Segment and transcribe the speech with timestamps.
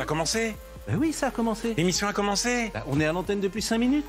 [0.00, 0.56] Ça a commencé
[0.88, 1.74] Bah oui, ça a commencé.
[1.76, 4.06] L'émission a commencé Bah, on est à l'antenne depuis 5 minutes.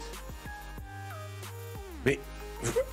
[2.06, 2.18] Mais.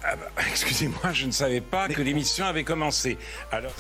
[0.03, 3.17] ah bah, Excusez-moi, je ne savais pas que l'émission avait commencé.
[3.53, 3.71] Alors.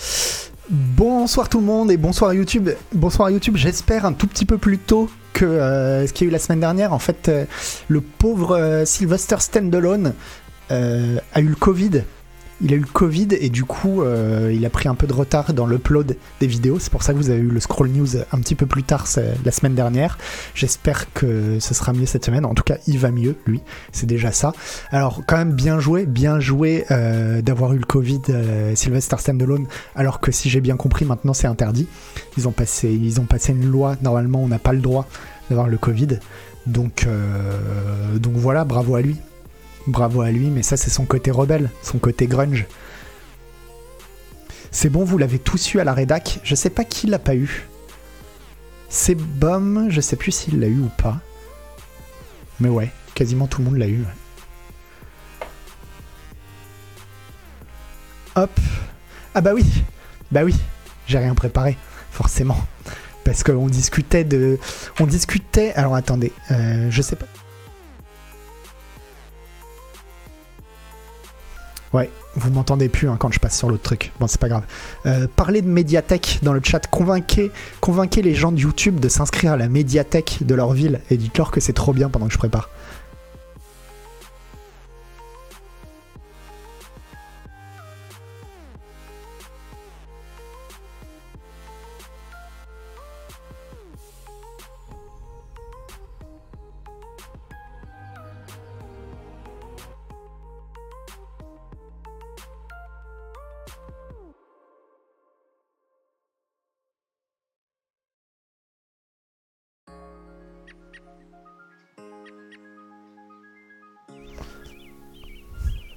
[0.70, 2.70] Bonsoir tout le monde et bonsoir YouTube.
[2.92, 6.30] Bonsoir YouTube, j'espère un tout petit peu plus tôt que euh, ce qu'il y a
[6.30, 6.92] eu la semaine dernière.
[6.92, 7.44] En fait, euh,
[7.88, 10.14] le pauvre euh, Sylvester Standalone
[10.70, 12.04] euh, a eu le Covid.
[12.60, 15.12] Il a eu le Covid et du coup, euh, il a pris un peu de
[15.12, 16.80] retard dans l'upload des vidéos.
[16.80, 19.06] C'est pour ça que vous avez eu le Scroll News un petit peu plus tard
[19.44, 20.18] la semaine dernière.
[20.54, 22.44] J'espère que ce sera mieux cette semaine.
[22.44, 23.60] En tout cas, il va mieux, lui.
[23.92, 24.52] C'est déjà ça.
[24.90, 29.66] Alors, quand même, bien joué, bien joué euh, d'avoir eu le Covid, euh, Sylvester Stallone.
[29.94, 31.86] Alors que si j'ai bien compris, maintenant c'est interdit.
[32.36, 32.88] Ils ont passé,
[33.50, 33.96] une loi.
[34.02, 35.06] Normalement, on n'a pas le droit
[35.48, 36.18] d'avoir le Covid.
[36.66, 37.06] Donc
[38.34, 39.16] voilà, bravo à lui.
[39.88, 42.66] Bravo à lui, mais ça c'est son côté rebelle, son côté grunge.
[44.70, 46.40] C'est bon, vous l'avez tous eu à la rédac.
[46.44, 47.66] Je sais pas qui l'a pas eu.
[48.90, 51.20] C'est Bom, je sais plus s'il l'a eu ou pas.
[52.60, 54.04] Mais ouais, quasiment tout le monde l'a eu.
[58.36, 58.60] Hop.
[59.34, 59.64] Ah bah oui.
[60.30, 60.54] Bah oui.
[61.06, 61.78] J'ai rien préparé,
[62.10, 62.58] forcément.
[63.24, 64.58] Parce qu'on discutait de.
[65.00, 65.72] On discutait.
[65.72, 67.26] Alors attendez, euh, je sais pas.
[71.94, 74.12] Ouais, vous m'entendez plus hein, quand je passe sur l'autre truc.
[74.20, 74.64] Bon, c'est pas grave.
[75.06, 76.86] Euh, parlez de médiathèque dans le chat.
[76.86, 81.16] Convainquez, convainquez les gens de YouTube de s'inscrire à la médiathèque de leur ville et
[81.16, 82.68] dites-leur que c'est trop bien pendant que je prépare.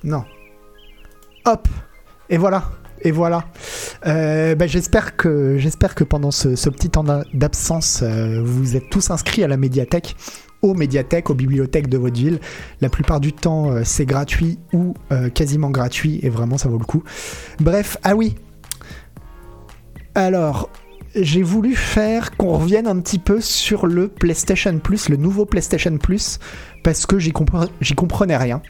[0.03, 0.23] Non.
[1.45, 1.67] Hop
[2.29, 2.63] Et voilà
[3.03, 3.45] Et voilà
[4.07, 5.57] Euh, bah, J'espère que,
[6.07, 10.15] pendant ce, petit temps d'a- d'absence, euh, vous êtes tous inscrits à la médiathèque,
[10.61, 12.39] aux médiathèques, aux bibliothèques de votre ville.
[12.81, 14.93] La plupart du temps, euh, c'est gratuit ou
[15.33, 17.03] quasiment gratuit, et vraiment, ça vaut le coup.
[17.59, 18.35] Bref, ah oui
[20.15, 20.69] Alors,
[21.15, 25.97] j'ai voulu faire qu'on revienne un petit peu sur le PlayStation Plus, le nouveau PlayStation
[25.97, 26.39] Plus,
[26.83, 28.61] parce que j'y comprenais rien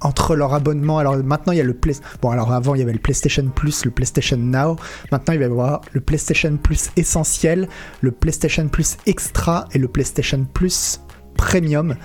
[0.00, 0.98] entre leur abonnement.
[0.98, 1.94] Alors maintenant il y a le Play...
[2.22, 4.76] bon alors avant il y avait le PlayStation Plus, le PlayStation Now.
[5.12, 7.68] Maintenant il va y avoir le PlayStation Plus essentiel,
[8.00, 11.00] le PlayStation Plus extra et le PlayStation Plus
[11.36, 11.96] premium.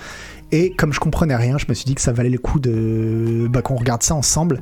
[0.50, 3.48] Et comme je comprenais rien, je me suis dit que ça valait le coup de
[3.50, 4.60] bah, qu'on regarde ça ensemble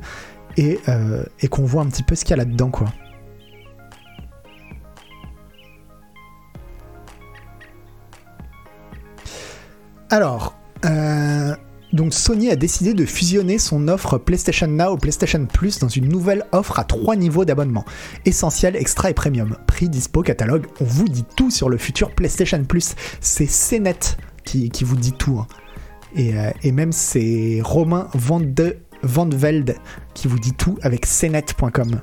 [0.57, 2.87] et, euh, qu'on voit un petit peu ce qu'il y a là-dedans quoi.
[10.09, 11.55] Alors, euh,
[11.93, 16.45] donc Sony a décidé de fusionner son offre PlayStation Now PlayStation Plus dans une nouvelle
[16.51, 17.85] offre à trois niveaux d'abonnement.
[18.25, 19.57] Essentiel, extra et premium.
[19.67, 22.95] Prix, dispo, catalogue, on vous dit tout sur le futur PlayStation Plus.
[23.19, 25.39] C'est CNET qui, vous dit tout.
[25.39, 25.47] hein.
[26.15, 29.75] Et, euh, et même c'est Romain Vande, Vandevelde
[30.13, 32.01] qui vous dit tout avec cnet.com.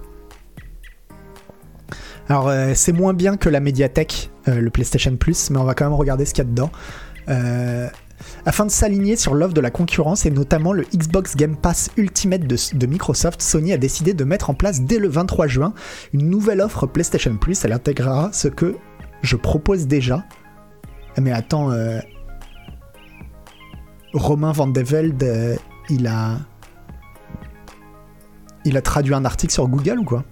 [2.28, 5.74] Alors euh, c'est moins bien que la médiathèque, euh, le PlayStation Plus, mais on va
[5.74, 6.70] quand même regarder ce qu'il y a dedans.
[8.44, 12.46] Afin de s'aligner sur l'offre de la concurrence et notamment le Xbox Game Pass Ultimate
[12.46, 15.74] de, Microsoft, Sony a décidé de mettre en place dès le 23 juin
[16.12, 17.64] une nouvelle offre PlayStation Plus.
[17.64, 18.76] Elle intégrera ce que
[19.22, 20.24] je propose déjà.
[21.20, 22.00] Mais attends, euh,
[24.12, 25.56] Romain Van de Velde, euh,
[25.90, 26.38] il a.
[28.64, 30.24] Il a traduit un article sur Google ou quoi?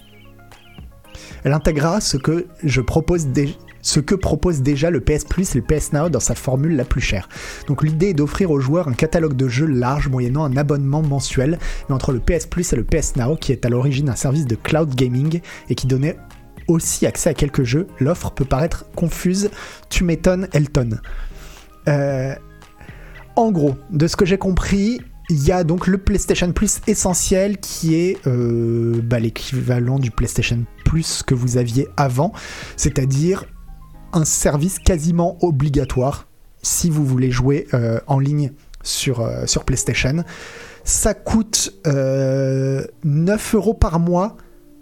[1.45, 3.55] Elle intégrera ce que je propose déjà
[3.87, 6.85] ce que propose déjà le PS Plus et le PS Now dans sa formule la
[6.85, 7.29] plus chère.
[7.69, 11.61] Donc l'idée est d'offrir aux joueurs un catalogue de jeux large moyennant un abonnement mensuel,
[11.89, 14.45] mais entre le PS Plus et le PS Now, qui est à l'origine un service
[14.45, 16.19] de cloud gaming et qui donnait
[16.67, 19.51] aussi accès à quelques jeux, l'offre peut paraître confuse.
[19.89, 20.99] Tu m'étonnes, Elton.
[21.87, 22.35] Euh,
[23.37, 25.01] en gros, de ce que j'ai compris,
[25.31, 30.65] il y a donc le PlayStation Plus essentiel qui est euh, bah, l'équivalent du PlayStation
[30.85, 32.33] Plus que vous aviez avant,
[32.77, 33.45] c'est-à-dire
[34.17, 36.27] un service quasiment obligatoire
[36.63, 38.53] si vous voulez jouer euh, en ligne
[38.83, 40.25] sur, euh, sur PlayStation.
[40.85, 44.37] Ça coûte euh, 9 euros par mois,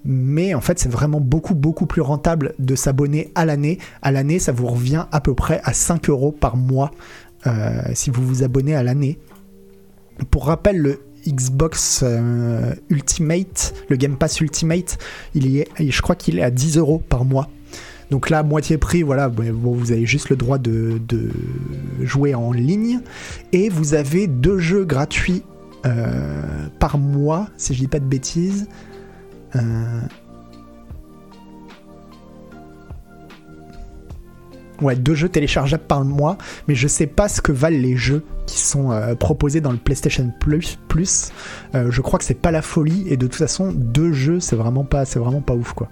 [0.05, 3.79] mais en fait c'est vraiment beaucoup beaucoup plus rentable de s'abonner à l'année.
[4.03, 6.91] À l'année ça vous revient à peu près à 5 euros par mois
[7.47, 9.19] euh, si vous vous abonnez à l'année.
[10.31, 14.99] Pour rappel, le Xbox euh, Ultimate, le Game Pass Ultimate,
[15.35, 17.49] il y est, je crois qu'il est à 10 euros par mois.
[18.11, 21.01] Donc là, moitié prix, voilà, bon, vous avez juste le droit de,
[22.01, 23.01] jouer en ligne.
[23.53, 25.43] Et vous avez deux jeux gratuits
[25.87, 26.43] euh,
[26.79, 28.69] par mois, si je dis pas de bêtises.
[29.56, 30.01] Euh,
[34.83, 36.37] Ouais, deux jeux téléchargeables par mois,
[36.67, 39.79] mais je sais pas ce que valent les jeux qui sont euh, proposés dans le
[39.79, 40.81] PlayStation Plus.
[40.89, 41.31] Plus.
[41.73, 44.85] Je crois que c'est pas la folie, et de toute façon, deux jeux, c'est vraiment
[44.85, 45.89] pas, vraiment pas ouf quoi.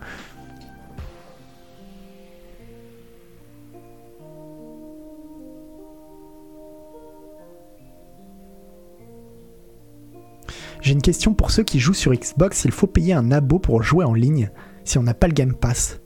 [10.82, 13.82] J'ai une question pour ceux qui jouent sur Xbox, il faut payer un abo pour
[13.84, 14.50] jouer en ligne
[14.84, 16.00] si on n'a pas le Game Pass.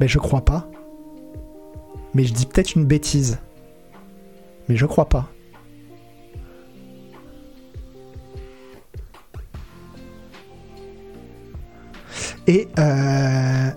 [0.00, 0.68] Ben je crois pas.
[2.12, 3.38] Mais je dis peut-être une bêtise.
[4.68, 5.30] Mais je crois pas.
[12.48, 13.70] Et euh...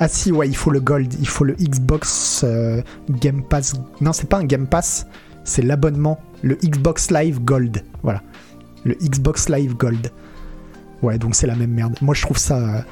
[0.00, 3.74] Ah si, ouais, il faut le Gold, il faut le Xbox euh, Game Pass.
[4.00, 5.06] Non, c'est pas un Game Pass,
[5.48, 7.82] c'est l'abonnement, le Xbox Live Gold.
[8.02, 8.22] Voilà,
[8.84, 10.12] le Xbox Live Gold.
[11.02, 11.96] Ouais, donc c'est la même merde.
[12.00, 12.84] Moi, je trouve ça,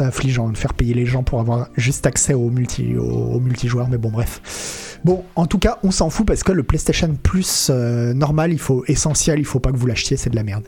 [0.00, 4.10] affligeant de faire payer les gens pour avoir juste accès au, multi, multijoueur, mais bon,
[4.10, 4.98] bref.
[5.04, 8.58] Bon, en tout cas, on s'en fout parce que le PlayStation Plus euh, normal, il
[8.58, 10.64] faut essentiel, il faut pas que vous l'achetiez, c'est de la merde.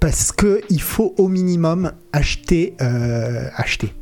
[0.00, 3.92] Parce que il faut au minimum acheter, euh, acheter.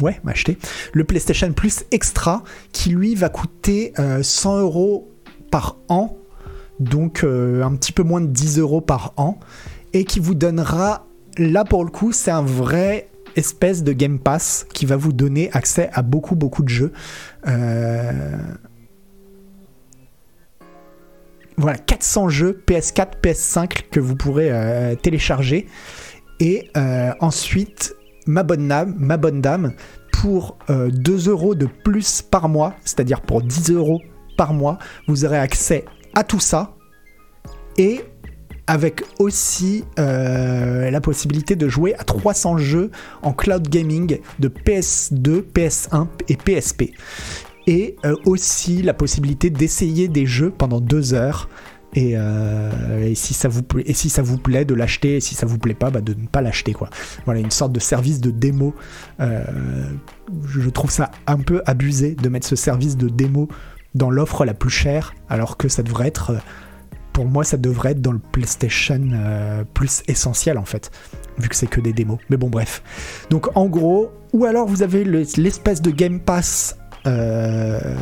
[0.00, 0.56] Ouais, acheter
[0.94, 5.09] le PlayStation Plus Extra qui lui va coûter 100 euh, euros
[5.50, 6.16] par an,
[6.78, 9.38] donc un petit peu moins de 10 euros par an,
[9.92, 11.06] et qui vous donnera
[11.36, 15.50] là pour le coup, c'est un vrai espèce de Game Pass qui va vous donner
[15.52, 16.92] accès à beaucoup beaucoup de jeux.
[17.46, 18.38] Euh,
[21.56, 25.66] voilà, 400 jeux PS4, PS5 que vous pourrez euh, télécharger.
[26.40, 27.94] Et euh, ensuite,
[28.26, 29.74] ma bonne dame, ma bonne dame
[30.12, 34.02] pour 2 euros de plus par mois, c'est-à-dire pour 10 euros
[34.40, 35.84] par mois, vous aurez accès
[36.14, 36.74] à tout ça.
[37.76, 38.00] Et
[38.66, 42.90] avec aussi euh, la possibilité de jouer à 300 jeux
[43.20, 46.84] en cloud gaming de PS2, PS1 et PSP.
[47.66, 51.50] Et euh, aussi la possibilité d'essayer des jeux pendant deux heures.
[51.98, 55.34] Euh, et, si ça vous plaît, et si ça vous plaît de l'acheter, et si
[55.34, 56.88] ça vous plaît pas, bah de ne pas l'acheter quoi.
[57.26, 58.74] Voilà une sorte de service de démo.
[59.18, 63.50] je trouve ça un peu abusé de mettre ce service de démo
[63.94, 66.36] dans l'offre la plus chère, alors que ça devrait être
[67.12, 70.90] pour moi, ça devrait être dans le PlayStation euh, plus essentiel en fait,
[71.38, 72.18] vu que c'est que des démos.
[72.30, 72.82] Mais bon, bref.
[73.30, 77.96] Donc en gros, ou alors vous avez l'espèce de Game Pass euh,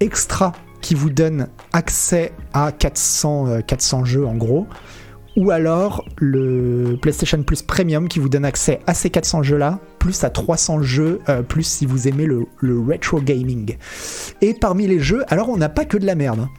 [0.00, 4.66] extra qui vous donne accès à 400, 400 euh, jeux en gros,
[5.36, 10.24] ou alors le PlayStation Plus Premium qui vous donne accès à ces 400 jeux-là, plus
[10.24, 13.76] à 300 jeux, plus si vous aimez le, retro gaming.
[14.40, 16.40] Et parmi les jeux, alors on n'a pas que de la merde.
[16.40, 16.50] Hein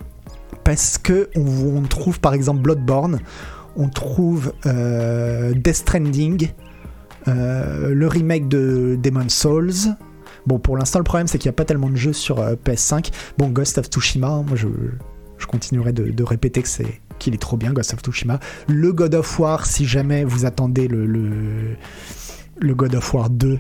[0.68, 3.22] parce que on, trouve par exemple Bloodborne,
[3.78, 6.50] on trouve euh, Death Stranding,
[7.30, 9.96] euh, le remake de Demon's Souls.
[10.46, 12.56] Bon, pour l'instant, le problème c'est qu'il n'y a pas tellement de jeux sur euh,
[12.66, 13.14] PS5.
[13.38, 14.68] Bon, Ghost of Tsushima, hein, moi je,
[15.48, 18.40] continuerai de, répéter que c'est qu'il est trop bien, Ghost of Tsushima.
[18.68, 23.60] Le God of War, si jamais vous attendez le, le, God of War 2.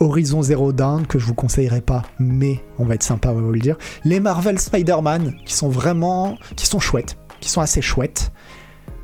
[0.00, 3.40] Horizon Zero Dawn, que je vous conseillerais pas, mais on va être sympa, on va
[3.42, 3.76] vous le dire.
[4.04, 6.36] Les Marvel Spider-Man, qui sont vraiment.
[6.56, 8.32] qui sont chouettes, qui sont assez chouettes.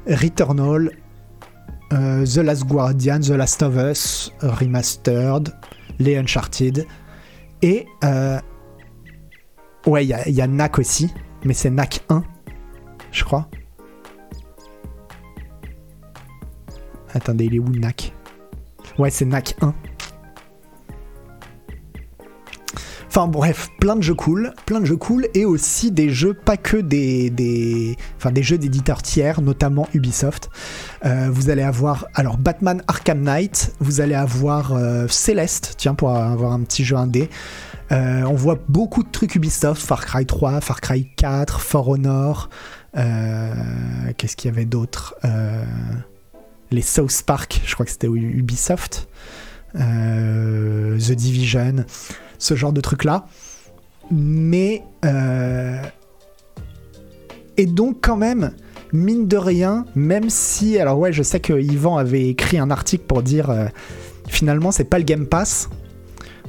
[0.07, 0.91] Returnal,
[1.93, 5.55] euh, The Last Guardian, The Last of Us, Remastered,
[5.99, 6.87] les Uncharted.
[7.61, 7.87] Et.
[8.05, 8.41] Euh,
[9.87, 11.13] ouais, il y, a NAC aussi,
[11.45, 12.25] mais c'est NAC 1,
[13.13, 13.49] je crois.
[17.15, 18.13] Attendez, il est où NAC
[18.99, 19.75] Ouais, c'est NAC 1.
[23.17, 26.59] Enfin bref, plein de jeux cool, plein de jeux cool et aussi des jeux pas
[26.59, 30.51] que des, des, enfin, des jeux d'éditeurs tiers, notamment Ubisoft.
[31.07, 36.11] Euh, vous allez avoir alors Batman Arkham Knight, vous allez avoir euh, Celeste, tiens pour
[36.11, 37.31] avoir un petit jeu indé.
[37.91, 42.51] Euh, on voit beaucoup de trucs Ubisoft, Far Cry 3, Far Cry 4, For Honor.
[42.97, 45.15] Qu'est-ce qu'il y avait d'autre
[46.71, 49.09] Les South Park, je crois que c'était Ubisoft.
[49.75, 51.85] The Division
[52.39, 53.27] ce genre de truc-là.
[54.11, 54.83] Mais...
[55.05, 55.83] Euh,
[57.57, 58.53] et donc quand même,
[58.93, 60.79] mine de rien, même si...
[60.79, 63.67] Alors ouais, je sais que Yvan avait écrit un article pour dire euh,
[64.29, 65.69] finalement c'est pas le Game Pass.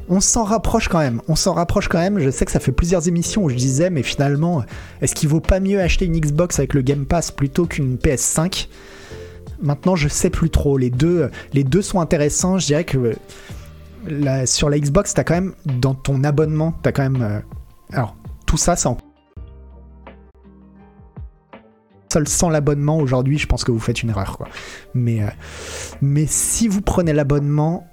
[0.09, 2.19] On s'en rapproche quand même, on s'en rapproche quand même.
[2.19, 4.63] Je sais que ça fait plusieurs émissions où je disais, mais finalement,
[5.01, 8.67] est-ce qu'il vaut pas mieux acheter une Xbox avec le Game Pass plutôt qu'une PS5
[9.61, 10.77] Maintenant, je sais plus trop.
[10.77, 12.57] Les deux, les deux sont intéressants.
[12.59, 13.15] Je dirais que
[14.09, 17.21] euh, sur la Xbox, t'as quand même dans ton abonnement, t'as quand même.
[17.21, 17.39] euh,
[17.91, 18.89] alors, tout ça, c'est
[22.13, 24.47] seul sans l'abonnement aujourd'hui, je pense que vous faites une erreur.
[24.93, 25.27] Mais, euh,
[26.01, 27.85] mais si vous prenez l'abonnement,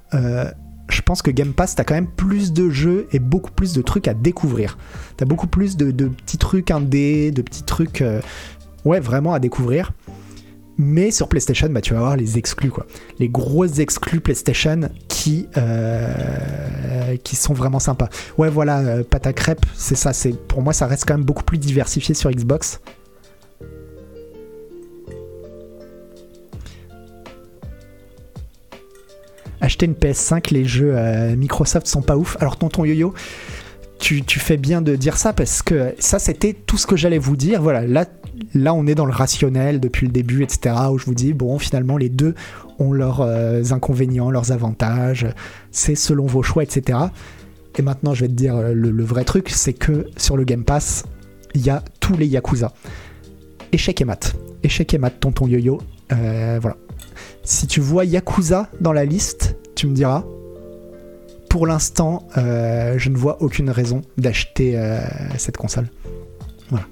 [0.88, 3.82] je pense que Game Pass, t'as quand même plus de jeux et beaucoup plus de
[3.82, 4.78] trucs à découvrir.
[5.16, 8.20] T'as beaucoup plus de, petits trucs indés, de petits trucs, euh,
[8.84, 9.92] ouais, vraiment à découvrir.
[10.76, 12.86] Mais sur PlayStation, bah, tu vas avoir les exclus, quoi.
[13.20, 18.08] Les grosses exclus PlayStation qui, euh, qui sont vraiment sympas.
[18.38, 20.10] Ouais, voilà, euh, pâte à crêpes, c'est ça.
[20.48, 22.80] Pour moi, ça reste quand même beaucoup plus diversifié sur Xbox.
[29.64, 32.36] Acheter une PS5, les jeux euh, Microsoft sont pas ouf.
[32.38, 33.14] Alors, tonton Yo-Yo,
[33.98, 37.34] tu, fais bien de dire ça parce que ça, c'était tout ce que j'allais vous
[37.34, 37.62] dire.
[37.62, 38.04] Voilà, là,
[38.52, 40.76] là, on est dans le rationnel depuis le début, etc.
[40.92, 42.34] Où je vous dis, bon, finalement, les deux
[42.78, 45.26] ont leurs euh, inconvénients, leurs avantages.
[45.70, 46.98] C'est selon vos choix, etc.
[47.78, 50.64] Et maintenant, je vais te dire euh, le, vrai truc, c'est que sur le Game
[50.64, 51.04] Pass,
[51.54, 52.74] il y a tous les Yakuza.
[53.72, 54.36] Échec et mat.
[54.62, 55.80] Échec et mat, tonton yo-yo.
[56.10, 56.76] Voilà.
[57.44, 60.24] Si tu vois Yakuza dans la liste, tu me diras.
[61.50, 64.98] Pour l'instant, euh, je ne vois aucune raison d'acheter euh,
[65.36, 65.88] cette console.
[66.70, 66.86] Voilà.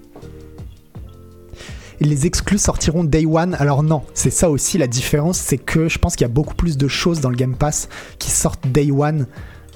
[2.00, 3.56] Les exclus sortiront Day One.
[3.58, 6.54] Alors non, c'est ça aussi la différence, c'est que je pense qu'il y a beaucoup
[6.54, 9.26] plus de choses dans le Game Pass qui sortent Day One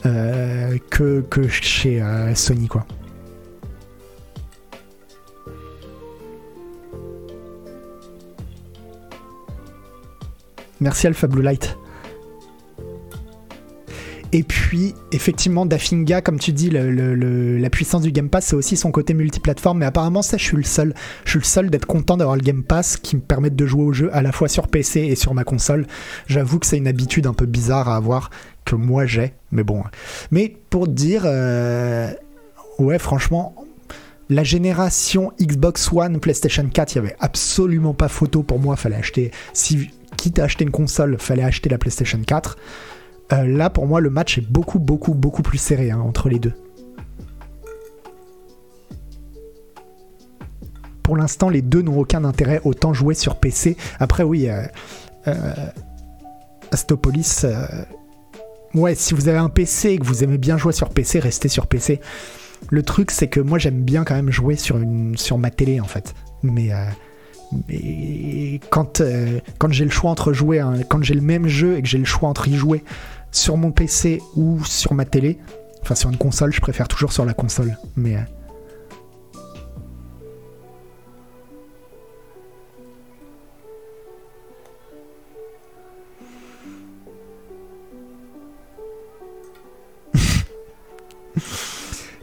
[0.04, 2.04] euh, que, que chez
[2.34, 2.86] Sony, quoi.
[10.80, 11.76] Merci Alpha Blue Light.
[14.32, 18.90] Et puis, effectivement, Dafinga, comme tu dis, la puissance du Game Pass, c'est aussi son
[18.90, 19.78] côté multiplateforme.
[19.78, 20.94] Mais apparemment, ça, je suis le seul.
[21.24, 23.84] Je suis le seul d'être content d'avoir le Game Pass qui me permette de jouer
[23.84, 25.86] au jeu à la fois sur PC et sur ma console.
[26.26, 28.30] J'avoue que c'est une habitude un peu bizarre à avoir,
[28.64, 29.32] que moi j'ai.
[29.52, 29.84] Mais bon.
[30.30, 32.12] Mais pour te dire, euh,
[32.78, 33.54] ouais, franchement,
[34.28, 38.76] la génération Xbox One, PlayStation 4, il y avait absolument pas photo pour moi.
[38.76, 42.56] Fallait acheter, si quitte à acheter une console, fallait acheter la PlayStation 4.
[43.32, 46.38] Euh, là, pour moi, le match est beaucoup, beaucoup, beaucoup plus serré hein, entre les
[46.38, 46.52] deux.
[51.02, 52.60] Pour l'instant, les deux n'ont aucun intérêt.
[52.64, 53.76] Autant jouer sur PC.
[54.00, 54.62] Après, oui, euh,
[55.28, 55.54] euh,
[56.72, 57.46] Astopolis.
[58.74, 61.48] ouais, si vous avez un PC et que vous aimez bien jouer sur PC, restez
[61.48, 62.00] sur PC.
[62.70, 64.80] Le truc, c'est que moi, j'aime bien quand même jouer sur,
[65.14, 66.14] sur ma télé, en fait.
[66.42, 66.70] Mais.
[67.68, 71.82] Mais quand, euh, quand j'ai le choix entre jouer, quand j'ai le même jeu et
[71.82, 72.82] que j'ai le choix entre y jouer
[73.30, 75.38] sur mon PC ou sur ma télé,
[75.82, 77.76] enfin sur une console, je préfère toujours sur la console.
[77.96, 78.20] Mais euh,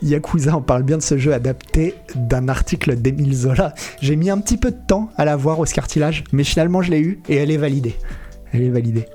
[0.03, 3.73] Yakuza, on parle bien de ce jeu adapté d'un article d'Emile Zola.
[4.01, 6.91] J'ai mis un petit peu de temps à la voir au Scartilage, mais finalement je
[6.91, 7.95] l'ai eu et elle est validée.
[8.51, 9.05] Elle est validée.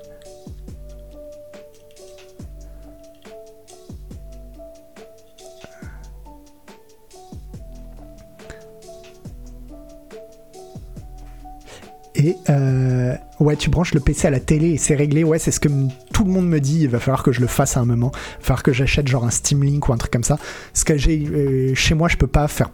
[12.21, 15.23] Et euh, ouais, tu branches le PC à la télé et c'est réglé.
[15.23, 15.69] Ouais, c'est ce que
[16.13, 16.81] tout le monde me dit.
[16.81, 18.11] Il va falloir que je le fasse à un moment.
[18.13, 20.37] Il va falloir que j'achète genre un Steam Link ou un truc comme ça.
[20.73, 22.69] Ce que j'ai euh, chez moi, je peux pas faire.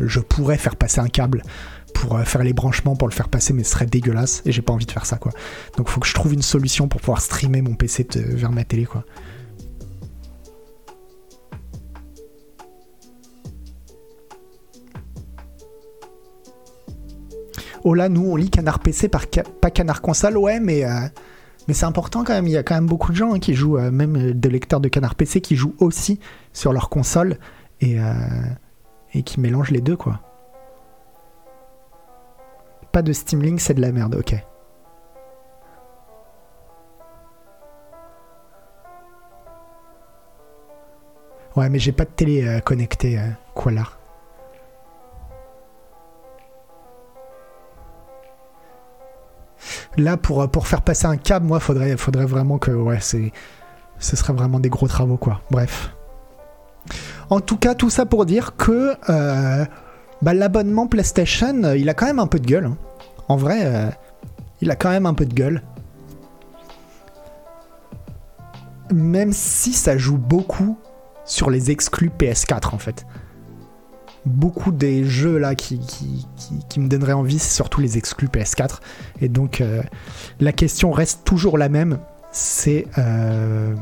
[0.00, 1.42] je pourrais faire passer un câble
[1.92, 4.62] pour euh, faire les branchements pour le faire passer, mais ce serait dégueulasse et j'ai
[4.62, 5.32] pas envie de faire ça quoi.
[5.76, 8.64] Donc faut que je trouve une solution pour pouvoir streamer mon PC de- vers ma
[8.64, 9.04] télé quoi.
[17.88, 19.26] Oh là, nous on lit Canard PC par
[19.60, 21.06] pas Canard console, ouais, mais euh,
[21.68, 22.48] mais c'est important quand même.
[22.48, 24.48] Il y a quand même beaucoup de gens hein, qui jouent, euh, même euh, des
[24.48, 26.18] lecteurs de Canard PC, qui jouent aussi
[26.52, 27.38] sur leur console
[27.80, 27.96] et
[29.24, 30.20] qui mélangent les deux quoi.
[32.90, 34.34] Pas de Steam Link, c'est de la merde, ok.
[41.54, 43.20] Ouais, mais j'ai pas de télé connectée,
[43.54, 43.84] quoi là.
[49.96, 52.70] Là, pour, pour faire passer un câble, moi, faudrait, faudrait vraiment que.
[52.70, 53.00] Ouais.
[53.00, 55.40] Ce serait vraiment des gros travaux, quoi.
[55.50, 55.92] Bref.
[57.30, 58.94] En tout cas, tout ça pour dire que.
[59.10, 59.64] euh,
[60.22, 62.66] bah, l'abonnement PlayStation, euh, il a quand même un peu de gueule.
[62.66, 62.76] hein.
[63.28, 63.90] En vrai, euh,
[64.60, 65.62] il a quand même un peu de gueule.
[68.92, 70.78] Même si ça joue beaucoup
[71.24, 73.04] sur les exclus PS4, en fait.
[74.26, 75.80] Beaucoup des jeux là qui,
[76.76, 78.80] me donneraient envie, c'est surtout les exclus PS4.
[79.22, 79.82] Et donc euh,
[80.40, 81.98] la question reste toujours la même,
[82.32, 83.74] c'est euh,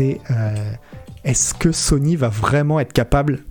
[0.00, 0.72] euh,
[1.24, 3.44] est-ce que Sony va vraiment être capable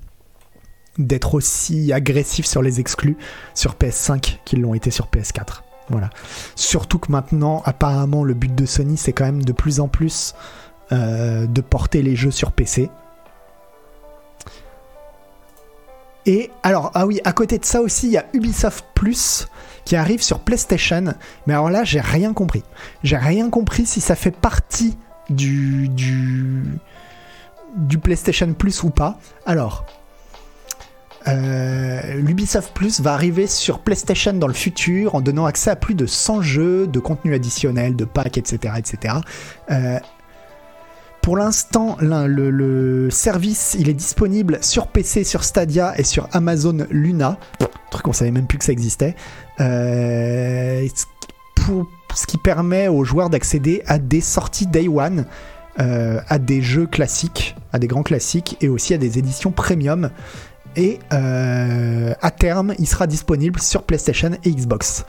[0.99, 3.17] d'être aussi agressif sur les exclus
[3.55, 6.11] sur PS5 qu'ils l'ont été sur PS4 Voilà.
[6.55, 10.35] Surtout que maintenant, apparemment, le but de Sony, c'est quand même de plus en plus
[10.91, 12.91] de porter les jeux sur PC.
[16.25, 19.47] Et alors, ah oui, à côté de ça aussi, il y a Ubisoft Plus
[19.85, 21.13] qui arrive sur PlayStation.
[21.47, 22.63] Mais alors là, j'ai rien compris.
[23.03, 24.97] J'ai rien compris si ça fait partie
[25.29, 26.63] du, du,
[27.75, 29.19] du PlayStation Plus ou pas.
[29.45, 29.85] Alors,
[31.27, 35.95] euh, l'Ubisoft Plus va arriver sur PlayStation dans le futur en donnant accès à plus
[35.95, 38.75] de 100 jeux, de contenu additionnel, de packs, etc.
[38.77, 39.15] etc.
[39.71, 39.99] Euh,
[41.23, 47.39] pour l'instant, le, service, il est disponible sur PC, sur Stadia et sur Amazon Luna.
[47.89, 49.15] Truc qu'on savait même plus que ça existait.
[49.61, 50.85] Euh,
[51.55, 55.25] pour, ce qui permet aux joueurs d'accéder à des sorties Day One,
[55.79, 60.09] euh, à des jeux classiques, à des grands classiques et aussi à des éditions premium.
[60.75, 65.05] Et euh, à terme, il sera disponible sur PlayStation et Xbox.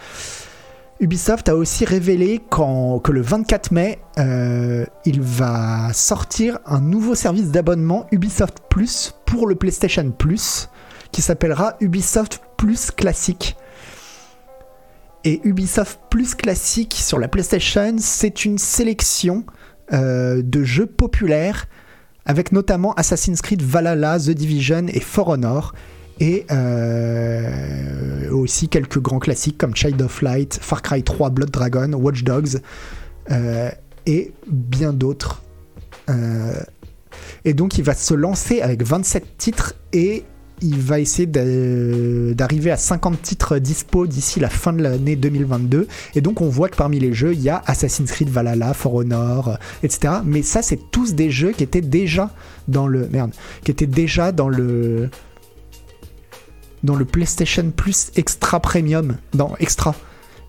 [1.05, 7.51] Ubisoft a aussi révélé que le 24 mai, euh, il va sortir un nouveau service
[7.51, 10.71] d'abonnement Ubisoft Plus pour le PlayStation Plus,
[11.13, 13.55] qui s'appellera Ubisoft Plus Classique.
[15.25, 19.45] Et Ubisoft Plus Classique sur la PlayStation, c'est une sélection
[19.93, 21.67] euh, de jeux populaires,
[22.25, 25.75] avec notamment Assassin's Creed Valhalla, The Division et For Honor
[26.21, 31.93] et euh, aussi quelques grands classiques comme Child of Light, Far Cry 3, Blood Dragon,
[31.95, 32.61] Watch Dogs
[33.31, 33.71] euh,
[34.07, 35.43] et bien d'autres.
[36.11, 36.61] Euh,
[37.45, 40.25] et donc il va se lancer avec 27 titres et
[40.63, 45.89] il va essayer d'arriver à 50 titres dispo d'ici la fin de l'année 2022.
[46.15, 48.95] Et donc on voit que parmi les jeux, il y a Assassin's Creed Valhalla, For
[48.95, 50.15] Honor, etc.
[50.25, 52.31] Mais ça, c'est tous des jeux qui étaient déjà
[52.69, 53.33] dans le merde,
[53.65, 55.11] qui étaient déjà dans le
[56.85, 59.95] dans le PlayStation Plus Extra Premium, dans Extra.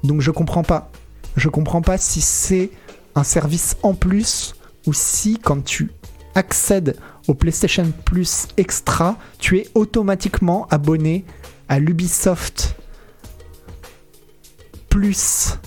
[0.03, 0.91] Donc je comprends pas.
[1.35, 2.69] Je comprends pas si c'est
[3.15, 5.91] un service en plus ou si quand tu
[6.35, 11.25] accèdes au PlayStation Plus Extra, tu es automatiquement abonné
[11.69, 12.75] à l'Ubisoft
[14.89, 15.57] Plus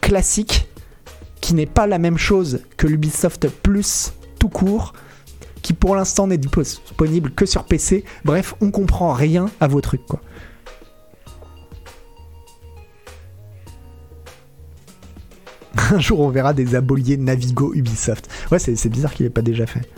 [0.00, 0.68] classique,
[1.40, 4.92] qui n'est pas la même chose que l'Ubisoft Plus tout court,
[5.62, 8.04] qui pour l'instant n'est disponible que sur PC.
[8.24, 10.02] Bref, on comprend rien à vos trucs.
[15.90, 18.28] Un jour, on verra des aboliers Navigo Ubisoft.
[18.50, 19.88] Ouais, c'est bizarre qu'il ait pas déjà fait.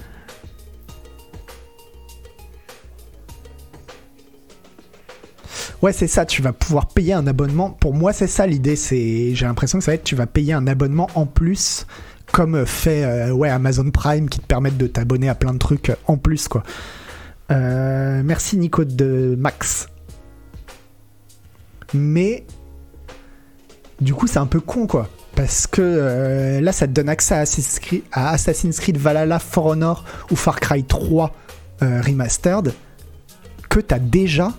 [5.83, 7.71] Ouais, c'est ça, tu vas pouvoir payer un abonnement.
[7.71, 8.77] Pour moi, c'est ça l'idée.
[8.77, 11.87] C'est, j'ai l'impression que ça va être, tu vas payer un abonnement en plus,
[12.33, 16.17] comme fait euh, Amazon Prime, qui te permettent de t'abonner à plein de trucs en
[16.17, 16.63] plus, quoi.
[17.51, 19.89] Euh, merci Nico de Max.
[21.95, 22.45] Mais
[24.01, 25.09] du coup, c'est un peu con, quoi.
[25.35, 29.67] Parce que euh, là, ça te donne accès à Assassin's Creed, Assassin's Creed Valhalla, For
[29.67, 31.35] Honor ou Far Cry 3
[31.83, 32.75] euh, Remastered
[33.69, 34.53] que t'as déjà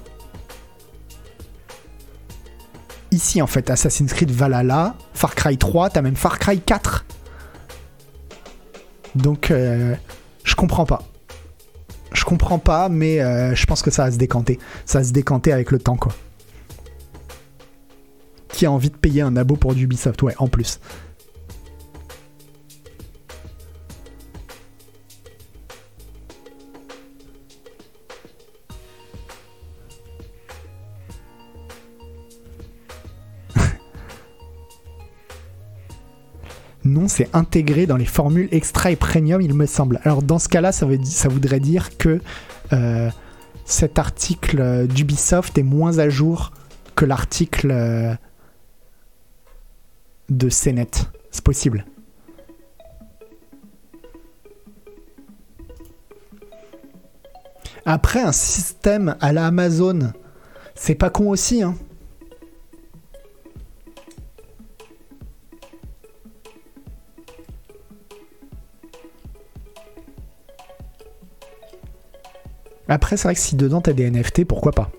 [3.11, 7.05] ici en fait Assassin's Creed Valhalla, Far Cry 3, t'as même Far Cry 4.
[9.15, 9.95] Donc euh,
[10.43, 11.03] je comprends pas.
[12.13, 14.59] Je comprends pas, mais euh, je pense que ça va se décanter.
[14.85, 16.11] Ça va se décanter avec le temps quoi.
[18.49, 20.79] Qui a envie de payer un abo pour du Ubisoft Ouais, en plus.
[36.91, 40.01] Non, c'est intégré dans les formules extra et premium, il me semble.
[40.03, 40.85] Alors dans ce cas-là, ça,
[41.29, 42.19] voudrait dire que
[42.73, 43.09] euh,
[43.63, 46.51] cet article euh, d'Ubisoft est moins à jour
[46.95, 48.13] que l'article euh,
[50.27, 50.91] de CNET.
[51.31, 51.85] C'est possible.
[57.85, 60.11] Après, un système à la Amazon,
[60.75, 61.75] c'est pas con aussi, hein.
[72.91, 74.91] Après, c'est vrai que si dedans t'as des NFT, pourquoi pas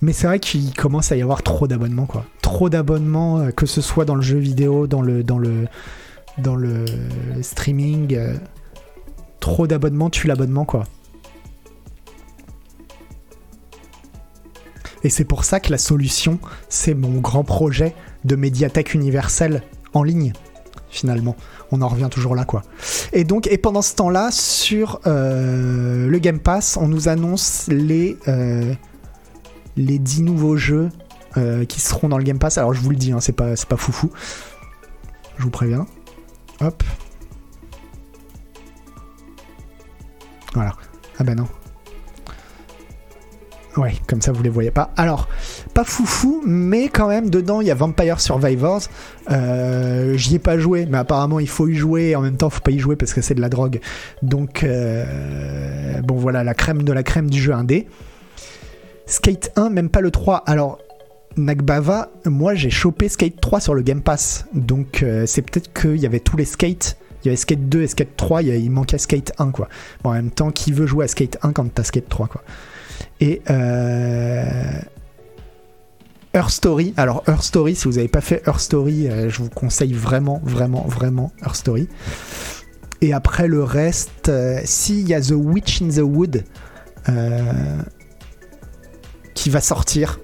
[0.00, 2.24] Mais c'est vrai qu'il commence à y avoir trop d'abonnements, quoi.
[2.42, 5.68] Trop d'abonnements, euh, que ce soit dans le jeu vidéo, dans le, dans le,
[6.38, 6.84] dans le
[7.42, 8.16] streaming.
[8.16, 8.34] euh,
[9.38, 10.82] Trop d'abonnements tue l'abonnement, quoi.
[15.04, 19.62] Et c'est pour ça que la solution, c'est mon grand projet de médiathèque universelle
[19.94, 20.32] en ligne,
[20.88, 21.36] finalement.
[21.72, 22.62] On en revient toujours là, quoi.
[23.12, 28.18] Et donc, et pendant ce temps-là, sur euh, le Game Pass, on nous annonce les,
[28.28, 28.74] euh,
[29.76, 30.88] les 10 nouveaux jeux
[31.36, 32.58] euh, qui seront dans le Game Pass.
[32.58, 34.10] Alors, je vous le dis, hein, c'est pas, pas foufou.
[35.38, 35.86] Je vous préviens.
[36.60, 36.82] Hop.
[40.54, 40.74] Voilà.
[41.18, 41.46] Ah ben non.
[43.76, 44.90] Ouais, comme ça vous les voyez pas.
[44.96, 45.28] Alors,
[45.80, 48.82] pas foufou, mais quand même, dedans il y a Vampire Survivors.
[49.30, 52.14] Euh, J'y ai pas joué, mais apparemment il faut y jouer.
[52.14, 53.80] En même temps, faut pas y jouer parce que c'est de la drogue.
[54.22, 57.86] Donc, euh, bon voilà, la crème de la crème du jeu indé.
[59.06, 60.42] Skate 1, même pas le 3.
[60.46, 60.78] Alors,
[61.38, 64.44] Nagbava, moi j'ai chopé Skate 3 sur le Game Pass.
[64.52, 66.98] Donc, euh, c'est peut-être qu'il y avait tous les skates.
[67.22, 69.70] Il y avait Skate 2 et Skate 3, il, manquait Skate 1 quoi.
[70.04, 72.42] Bon, en même temps, qui veut jouer à Skate 1 quand t'as Skate 3 quoi.
[73.22, 73.40] Et.
[76.32, 76.94] Her Story.
[76.96, 80.40] Alors Her Story, si vous n'avez pas fait Her Story, euh, je vous conseille vraiment,
[80.44, 81.88] vraiment, vraiment Her Story.
[83.00, 86.44] Et après le reste, euh, si il y a The Witch in the Wood
[87.08, 87.52] euh,
[89.34, 90.20] qui va sortir.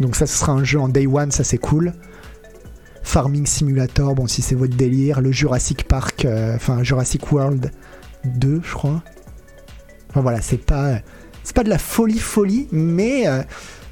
[0.00, 1.92] Donc ça, ce sera un jeu en day one, ça c'est cool.
[3.02, 5.20] Farming Simulator, bon si c'est votre délire.
[5.20, 7.70] Le Jurassic Park, enfin Jurassic World
[8.24, 9.02] 2, je crois.
[10.10, 11.00] Enfin voilà, c'est pas
[11.54, 13.24] pas de la folie folie, mais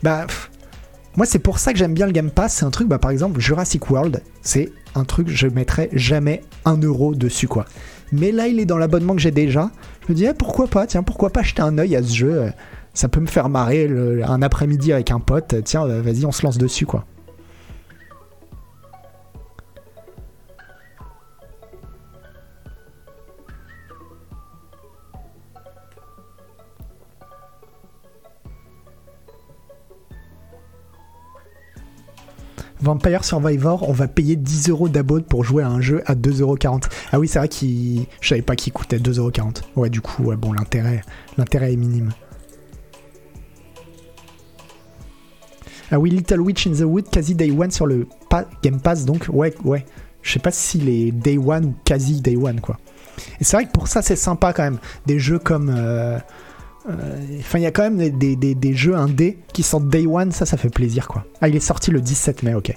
[0.02, 0.26] bah
[1.16, 2.54] moi c'est pour ça que j'aime bien le Game Pass.
[2.54, 6.76] C'est un truc, bah par exemple Jurassic World, c'est un truc je mettrais jamais un
[6.78, 7.66] euro dessus quoi.
[8.12, 9.70] Mais là il est dans l'abonnement que j'ai déjà.
[10.06, 12.52] Je me dis eh, pourquoi pas, tiens pourquoi pas jeter un œil à ce jeu?
[12.92, 13.90] Ça peut me faire marrer
[14.24, 15.54] un après-midi avec un pote.
[15.64, 17.06] Tiens euh, vas-y on se lance dessus quoi.
[32.84, 36.84] Vampire Survivor, on va payer 10 euros d'abonne pour jouer à un jeu à 2,40€.
[37.12, 38.04] Ah oui, c'est vrai qu'il.
[38.20, 39.62] Je savais pas qu'il coûtait 2,40€.
[39.74, 41.02] Ouais, du coup, ouais, bon, l'intérêt,
[41.38, 42.10] l'intérêt est minime.
[45.90, 48.06] Ah oui, Little Witch in the Wood, quasi day one sur le
[48.62, 49.86] Game Pass, donc ouais, ouais.
[50.22, 52.78] Je sais pas s'il est day one ou quasi day one, quoi.
[53.40, 54.78] Et c'est vrai que pour ça, c'est sympa quand même.
[55.06, 55.72] Des jeux comme.
[55.74, 56.18] euh,
[56.86, 60.32] Enfin, il y a quand même des, des- des- jeux indés qui sortent day one,
[60.32, 61.24] ça, ça fait plaisir, quoi.
[61.40, 62.74] Ah, il est sorti le 17 mai, ok.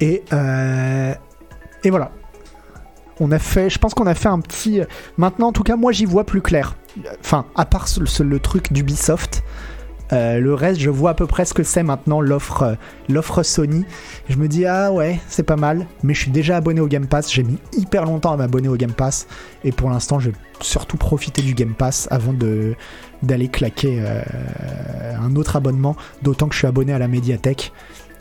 [0.00, 1.14] Et, euh,
[1.84, 2.10] et voilà.
[3.20, 4.80] On a fait, je pense qu'on a fait un petit.
[5.16, 6.76] Maintenant, en tout cas, moi, j'y vois plus clair.
[7.20, 7.86] Enfin, à part
[8.20, 9.44] le truc d'Ubisoft,
[10.12, 12.74] euh, le reste, je vois à peu près ce que c'est maintenant l'offre, euh,
[13.08, 13.84] l'offre Sony.
[14.28, 17.06] Je me dis ah ouais, c'est pas mal, mais je suis déjà abonné au Game
[17.06, 17.32] Pass.
[17.32, 19.26] J'ai mis hyper longtemps à m'abonner au Game Pass,
[19.64, 22.34] et pour l'instant, je vais surtout profiter du Game Pass avant
[23.22, 24.22] d'aller claquer euh,
[25.20, 25.96] un autre abonnement.
[26.22, 27.72] D'autant que je suis abonné à la médiathèque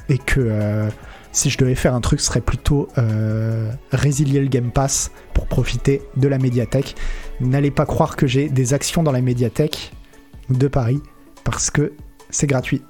[0.09, 0.89] et que
[1.31, 2.89] si je devais faire un truc, ce serait plutôt
[3.91, 6.95] résilier le Game Pass pour profiter de la médiathèque.
[7.39, 9.93] N'allez pas croire que j'ai des actions dans la médiathèque
[10.49, 11.01] de Paris
[11.43, 11.93] parce que
[12.29, 12.83] c'est gratuit.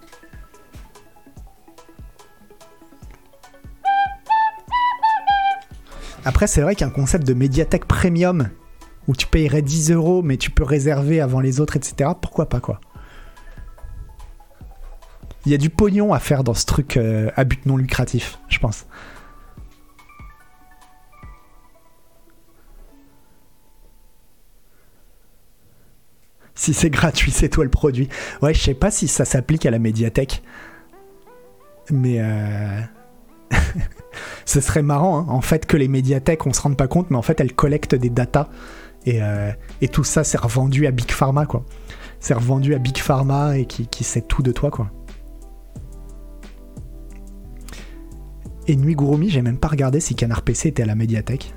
[6.26, 8.50] Après, c'est vrai qu'un concept de médiathèque premium
[9.08, 12.12] où tu payerais 10 euros mais tu peux réserver avant les autres, etc.
[12.22, 12.80] Pourquoi pas quoi?
[15.46, 18.40] Il y a du pognon à faire dans ce truc euh, à but non lucratif,
[18.48, 18.86] je pense.
[26.64, 28.08] Si c'est gratuit, c'est toi le produit.
[28.42, 30.44] Ouais, je sais pas si ça s'applique à la médiathèque.
[31.92, 32.80] Mais euh...
[34.46, 37.18] ce serait marrant, hein, en fait, que les médiathèques, on se rende pas compte, mais
[37.18, 38.48] en fait, elles collectent des datas.
[39.06, 39.52] Et, euh,
[39.92, 41.66] tout ça, c'est revendu à Big Pharma, quoi.
[42.22, 44.90] C'est revendu à Big Pharma et qui, qui sait tout de toi, quoi.
[48.68, 51.56] Et Nuit Gurumi, j'ai même pas regardé si Canard PC était à la médiathèque.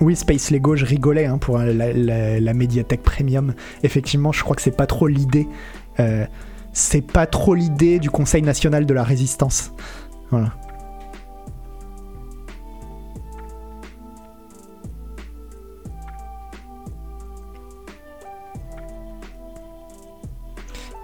[0.00, 3.54] Oui, Space Lego, je rigolais hein, pour la, la- médiathèque premium.
[3.82, 5.48] Effectivement, je crois que c'est pas trop l'idée.
[6.00, 6.26] euh,
[6.72, 9.72] c'est pas trop l'idée du Conseil national de la résistance.
[10.30, 10.52] Voilà.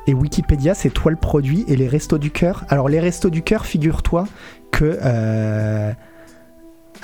[0.06, 2.64] Et Wikipédia, c'est toi le produit et les restos du cœur.
[2.68, 4.26] Alors les restos du cœur, figure-toi
[4.72, 5.92] que euh,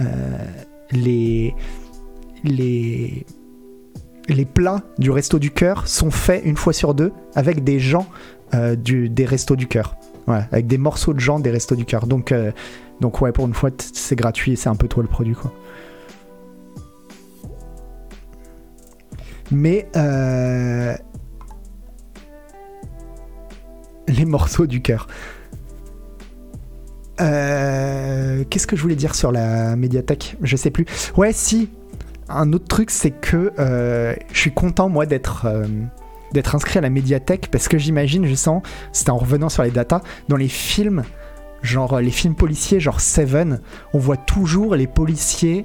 [0.01, 0.05] euh,
[0.93, 1.55] les
[2.45, 3.27] les
[4.29, 8.07] les plats du resto du cœur sont faits une fois sur deux avec des gens
[8.55, 9.97] euh, du, des restos du cœur.
[10.27, 12.07] Ouais, avec des morceaux de gens des restos du cœur.
[12.07, 12.53] Donc, euh,
[13.01, 15.53] donc ouais, pour une fois, c'est gratuit, c'est un peu toi le produit, quoi.
[19.51, 20.95] Mais euh,
[24.07, 25.07] les morceaux du cœur.
[27.21, 30.37] Euh, Qu'est-ce que je voulais dire sur la médiathèque?
[30.43, 30.87] Je sais plus.
[31.17, 31.71] Ouais, si.
[32.29, 35.67] Un autre truc, c'est que euh, je suis content, moi, d'être euh,
[36.33, 39.71] d'être inscrit à la médiathèque parce que j'imagine, je sens, c'était en revenant sur les
[39.71, 41.05] datas, dans les films,
[41.63, 43.61] genre les films policiers, genre Seven,
[43.95, 45.65] on voit toujours les policiers.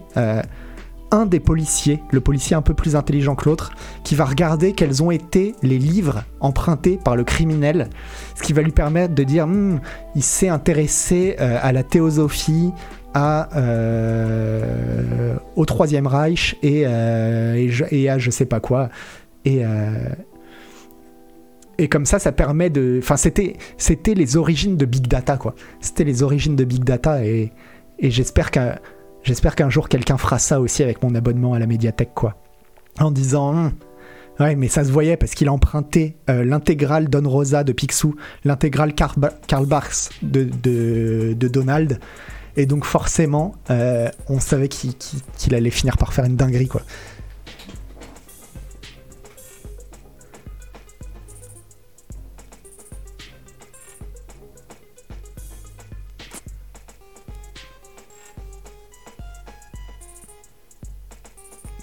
[1.13, 3.71] Un des policiers, le policier un peu plus intelligent que l'autre,
[4.04, 7.89] qui va regarder quels ont été les livres empruntés par le criminel,
[8.36, 9.80] ce qui va lui permettre de dire Hmm,
[10.15, 12.71] il s'est intéressé euh, à la théosophie,
[13.13, 18.89] à, euh, au Troisième Reich et, euh, je- et à je sais pas quoi.
[19.45, 20.10] Et, euh,
[21.78, 22.99] et comme ça, ça permet de.
[23.02, 25.54] Enfin, c'était, c'était les origines de Big Data, quoi.
[25.82, 27.52] C'était les origines de Big Data et,
[27.99, 28.76] et j'espère qu'un,
[29.23, 32.36] j'espère qu'un jour quelqu'un fera ça aussi avec mon abonnement à la médiathèque, quoi.
[32.99, 33.49] En disant.
[33.49, 33.71] Hum,
[34.39, 38.15] Ouais, mais ça se voyait parce qu'il a emprunté euh, l'intégrale Don Rosa de Picsou,
[38.45, 39.13] l'intégrale Karl,
[39.47, 41.99] Karl Barks de, de, Donald.
[42.55, 46.81] Et donc forcément, euh, on savait qu'il allait finir par faire une dinguerie, quoi.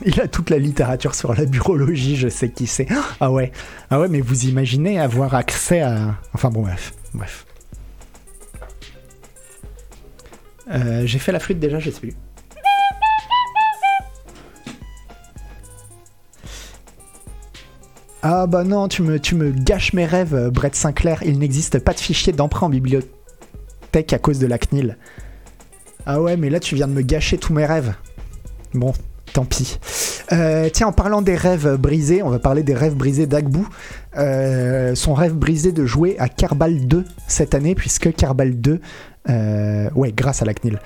[0.04, 2.86] Il a toute la littérature sur la burologie, je sais qui c'est.
[3.20, 3.52] Ah ouais,
[3.90, 6.16] ah ouais, mais vous imaginez avoir accès à.
[6.32, 7.46] Enfin bon, bref, bref.
[10.70, 12.14] Euh, J'ai fait la flûte déjà, je sais plus.
[18.22, 21.22] Ah bah non, tu me, tu me gâches mes rêves, Brett Sinclair.
[21.24, 24.98] Il n'existe pas de fichier d'emprunt en bibliothèque à cause de la CNIL.
[26.06, 27.94] Ah ouais, mais là tu viens de me gâcher tous mes rêves.
[28.74, 28.92] Bon,
[29.32, 29.78] tant pis.
[30.32, 33.68] Euh, tiens, en parlant des rêves brisés, on va parler des rêves brisés d'Agbou.
[34.16, 38.80] Euh, son rêve brisé de jouer à Kerbal 2 cette année, puisque Kerbal 2,
[39.28, 40.78] euh, ouais, grâce à la CNIL,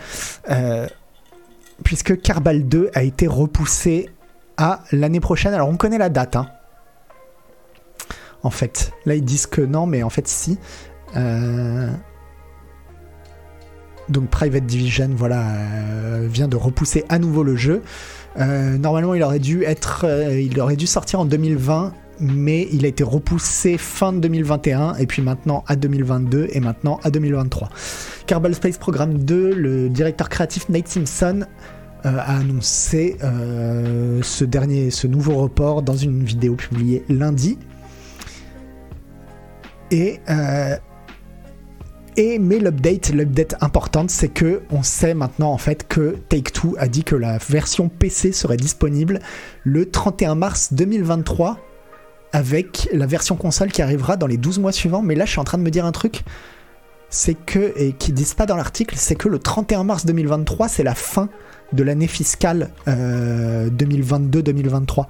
[1.82, 4.10] puisque Kerbal 2 a été repoussé
[4.56, 5.54] à l'année prochaine.
[5.54, 6.48] Alors on connaît la date, hein.
[8.42, 10.58] En fait, là ils disent que non, mais en fait si.
[14.10, 15.42] Donc Private Division, voilà,
[16.24, 17.82] vient de repousser à nouveau le jeu.
[18.38, 23.78] Euh, normalement, il aurait dû être, euh, sortir en 2020, mais il a été repoussé
[23.78, 27.68] fin de 2021 et puis maintenant à 2022 et maintenant à 2023.
[28.26, 31.44] Kerbal Space Program 2, le directeur créatif Nate Simpson
[32.06, 37.58] euh, a annoncé ce dernier, ce nouveau report dans une vidéo publiée lundi.
[39.90, 40.20] Et
[42.16, 46.74] et mais l'update, l'update importante, c'est que on sait maintenant en fait que Take Two
[46.78, 49.20] a dit que la version PC serait disponible
[49.64, 51.58] le 31 mars 2023
[52.32, 55.02] avec la version console qui arrivera dans les 12 mois suivants.
[55.02, 56.22] Mais là, je suis en train de me dire un truc,
[57.08, 60.82] c'est que et qui disent pas dans l'article, c'est que le 31 mars 2023, c'est
[60.82, 61.28] la fin
[61.72, 65.06] de l'année fiscale euh, 2022-2023.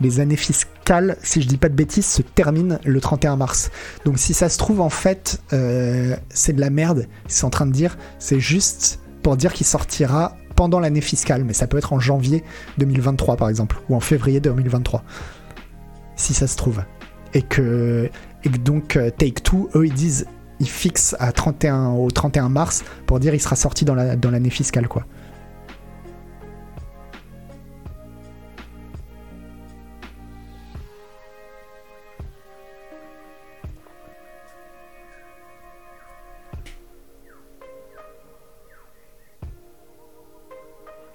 [0.00, 3.70] Les années fiscales, si je dis pas de bêtises, se terminent le 31 mars.
[4.04, 7.06] Donc si ça se trouve, en fait, euh, c'est de la merde.
[7.28, 11.52] C'est en train de dire, c'est juste pour dire qu'il sortira pendant l'année fiscale, mais
[11.52, 12.44] ça peut être en janvier
[12.78, 15.02] 2023 par exemple, ou en février 2023,
[16.16, 16.82] si ça se trouve.
[17.32, 18.08] Et que,
[18.44, 20.26] et donc euh, Take Two, eux, ils disent,
[20.60, 24.30] ils fixent à 31, au 31 mars pour dire il sera sorti dans la- dans
[24.30, 25.04] l'année fiscale, quoi.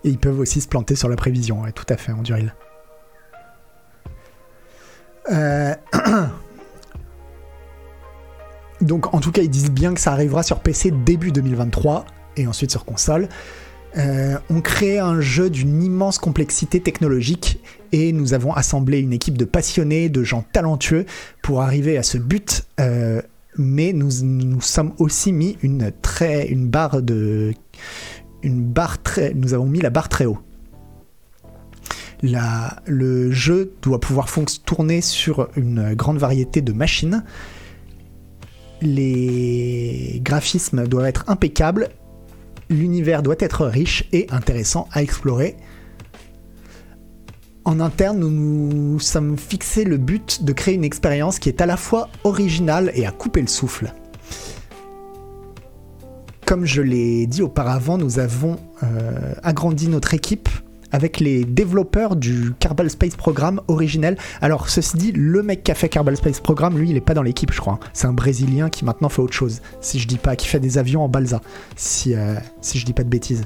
[0.10, 2.54] Ils peuvent aussi se planter sur la prévision, tout à fait, en Duril.
[5.32, 5.74] Euh,
[8.82, 12.06] Donc, en tout cas, ils disent bien que ça arrivera sur PC début 2023
[12.38, 13.28] et ensuite sur console.
[13.98, 17.60] Euh, on crée un jeu d'une immense complexité technologique
[17.92, 21.06] et nous avons assemblé une équipe de passionnés, de gens talentueux
[21.42, 22.66] pour arriver à ce but.
[22.80, 23.22] Euh,
[23.58, 27.54] mais nous nous sommes aussi mis une très une barre de
[28.44, 30.40] une barre très nous avons mis la barre très haut.
[32.22, 34.28] Le jeu doit pouvoir
[34.66, 37.24] tourner sur une grande variété de machines.
[38.82, 41.90] Les graphismes doivent être impeccables.
[42.70, 45.58] L'univers doit être riche et intéressant à explorer.
[47.66, 51.66] En interne, nous nous sommes fixés le but de créer une expérience qui est à
[51.66, 53.94] la fois originale et à couper le souffle.
[56.50, 60.50] Comme je l'ai dit auparavant, nous avons euh, agrandi notre équipe
[60.92, 64.18] avec les développeurs du Kerbal Space Program originel.
[64.42, 67.14] Alors, ceci dit, le mec qui a fait Kerbal Space Program, lui, il est pas
[67.14, 67.80] dans l'équipe, je crois.
[67.94, 70.80] C'est un Brésilien qui maintenant fait autre chose, si je dis pas, qui fait des
[70.80, 71.40] avions en balsa,
[71.76, 73.44] si, euh, si je dis pas de bêtises.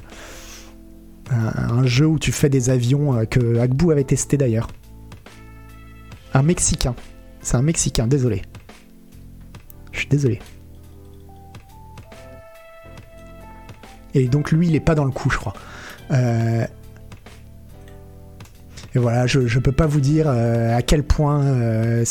[1.30, 4.68] Un, un jeu où tu fais des avions euh, que Agbu avait testé d'ailleurs.
[6.32, 6.94] Un Mexicain.
[7.42, 8.40] C'est un Mexicain, désolé.
[9.92, 10.40] Je suis désolé.
[14.14, 15.54] Et donc lui, il est pas dans le coup, je crois.
[16.10, 16.64] Euh,
[18.94, 22.04] et voilà, je ne peux pas vous dire euh, à quel point euh,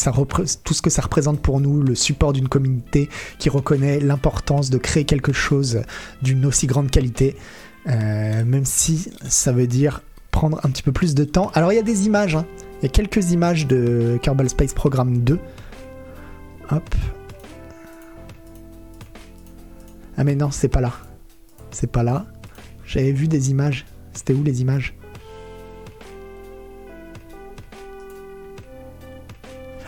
[0.64, 4.78] tout ce que ça représente pour nous, le support d'une communauté qui reconnaît l'importance de
[4.78, 5.82] créer quelque chose
[6.22, 7.38] d'une aussi grande qualité,
[7.86, 11.52] même si ça veut dire prendre un petit peu plus de temps.
[11.54, 12.46] Alors il y a des images, hein.
[12.82, 15.40] il y a quelques images de Kerbal Space Program 2.
[16.72, 16.96] Hop.
[20.18, 20.92] Ah mais non, c'est pas là.
[21.74, 22.26] C'est pas là.
[22.86, 23.86] J'avais vu des images.
[24.14, 24.96] C'était où les images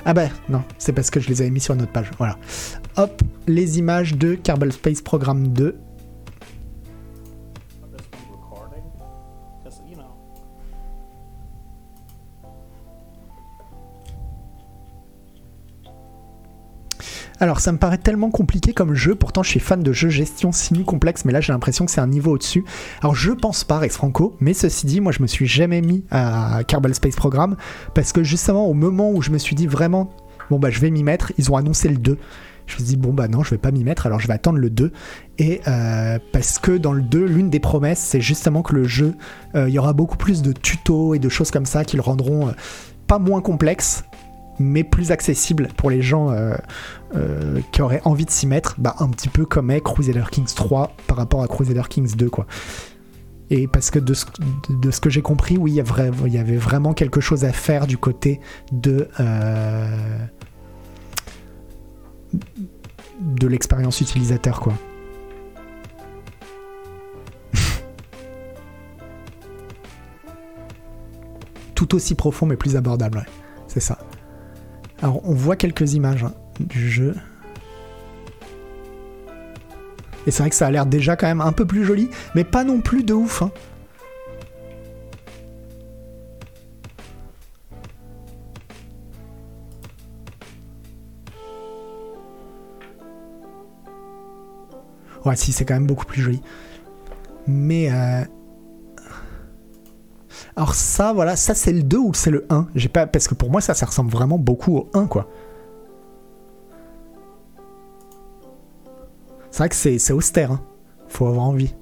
[0.07, 2.11] Ah bah non, c'est parce que je les avais mis sur une autre page.
[2.19, 2.37] Voilà.
[2.95, 5.75] Hop, les images de Kerbal Space Program 2.
[17.39, 20.53] Alors ça me paraît tellement compliqué comme jeu, pourtant je suis fan de jeux gestion
[20.53, 22.63] simu complexe, mais là j'ai l'impression que c'est un niveau au-dessus.
[23.01, 26.05] Alors je pense pas Rex Franco, mais ceci dit, moi je me suis jamais mis
[26.11, 27.57] à Kerbal Space Program,
[27.93, 30.11] parce que justement au moment où je me suis dit vraiment,
[30.49, 32.17] bon bah je vais m'y mettre, ils ont annoncé le 2.
[32.67, 34.33] Je me suis dit bon bah non je vais pas m'y mettre, alors je vais
[34.33, 34.93] attendre le 2.
[35.37, 39.13] Et euh, parce que dans le 2, l'une des promesses c'est justement que le jeu,
[39.55, 42.01] euh, il y aura beaucoup plus de tutos et de choses comme ça qui le
[42.01, 42.47] rendront...
[42.47, 42.51] euh,
[43.07, 44.03] pas moins complexe,
[44.59, 46.55] mais plus accessible pour les gens euh,
[47.15, 50.53] euh, qui auraient envie de s'y mettre, bah, un petit peu comme est Crusader Kings
[50.53, 52.45] 3 par rapport à Crusader Kings 2 quoi.
[53.51, 54.25] Et parce que de ce,
[54.99, 55.75] que j'ai compris, oui, il
[56.33, 58.39] y, avait vraiment quelque chose à faire du côté
[58.71, 60.17] de euh,
[63.21, 64.73] de l'expérience utilisateur quoi.
[71.75, 73.27] Tout aussi profond mais plus abordable,
[73.67, 73.99] c'est ça.
[75.01, 77.15] Alors, on voit quelques images hein, du jeu.
[80.27, 82.43] Et c'est vrai que ça a l'air déjà quand même un peu plus joli, mais
[82.43, 83.43] pas non plus de ouf.
[83.43, 83.51] hein.
[95.25, 96.41] Ouais, si, c'est quand même beaucoup plus joli.
[97.47, 97.91] Mais.
[97.91, 98.23] euh,
[100.55, 103.07] Alors, ça, voilà, ça c'est le 2 ou c'est le 1 J'ai pas...
[103.07, 105.29] Parce que pour moi, ça, ça ressemble vraiment beaucoup au 1, quoi.
[109.51, 110.61] C'est vrai que c'est austère, hein.
[111.07, 111.73] Faut avoir envie.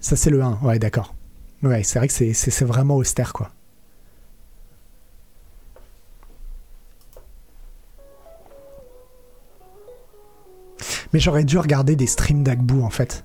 [0.00, 1.14] Ça, c'est le 1, ouais, d'accord.
[1.62, 3.50] Ouais, c'est vrai que c'est vraiment austère, quoi.
[11.14, 13.24] Mais j'aurais dû regarder des streams d'Agbu en fait.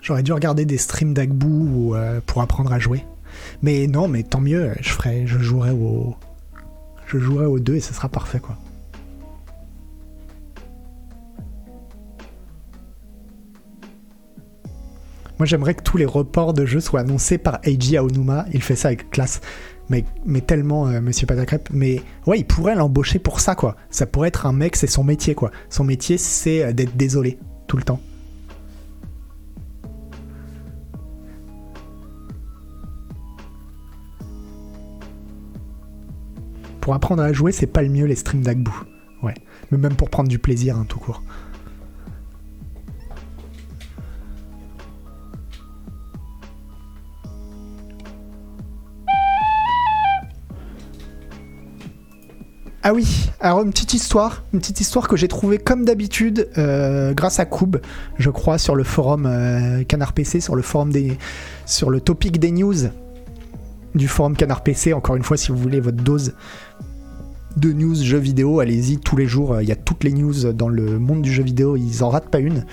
[0.00, 3.04] J'aurais dû regarder des streams d'Agbu euh, pour apprendre à jouer.
[3.62, 6.14] Mais non, mais tant mieux, je ferai, je jouerai au,
[7.06, 8.56] je jouerai aux deux et ce sera parfait quoi.
[15.38, 18.46] Moi j'aimerais que tous les reports de jeux soient annoncés par Eiji Aonuma.
[18.54, 19.42] Il fait ça avec classe.
[19.88, 20.04] Mais,
[20.40, 21.68] tellement, euh, Monsieur Patacrep.
[21.72, 23.76] Mais ouais, il pourrait l'embaucher pour ça, quoi.
[23.90, 25.50] Ça pourrait être un mec, c'est son métier, quoi.
[25.68, 28.00] Son métier, c'est euh, d'être désolé, tout le temps.
[36.80, 38.70] Pour apprendre à jouer, c'est pas le mieux les streams d'Agbu.
[39.22, 39.34] Ouais.
[39.70, 41.22] Mais même pour prendre du plaisir, hein, tout court.
[52.86, 57.14] Ah oui, alors une petite histoire, une petite histoire que j'ai trouvée comme d'habitude euh,
[57.14, 57.78] grâce à Koub,
[58.18, 61.16] je crois, sur le forum euh, Canard PC, sur le forum des,
[61.64, 62.74] sur le topic des news
[63.94, 64.92] du forum Canard PC.
[64.92, 66.34] Encore une fois, si vous voulez votre dose
[67.56, 69.62] de news jeux vidéo, allez-y tous les jours.
[69.62, 72.28] Il y a toutes les news dans le monde du jeu vidéo, ils en ratent
[72.28, 72.66] pas une.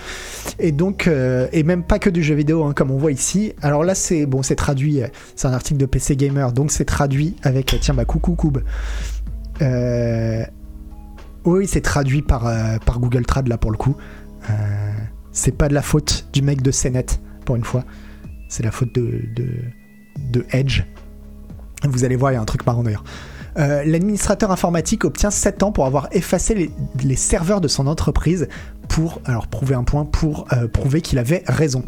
[0.60, 3.54] Et donc, euh, et même pas que du jeu vidéo, hein, comme on voit ici.
[3.62, 5.00] Alors là, c'est bon, c'est traduit.
[5.38, 8.58] C'est un article de PC Gamer, donc c'est traduit avec tiens bah coucou Koub.
[9.62, 10.44] Euh,
[11.46, 13.96] Oui, c'est traduit par, euh, par Google Trad là pour le coup.
[14.50, 14.54] Euh,
[15.32, 17.06] C'est pas de la faute du mec de CNET,
[17.46, 17.84] pour une fois.
[18.50, 19.24] C'est la faute de,
[20.32, 20.84] de, Edge.
[21.88, 23.04] Vous allez voir, il y a un truc marrant d'ailleurs.
[23.56, 26.72] L'administrateur informatique obtient 7 ans pour avoir effacé
[27.04, 28.48] les, serveurs de son entreprise
[28.88, 31.84] pour, alors prouver un point, pour prouver qu'il avait raison.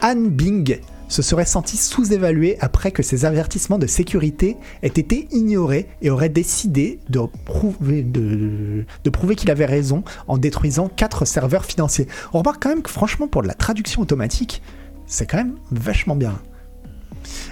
[0.00, 0.78] Anne Bing
[1.14, 6.28] se serait senti sous-évalué après que ses avertissements de sécurité aient été ignorés et aurait
[6.28, 12.08] décidé de prouver, qu'il avait raison en détruisant 4 serveurs financiers.
[12.32, 14.60] On remarque quand même que franchement pour de la traduction automatique,
[15.06, 16.34] c'est quand même vachement bien.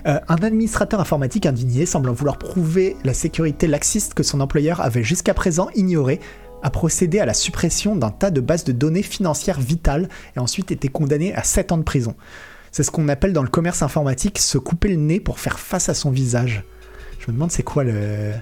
[0.06, 5.04] Euh, un administrateur informatique indigné, semblant vouloir prouver la sécurité laxiste que son employeur avait
[5.04, 6.18] jusqu'à présent ignorée,
[6.64, 10.72] a procédé à la suppression d'un tas de bases de données financières vitales et ensuite
[10.72, 12.16] été condamné à 7 ans de prison.
[12.72, 15.88] C'est ce qu'on appelle dans le commerce informatique se couper le nez pour faire face
[15.90, 16.64] à son visage.
[17.20, 18.32] Je me demande c'est quoi le-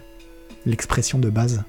[0.65, 1.63] l'expression de base.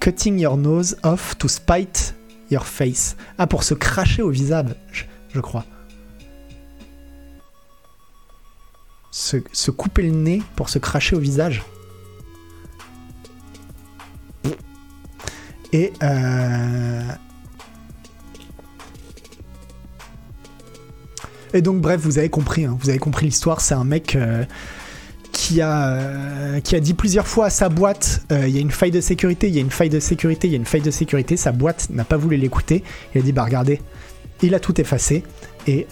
[0.00, 2.14] Cutting your nose off to spite
[2.50, 3.16] your face.
[3.38, 4.74] Ah, pour se cracher au visage,
[5.32, 5.64] je, crois.
[9.10, 11.62] Se couper le nez pour se cracher au visage.
[15.72, 17.02] Et euh...
[21.52, 23.60] Et donc bref, vous avez compris, hein, vous avez compris l'histoire.
[23.60, 24.44] C'est un mec euh,
[25.32, 28.60] qui a euh, qui a dit plusieurs fois à sa boîte, euh, il y a
[28.60, 30.66] une faille de sécurité, il y a une faille de sécurité, il y a une
[30.66, 31.36] faille de sécurité.
[31.36, 32.84] Sa boîte n'a pas voulu l'écouter.
[33.14, 33.80] Il a dit bah regardez,
[34.42, 35.24] il a tout effacé.
[35.66, 35.86] Et,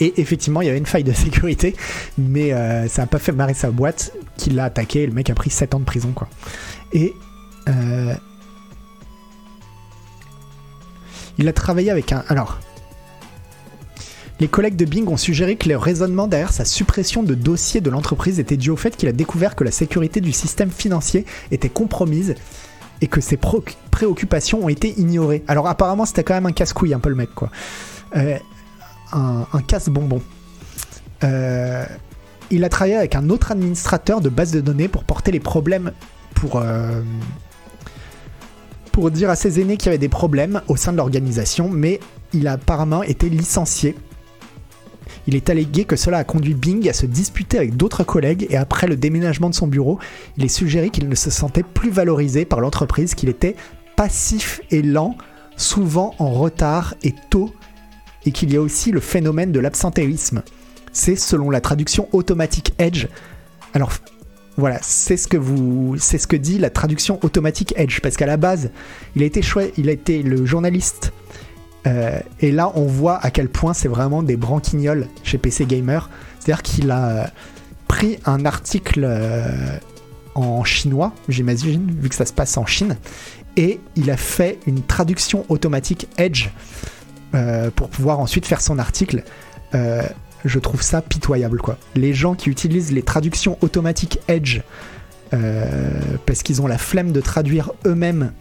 [0.00, 1.74] effectivement, il y avait une faille de sécurité,
[2.18, 2.50] mais
[2.88, 5.06] ça n'a pas fait marrer sa boîte, qui l'a attaqué.
[5.06, 6.28] Le mec a pris 7 ans de prison, quoi.
[6.92, 7.14] Et
[11.38, 12.24] il a travaillé avec un.
[12.28, 12.58] Alors.
[14.40, 17.90] Les collègues de Bing ont suggéré que le raisonnement derrière sa suppression de dossiers de
[17.90, 21.68] l'entreprise était dû au fait qu'il a découvert que la sécurité du système financier était
[21.68, 22.34] compromise
[23.00, 25.44] et que ses préoccupations ont été ignorées.
[25.46, 27.50] Alors apparemment c'était quand même un casse-couille un peu le mec quoi.
[28.16, 28.36] Euh,
[29.12, 30.20] un, un casse-bonbon.
[31.22, 31.84] Euh,
[32.50, 35.92] il a travaillé avec un autre administrateur de base de données pour porter les problèmes
[36.34, 36.56] pour...
[36.56, 37.00] euh,
[38.92, 41.98] pour dire à ses aînés qu'il y avait des problèmes au sein de l'organisation, mais
[42.32, 43.96] il a apparemment été licencié.
[45.26, 48.56] Il est allégué que cela a conduit Bing à se disputer avec d'autres collègues et
[48.56, 49.98] après le déménagement de son bureau,
[50.36, 53.56] il est suggéré qu'il ne se sentait plus valorisé par l'entreprise, qu'il était
[53.96, 55.16] passif et lent,
[55.56, 57.50] souvent en retard et tôt,
[58.24, 60.42] et qu'il y a aussi le phénomène de l'absentéisme.
[60.92, 63.06] C'est selon la traduction automatique Edge.
[63.74, 63.92] Alors
[64.58, 68.26] voilà, c'est ce que vous, c'est ce que dit la traduction automatique Edge, parce qu'à
[68.26, 68.70] la base,
[69.16, 69.40] il a été
[69.78, 71.12] il a été le journaliste.
[71.86, 76.10] euh, et là, on voit à quel point c'est vraiment des branquignoles chez PC Gamer.
[76.38, 77.26] C'est-à-dire qu'il a euh,
[77.88, 79.78] pris un article euh,
[80.34, 82.96] en chinois, j'imagine, vu que ça se passe en Chine,
[83.56, 86.48] et il a fait une traduction automatique Edge
[87.76, 89.24] pour pouvoir ensuite faire son article.
[90.44, 91.78] Je trouve ça pitoyable quoi.
[91.94, 94.60] Les gens qui utilisent les traductions automatiques Edge
[95.32, 98.32] euh, parce qu'ils ont la flemme de traduire eux-mêmes,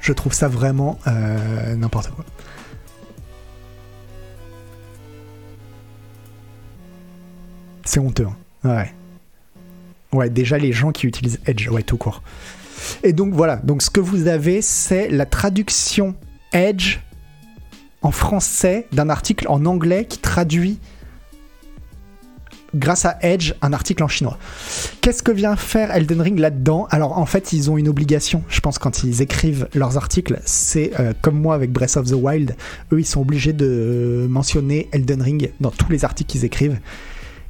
[0.00, 2.24] je trouve ça vraiment euh, n'importe quoi.
[7.84, 8.26] C'est honteux.
[8.64, 8.68] hein.
[8.76, 8.92] Ouais.
[10.12, 12.22] Ouais, déjà les gens qui utilisent Edge, ouais, tout court.
[13.02, 16.14] Et donc voilà, donc ce que vous avez, c'est la traduction
[16.52, 16.98] Edge
[18.02, 20.78] en français d'un article en anglais qui traduit
[22.74, 24.38] grâce à Edge un article en chinois.
[25.00, 26.86] Qu'est-ce que vient faire Elden Ring là-dedans?
[26.90, 30.92] Alors en fait ils ont une obligation, je pense quand ils écrivent leurs articles, c'est
[31.00, 32.56] euh, comme moi avec Breath of the Wild,
[32.92, 36.78] eux ils sont obligés de mentionner Elden Ring dans tous les articles qu'ils écrivent.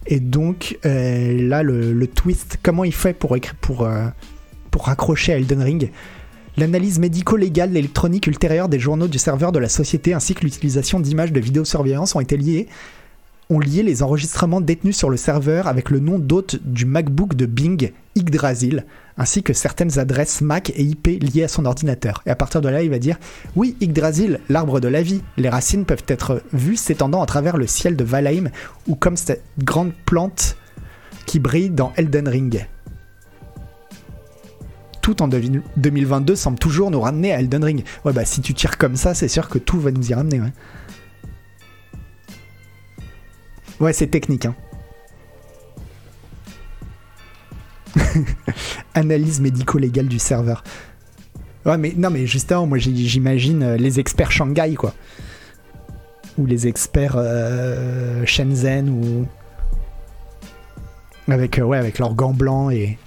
[0.07, 3.33] Et donc euh, là le, twist, comment il fait pour,
[3.83, 4.07] euh,
[4.71, 5.91] pour raccrocher Elden Ring?
[6.59, 11.33] L'analyse médico-légale électronique ultérieure des journaux du serveur de la société ainsi que l'utilisation d'images
[11.33, 12.67] de vidéosurveillance ont été liées
[13.49, 17.47] ont lié les enregistrements détenus sur le serveur avec le nom d'hôte du MacBook de
[17.47, 18.85] Bing, Yggdrasil,
[19.17, 22.23] ainsi que certaines adresses Mac et IP liées à son ordinateur.
[22.27, 23.19] Et à partir de là, il va dire
[23.55, 25.23] Oui, Yggdrasil, l'arbre de la vie.
[25.37, 28.51] Les racines peuvent être vues s'étendant à travers le ciel de Valheim
[28.89, 30.57] ou comme cette grande plante
[31.25, 32.67] qui brille dans Elden Ring.
[35.03, 37.85] Tout en devi- 2022 semble toujours nous ramener à Elden Ring.
[38.05, 40.41] Ouais, bah si tu tires comme ça, c'est sûr que tout va nous y ramener.
[40.41, 40.53] Ouais,
[43.81, 44.47] ouais c'est technique.
[44.47, 44.55] Hein.
[48.95, 50.63] Analyse médico-légale du serveur.
[51.65, 54.95] Ouais, mais non, mais justement, moi j'ai- j'imagine euh, les experts Shanghai, quoi.
[56.39, 59.27] Ou les experts euh, Shenzhen, ou.
[61.31, 62.99] Avec, euh, ouais, avec leurs gants blancs et.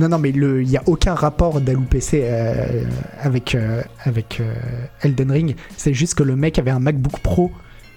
[0.00, 2.84] Non, non, mais il n'y a aucun rapport d'Alou PC euh,
[3.20, 4.54] avec, euh, avec euh,
[5.02, 5.56] Elden Ring.
[5.76, 7.52] C'est juste que le mec avait un MacBook Pro.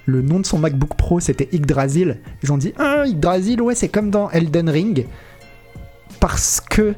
[0.05, 2.19] Le nom de son MacBook Pro, c'était Yggdrasil.
[2.43, 5.07] Ils ont dit Ah, Yggdrasil, ouais, c'est comme dans Elden Ring.
[6.19, 6.93] Parce que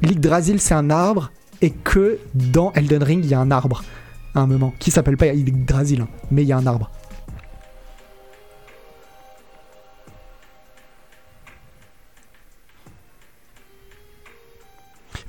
[0.00, 1.32] l'Yggdrasil, c'est un arbre.
[1.60, 3.82] Et que dans Elden Ring, il y a un arbre.
[4.36, 4.72] À un moment.
[4.78, 6.88] Qui s'appelle pas Yggdrasil, hein, mais il y a un arbre.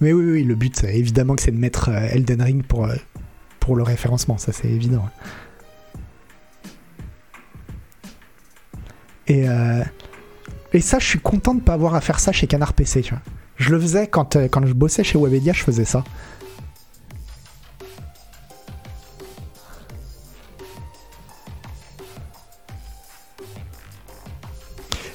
[0.02, 2.86] Mais oui, oui, le but, c'est évidemment que c'est de mettre euh, Elden Ring pour,
[2.86, 2.96] euh,
[3.60, 5.06] pour le référencement, ça c'est évident.
[9.28, 9.84] Et, euh,
[10.74, 13.04] et ça, je suis content de pas avoir à faire ça chez Canard PC.
[13.56, 16.04] Je le faisais quand, euh, quand je bossais chez Webedia, je faisais ça.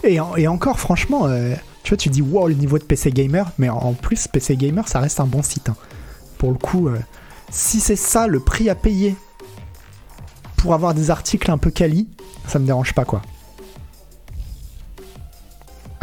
[0.02, 3.50] Et, et encore, franchement, euh, tu vois, tu dis wow, le niveau de PC Gamer,
[3.58, 5.68] mais en- plus, PC Gamer, ça reste un bon site.
[5.68, 5.76] hein.
[6.38, 6.98] Pour le coup, euh,
[7.50, 9.14] si c'est ça le prix à payer
[10.56, 12.08] pour avoir des articles un peu quali,
[12.46, 13.22] ça me dérange pas, quoi.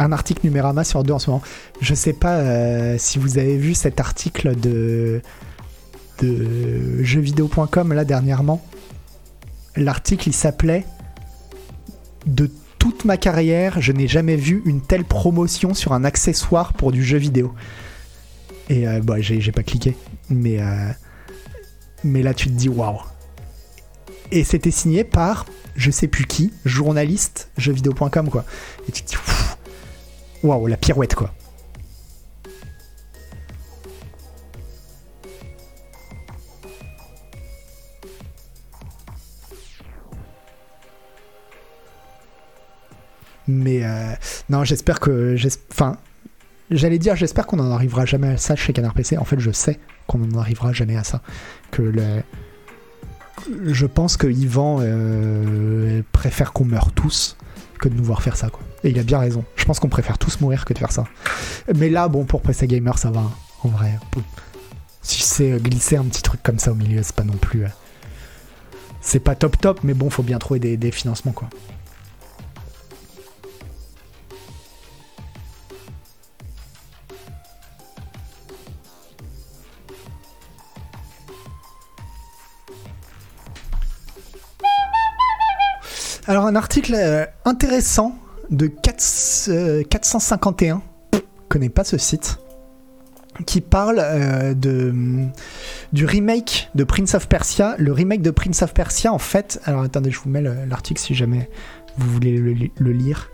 [0.00, 1.42] Un article Numérama sur deux en ce moment.
[1.80, 5.20] Je sais pas euh, si vous avez vu cet article de,
[6.22, 8.64] de jeuxvideo.com là dernièrement.
[9.74, 10.84] L'article il s'appelait
[12.26, 12.48] De
[12.78, 17.04] toute ma carrière, je n'ai jamais vu une telle promotion sur un accessoire pour du
[17.04, 17.54] jeu vidéo.
[18.68, 19.96] Et euh, bah, j'ai pas cliqué.
[20.30, 20.90] Mais, euh,
[22.04, 23.00] mais là, tu te dis waouh.
[24.30, 28.44] Et c'était signé par, je sais plus qui, journaliste jeuxvideo.com, quoi.
[28.88, 29.16] Et tu te dis
[30.42, 31.34] waouh, la pirouette, quoi.
[43.48, 44.12] Mais euh,
[44.50, 45.36] non, j'espère que.
[45.72, 45.96] Enfin,
[46.70, 49.16] j'allais dire, j'espère qu'on n'en arrivera jamais à ça chez Canard PC.
[49.18, 51.22] En fait, je sais qu'on n'en arrivera jamais à ça.
[51.70, 52.22] Que le...
[53.64, 57.36] Je pense que Yvan euh, préfère qu'on meure tous
[57.78, 58.50] que de nous voir faire ça.
[58.50, 58.60] Quoi.
[58.84, 59.44] Et il a bien raison.
[59.56, 61.04] Je pense qu'on préfère tous mourir que de faire ça.
[61.74, 63.20] Mais là, bon, pour PC Gamer, ça va.
[63.20, 63.30] hein,
[63.64, 63.92] En vrai.
[65.02, 67.64] Si c'est euh, glisser un petit truc comme ça au milieu, c'est pas non plus.
[67.64, 67.68] euh,
[69.00, 71.48] C'est pas top top, mais bon, faut bien trouver des, des financements, quoi.
[86.28, 88.14] Alors un article euh, intéressant
[88.50, 89.02] de 4,
[89.48, 90.82] euh, 451,
[91.14, 91.18] je
[91.48, 92.38] connais pas ce site,
[93.46, 94.94] qui parle euh, de,
[95.94, 97.76] du remake de Prince of Persia.
[97.78, 101.00] Le remake de Prince of Persia, en fait, alors attendez, je vous mets le- l'article
[101.00, 101.48] si jamais
[101.96, 103.30] vous voulez le, li- le lire.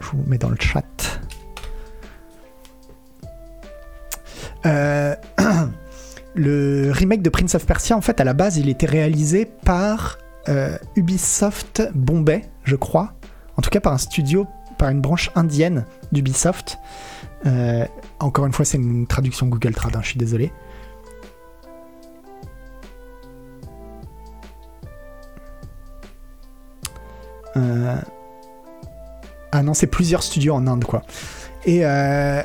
[0.00, 0.84] Je vous mets dans le chat.
[4.66, 5.14] Euh,
[6.34, 10.18] le remake de Prince of Persia, en fait, à la base, il était réalisé par
[10.48, 13.14] euh, Ubisoft Bombay, je crois.
[13.56, 14.46] En tout cas, par un studio,
[14.78, 16.78] par une branche indienne d'Ubisoft.
[17.46, 17.86] Euh,
[18.20, 20.52] encore une fois, c'est une traduction Google Trad, hein, je suis désolé.
[27.56, 27.96] Euh,
[29.56, 31.02] Ah non, c'est plusieurs studios en Inde, quoi.
[31.64, 32.42] Et euh,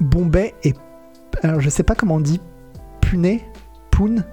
[0.00, 0.76] Bombay est.
[1.44, 2.40] Alors, je sais pas comment on dit.
[3.00, 3.38] Pune
[3.92, 4.24] Pune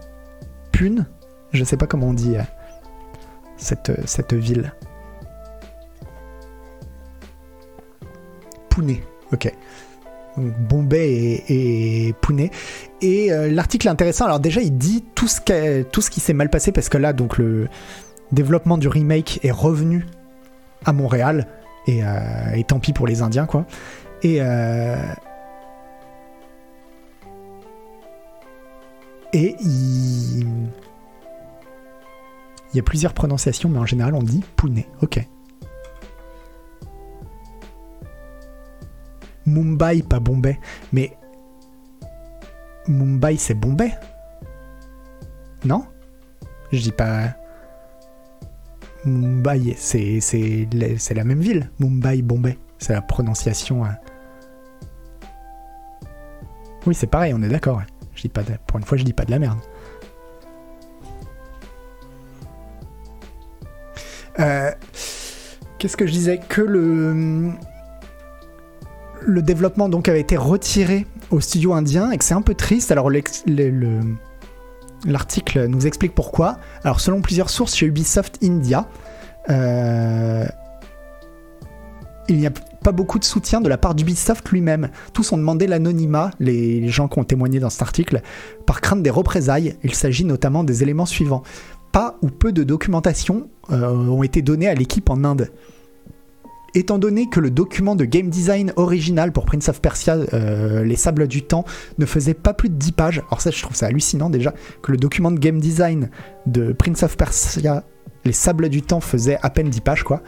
[0.71, 1.05] Pune
[1.53, 2.41] Je sais pas comment on dit euh,
[3.57, 4.73] cette, cette ville.
[8.69, 8.97] Pune,
[9.31, 9.53] ok.
[10.35, 12.49] Donc, Bombay et, et Pune.
[13.01, 14.25] Et euh, l'article intéressant.
[14.25, 17.13] Alors déjà, il dit tout ce, tout ce qui s'est mal passé parce que là,
[17.13, 17.67] donc le
[18.31, 20.05] développement du remake est revenu
[20.85, 21.47] à Montréal
[21.87, 22.09] et, euh,
[22.55, 23.65] et tant pis pour les Indiens, quoi.
[24.23, 24.95] Et euh,
[29.33, 30.45] et il
[32.73, 34.83] il y a plusieurs prononciations, mais en général, on dit Pune.
[35.01, 35.25] Ok.
[39.45, 40.59] Mumbai, pas Bombay.
[40.91, 41.15] Mais
[42.87, 43.91] Mumbai, c'est Bombay?
[45.65, 45.85] Non?
[46.71, 47.35] Je dis pas.
[49.05, 50.23] Mumbai, c'est
[51.15, 51.69] la même ville.
[51.79, 52.57] Mumbai, Bombay.
[52.79, 53.85] C'est la prononciation.
[53.85, 53.95] hein.
[56.85, 57.81] Oui, c'est pareil, on est d'accord.
[58.15, 59.59] Je dis pas Pour une fois, je dis pas de la merde.
[64.39, 64.71] Euh,
[65.83, 67.51] Qu'est-ce que je disais Que le
[69.41, 72.89] développement donc avait été retiré au studio indien et que c'est un peu triste.
[72.91, 73.11] Alors
[75.05, 76.57] l'article nous explique pourquoi.
[76.85, 78.87] Alors selon plusieurs sources chez Ubisoft India,
[79.49, 80.45] euh,
[82.29, 82.51] il n'y a
[82.83, 84.89] pas beaucoup de soutien de la part d'Ubisoft lui-même.
[85.13, 88.21] Tous ont demandé l'anonymat, les gens qui ont témoigné dans cet article,
[88.65, 89.75] par crainte des représailles.
[89.83, 91.43] Il s'agit notamment des éléments suivants.
[91.93, 95.51] Pas ou peu de documentation euh, ont été donnés à l'équipe en Inde.
[96.75, 100.95] Étant donné que le document de game design original pour Prince of Persia, euh, Les
[100.95, 101.65] Sables du Temps,
[101.99, 104.91] ne faisait pas plus de 10 pages, alors ça je trouve ça hallucinant déjà, que
[104.91, 106.09] le document de game design
[106.47, 107.83] de Prince of Persia,
[108.25, 110.23] Les Sables du Temps faisait à peine 10 pages quoi,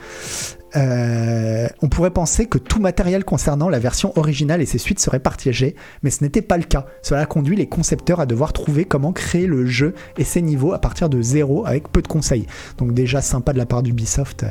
[0.75, 5.19] euh, on pourrait penser que tout matériel concernant la version originale et ses suites serait
[5.19, 6.85] partagé, mais ce n'était pas le cas.
[7.01, 10.79] Cela conduit les concepteurs à devoir trouver comment créer le jeu et ses niveaux à
[10.79, 12.45] partir de zéro avec peu de conseils.
[12.77, 14.45] Donc déjà sympa de la part d'Ubisoft.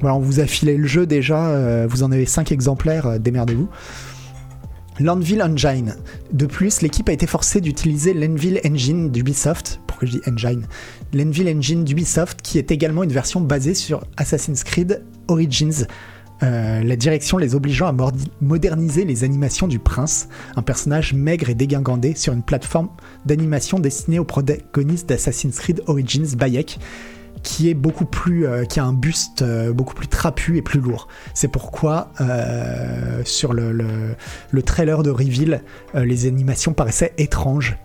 [0.00, 3.18] Voilà, on vous a filé le jeu déjà, euh, vous en avez 5 exemplaires, euh,
[3.18, 3.68] démerdez-vous.
[5.00, 5.94] L'Anvil Engine.
[6.32, 9.80] De plus, l'équipe a été forcée d'utiliser l'Envil Engine d'Ubisoft.
[9.86, 10.66] Pourquoi je dis Engine
[11.14, 15.86] Engine d'Ubisoft, qui est également une version basée sur Assassin's Creed Origins.
[16.42, 21.54] Euh, la direction les obligeant à moderniser les animations du prince, un personnage maigre et
[21.54, 22.90] dégingandé sur une plateforme
[23.26, 26.78] d'animation destinée aux protagonistes d'Assassin's Creed Origins Bayek,
[27.42, 30.80] qui est beaucoup plus, euh, qui a un buste euh, beaucoup plus trapu et plus
[30.80, 31.08] lourd.
[31.34, 35.62] C'est pourquoi euh, sur le, le, trailer de Reveal,
[35.94, 37.78] les animations paraissaient étranges.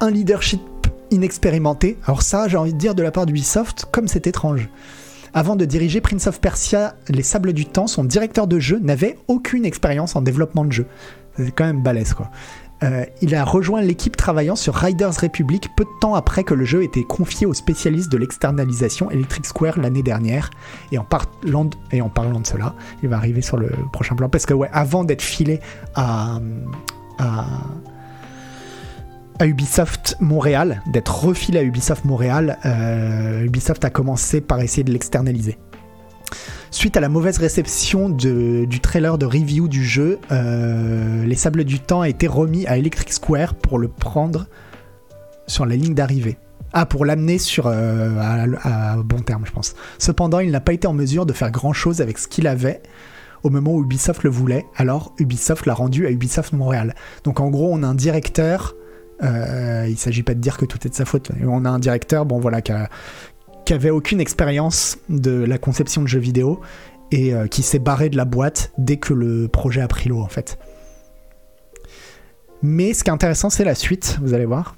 [0.00, 0.60] Un leadership
[1.10, 1.98] inexpérimenté.
[2.06, 4.68] Alors ça, j'ai envie de dire de la part d'Ubisoft, comme c'est étrange.
[5.34, 9.16] Avant de diriger Prince of Persia, Les Sables du Temps, son directeur de jeu n'avait
[9.28, 10.86] aucune expérience en développement de jeu.
[11.36, 12.30] C'est quand même balèze quoi.
[12.82, 16.64] Euh, il a rejoint l'équipe travaillant sur Riders Republic peu de temps après que le
[16.64, 20.50] jeu ait été confié aux spécialistes de l'externalisation Electric Square l'année dernière.
[20.90, 24.28] Et en, parlant de, cela, il va arriver sur le prochain plan.
[24.28, 25.60] Parce que, ouais, avant d'être filé
[25.94, 26.38] à,
[27.18, 27.46] à,
[29.44, 35.58] Ubisoft Montréal, d'être refilé à Ubisoft Montréal, euh, Ubisoft a commencé par essayer de l'externaliser.
[36.72, 41.78] Suite à la mauvaise réception du trailer de review du jeu, euh, Les Sables du
[41.80, 44.46] Temps a été remis à Electric Square pour le prendre
[45.46, 46.38] sur la ligne d'arrivée.
[46.72, 49.74] Ah, pour l'amener sur euh, à, bon terme, je pense.
[49.98, 52.80] Cependant, il n'a pas été en mesure de faire grand chose avec ce qu'il avait
[53.42, 54.64] au moment où Ubisoft le voulait.
[54.74, 56.94] Alors, Ubisoft l'a rendu à Ubisoft Montréal.
[57.24, 58.74] Donc, en gros, on a un directeur.
[59.22, 61.30] Euh, il s'agit pas de dire que tout est de sa faute.
[61.46, 62.88] On a un directeur, bon voilà, qui a,
[63.64, 66.60] qui avait aucune expérience de la conception de jeux vidéo
[67.10, 70.20] et euh, qui s'est barré de la boîte dès que le projet a pris l'eau
[70.20, 70.58] en fait.
[72.62, 74.76] Mais ce qui est intéressant, c'est la suite, vous allez voir.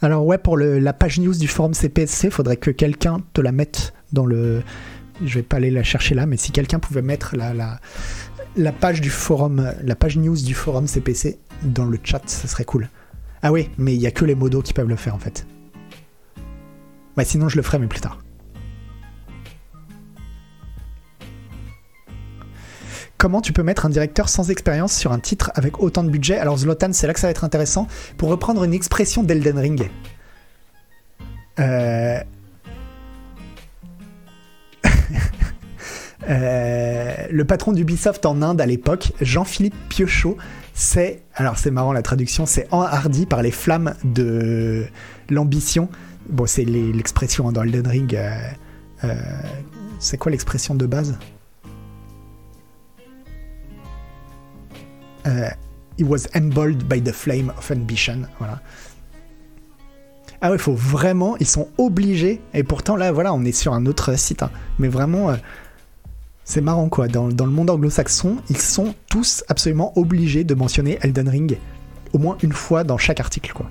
[0.00, 3.52] Alors ouais, pour la page news du forum CPSC, il faudrait que quelqu'un te la
[3.52, 4.62] mette dans le...
[5.24, 7.78] Je vais pas aller la chercher là, mais si quelqu'un pouvait mettre la,
[8.72, 12.88] page du forum, la page news du forum CPC dans le chat, ça serait cool.
[13.42, 15.46] Ah oui, mais il y a que les modos qui peuvent le faire en fait.
[17.16, 18.18] Bah sinon je le ferai mais plus tard.
[23.18, 26.38] Comment tu peux mettre un directeur sans expérience sur un titre avec autant de budget?
[26.38, 27.86] Alors Zlotan, c'est là que ça va être intéressant.
[28.16, 29.90] Pour reprendre une expression d'Elden Ring.
[31.60, 32.20] Euh...
[36.28, 37.02] euh
[37.32, 40.36] le patron d'Ubisoft en Inde à l'époque, Jean-Philippe Piochot,
[40.74, 44.84] c'est, alors c'est marrant la traduction, c'est enhardi par les flammes de
[45.30, 45.88] l'ambition
[46.28, 48.14] Bon, c'est l'expression dans Elden Ring.
[48.14, 48.40] Euh,
[49.04, 49.14] euh,
[49.98, 51.18] c'est quoi l'expression de base?
[55.26, 55.48] Euh,
[55.98, 58.22] He was emboldened by the flame of ambition.
[58.38, 58.60] Voilà.
[60.40, 62.40] Ah ouais, il faut vraiment, ils sont obligés.
[62.54, 64.42] Et pourtant là, voilà, on est sur un autre site.
[64.42, 64.50] Hein.
[64.78, 65.36] mais vraiment,
[66.44, 67.08] c'est marrant quoi.
[67.08, 71.58] Dans, dans le monde anglo-saxon, ils sont tous absolument obligés de mentionner Elden Ring
[72.12, 73.70] au moins une fois dans chaque article quoi.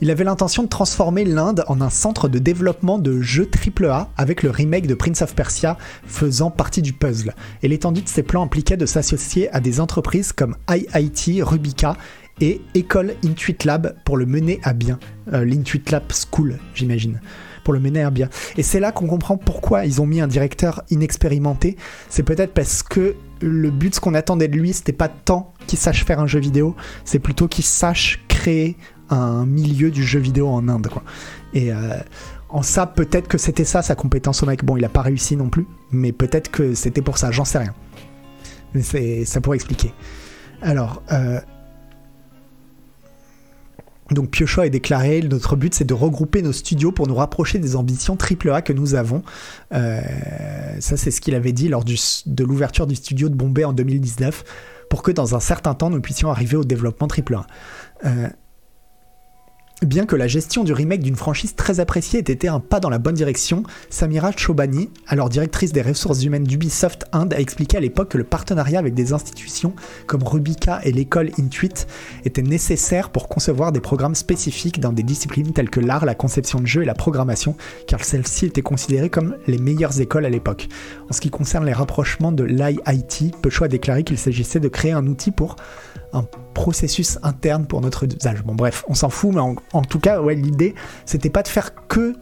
[0.00, 4.42] Il avait l'intention de transformer l'Inde en un centre de développement de jeux AAA avec
[4.42, 7.34] le remake de Prince of Persia faisant partie du puzzle.
[7.62, 11.96] Et l'étendue de ses plans impliquait de s'associer à des entreprises comme IIT, Rubica
[12.40, 14.98] et École Intuit Lab pour le mener à bien.
[15.32, 17.20] Euh, L'Intuit Lab School, j'imagine
[17.62, 18.28] pour le mener à bien.
[18.56, 21.76] Et c'est là qu'on comprend pourquoi ils ont mis un directeur inexpérimenté.
[22.10, 25.78] C'est peut-être parce que le but, ce qu'on attendait de lui, c'était pas tant qu'il
[25.78, 28.76] sache faire un jeu vidéo, c'est plutôt qu'il sache créer
[29.10, 30.88] un milieu du jeu vidéo en Inde.
[30.88, 31.02] Quoi.
[31.52, 31.98] Et euh,
[32.48, 34.64] en ça, peut-être que c'était ça sa compétence au mec.
[34.64, 37.58] Bon, il a pas réussi non plus, mais peut-être que c'était pour ça, j'en sais
[37.58, 37.74] rien.
[38.74, 39.92] Mais ça pourrait expliquer.
[40.62, 41.40] Alors, euh,
[44.10, 47.74] donc Piocho a déclaré notre but c'est de regrouper nos studios pour nous rapprocher des
[47.74, 49.22] ambitions AAA que nous avons.
[49.72, 50.00] Euh,
[50.80, 54.44] ça c'est ce qu'il avait dit lors de l'ouverture du studio de Bombay en 2019
[54.90, 57.46] pour que dans un certain temps nous puissions arriver au développement AAA.
[58.04, 58.28] Euh,
[59.84, 62.88] Bien que la gestion du remake d'une franchise très appréciée ait été un pas dans
[62.88, 67.80] la bonne direction, Samira Chobani, alors directrice des ressources humaines d'Ubisoft Inde, a expliqué à
[67.80, 69.74] l'époque que le partenariat avec des institutions
[70.06, 71.86] comme Rubica et l'école Intuit
[72.24, 76.60] était nécessaire pour concevoir des programmes spécifiques dans des disciplines telles que l'art, la conception
[76.60, 77.54] de jeux et la programmation,
[77.86, 80.68] car celles-ci étaient considérées comme les meilleures écoles à l'époque.
[81.10, 84.92] En ce qui concerne les rapprochements de l'IIT, Peugeot a déclaré qu'il s'agissait de créer
[84.92, 85.56] un outil pour
[86.14, 88.42] un processus interne pour notre usage.
[88.44, 91.74] Bon bref, on s'en fout, mais en, tout cas, ouais, l'idée, c'était pas de faire
[91.88, 92.14] que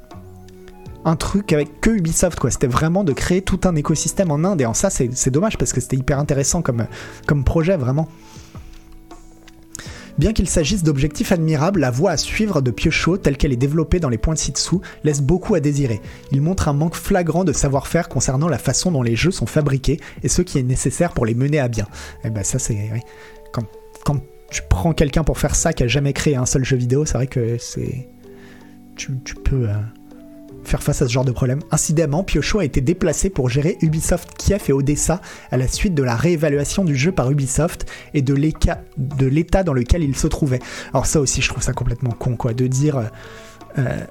[1.05, 2.51] un truc avec que Ubisoft, quoi.
[2.51, 5.73] C'était vraiment de créer tout un écosystème en Inde, et en ça, c'est dommage, parce
[5.73, 6.87] que c'était hyper intéressant comme,
[7.27, 8.09] comme projet, vraiment.
[10.19, 13.99] Bien qu'il s'agisse d'objectifs admirables, la voie à suivre de Piocho, telle qu'elle est développée
[13.99, 16.01] dans les points ci-dessous, laisse beaucoup à désirer.
[16.33, 20.01] Il montre un manque flagrant de savoir-faire concernant la façon dont les jeux sont fabriqués
[20.23, 21.87] et ce qui est nécessaire pour les mener à bien.
[22.25, 22.91] Et eh ben ça c'est...
[23.53, 23.65] Quand
[24.05, 24.17] quand
[24.51, 27.15] tu prends quelqu'un pour faire ça qui a jamais créé un seul jeu vidéo, c'est
[27.15, 28.09] vrai que c'est.
[28.97, 29.75] Tu, peux euh,
[30.63, 31.61] faire face à ce genre de problème.
[31.73, 36.05] Incidemment, Piocho a été déplacé pour gérer Ubisoft Kiev et Odessa à la suite de
[36.05, 40.61] la réévaluation du jeu par Ubisoft et de l'état dans lequel il se trouvait.
[40.93, 42.99] Alors, ça aussi, je trouve ça complètement con, quoi, de dire.
[42.99, 43.05] Euh,
[43.79, 44.05] euh,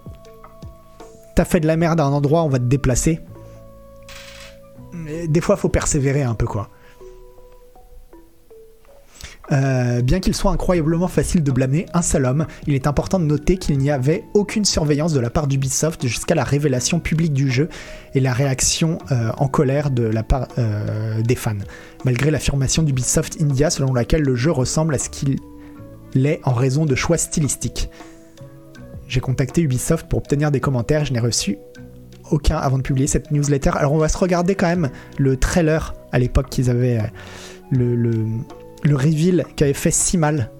[1.35, 3.21] t'as fait de la merde à un endroit, on va te déplacer.
[5.29, 6.69] des fois, faut persévérer un peu, quoi.
[9.51, 13.25] Euh, bien qu'il soit incroyablement facile de blâmer un seul homme, il est important de
[13.25, 17.51] noter qu'il n'y avait aucune surveillance de la part d'Ubisoft jusqu'à la révélation publique du
[17.51, 17.67] jeu
[18.13, 21.55] et la réaction euh, en colère de la part euh, des fans.
[22.05, 25.37] Malgré l'affirmation d'Ubisoft India selon laquelle le jeu ressemble à ce qu'il
[26.15, 27.89] est en raison de choix stylistiques.
[29.07, 31.57] J'ai contacté Ubisoft pour obtenir des commentaires, je n'ai reçu
[32.29, 33.71] aucun avant de publier cette newsletter.
[33.75, 37.01] Alors on va se regarder quand même le trailer à l'époque qu'ils avaient
[37.71, 38.23] le
[38.85, 40.51] reveal qui avait fait si mal.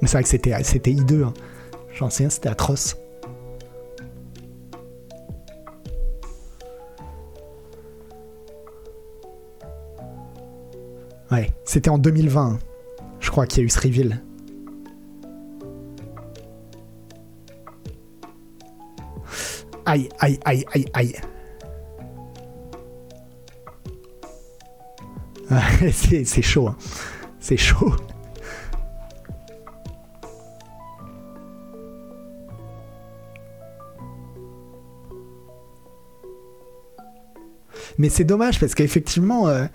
[0.00, 1.24] Mais c'est vrai que c'était, c'était hideux.
[1.24, 1.32] Hein.
[1.94, 2.96] J'en sais rien, c'était atroce.
[11.30, 12.58] Ouais, c'était en 2020, hein.
[13.18, 14.20] je crois qu'il y a eu ce reveal.
[19.86, 21.14] Aïe, aïe, aïe, aïe, aïe.
[25.92, 26.68] c'est chaud.
[26.68, 26.76] Hein.
[27.38, 27.94] C'est chaud.
[37.98, 39.66] Mais c'est dommage parce qu'effectivement, euh,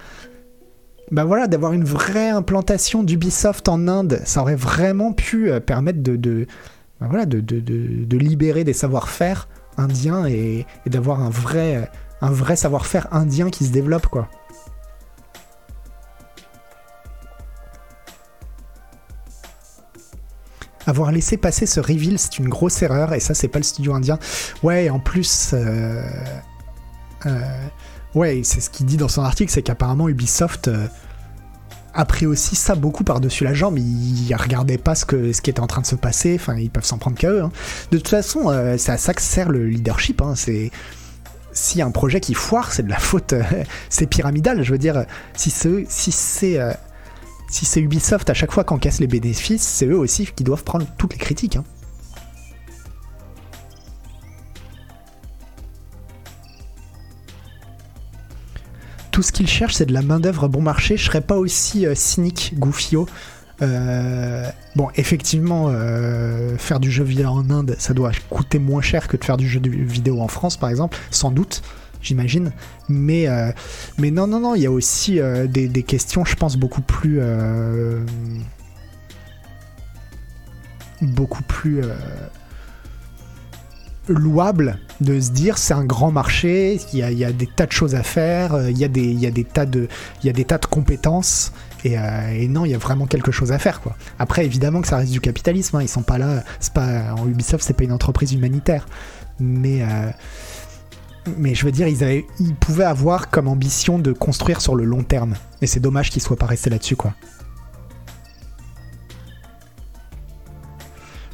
[1.11, 6.01] bah voilà, d'avoir une vraie implantation d'Ubisoft en Inde, ça aurait vraiment pu euh, permettre
[6.01, 9.47] bah de libérer des savoir-faire
[9.79, 11.89] indien et, d'avoir un vrai,
[12.21, 14.29] un vrai savoir-faire indien qui se développe, quoi.
[20.85, 23.93] Avoir laissé passer ce reveal, c'est une grosse erreur, et ça, c'est pas le studio
[23.93, 24.17] indien.
[24.63, 25.51] Ouais, en plus.
[25.53, 26.01] Euh,
[27.27, 27.67] euh,
[28.15, 30.67] ouais, c'est ce qu'il dit dans son article, c'est qu'apparemment Ubisoft.
[30.67, 30.87] Euh,
[31.99, 33.77] a pris aussi ça beaucoup par-dessus la jambe.
[33.77, 36.35] Ils regardaient pas ce, que, ce qui était en train de se passer.
[36.39, 37.43] Enfin, ils peuvent s'en prendre qu'à eux.
[37.43, 37.51] Hein.
[37.91, 40.21] De toute façon, euh, c'est à ça que sert le leadership.
[40.21, 40.33] Hein.
[40.35, 40.71] C'est
[41.51, 43.33] si un projet qui foire, c'est de la faute.
[43.33, 43.43] Euh,
[43.89, 44.63] c'est pyramidal.
[44.63, 45.03] Je veux dire,
[45.35, 46.71] si c'est si c'est euh,
[47.49, 51.11] si Ubisoft à chaque fois qu'encaisse les bénéfices, c'est eux aussi qui doivent prendre toutes
[51.11, 51.57] les critiques.
[51.57, 51.65] Hein.
[59.19, 60.95] Tout ce qu'il cherche, c'est de la main-d'œuvre bon marché.
[60.95, 63.05] Je serais pas aussi euh, cynique, Goufio.
[63.61, 69.09] Euh, bon, effectivement, euh, faire du jeu vidéo en Inde, ça doit coûter moins cher
[69.09, 71.63] que de faire du jeu vidéo en France, par exemple, sans doute,
[72.01, 72.53] j'imagine.
[72.87, 73.27] Mais,
[73.97, 77.19] mais non, non, non, il y a aussi des, questions, je pense, beaucoup plus.
[81.01, 81.81] beaucoup plus
[84.09, 87.95] louable de se dire c'est un grand marché, il y, a, des tas de choses
[87.95, 89.87] à faire, euh, il y, a des, tas de,
[90.69, 91.53] compétences.
[91.85, 93.81] Euh, et, non, il y a vraiment quelque chose à faire.
[94.17, 95.77] Après, évidemment que ça reste du capitalisme.
[95.77, 96.43] Hein, ils sont pas là.
[96.59, 98.85] C'est pas en Ubisoft, c'est pas une entreprise humanitaire.
[99.39, 100.11] Mais euh,
[101.53, 102.25] je veux dire, ils, avaient,
[102.59, 105.35] pouvaient avoir comme ambition de construire sur le long terme.
[105.61, 106.97] Et c'est dommage qu'ils soient pas restés là-dessus.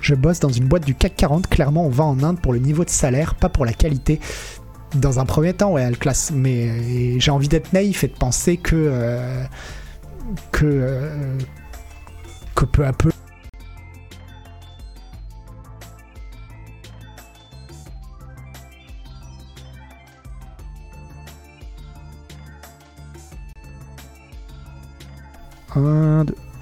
[0.05, 2.59] Je bosse dans une boîte du CAC 40, clairement on va en Inde pour le
[2.59, 4.19] niveau de salaire, pas pour la qualité.
[4.93, 8.13] Dans un premier temps, ouais, elle classe, mais euh, j'ai envie d'être naïf et de
[8.13, 8.75] penser que.
[8.75, 9.43] Euh,
[10.51, 10.63] que.
[10.63, 11.39] Euh,
[12.53, 13.09] que peu à peu.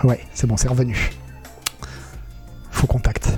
[0.06, 1.12] Ouais, c'est bon, c'est revenu.
[2.84, 3.30] Faux contact.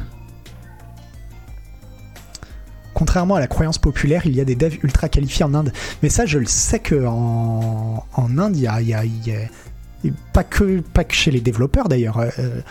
[2.96, 5.72] Contrairement à la croyance populaire, il y a des devs ultra qualifiés en Inde.
[6.02, 9.32] Mais ça, je le sais que en, en Inde, il y a, y a- y
[9.36, 12.18] a- pas que pas que chez les développeurs d'ailleurs.
[12.18, 12.62] euh,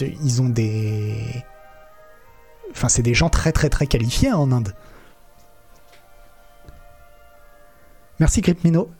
[0.00, 1.42] ils ont des,
[2.70, 4.74] enfin, c'est des gens très très très qualifiés hein, en Inde.
[8.20, 8.92] Merci Gripmino.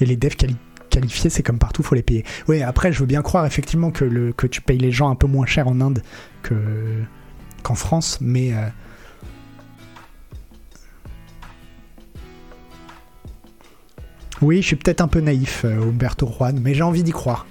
[0.00, 0.56] Et les devs quali-
[0.90, 2.24] qualifiés, c'est comme partout, faut les payer.
[2.48, 5.14] Oui, après, je veux bien croire effectivement que, le, que tu payes les gens un
[5.14, 6.02] peu moins cher en Inde
[6.42, 6.54] que,
[7.62, 8.52] qu'en France, mais.
[8.54, 8.68] euh,
[14.42, 17.46] Oui, je suis peut-être un peu naïf, euh, Umberto Juan, mais j'ai envie d'y croire.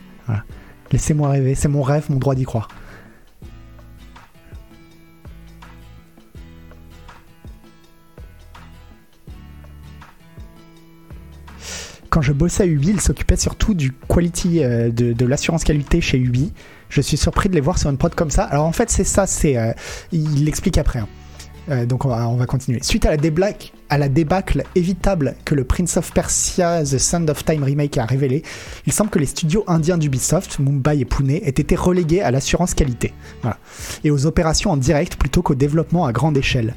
[0.92, 2.68] Laissez-moi rêver, c'est mon rêve, mon droit d'y croire.
[12.14, 16.00] Quand je bossais à Ubi, ils s'occupaient surtout du quality, euh, de, de l'assurance qualité
[16.00, 16.54] chez Ubi.
[16.90, 18.44] Je suis surpris de les voir sur une prod comme ça.
[18.44, 19.72] Alors en fait, c'est ça, c'est, euh,
[20.12, 21.00] il l'explique après.
[21.00, 21.08] hein.
[21.70, 22.78] Euh, donc on va, on va continuer.
[22.84, 23.10] Suite à
[23.98, 28.44] la, débâcle évitable que le Prince of Persia The Sand of Time remake a révélé,
[28.86, 32.76] il semble que les studios indiens d'Ubisoft, Mumbai et Pune, aient été relégués à l'assurance
[32.76, 33.12] qualité
[33.42, 33.58] Voilà.
[34.04, 36.76] et aux opérations en direct plutôt qu'au développement à grande échelle.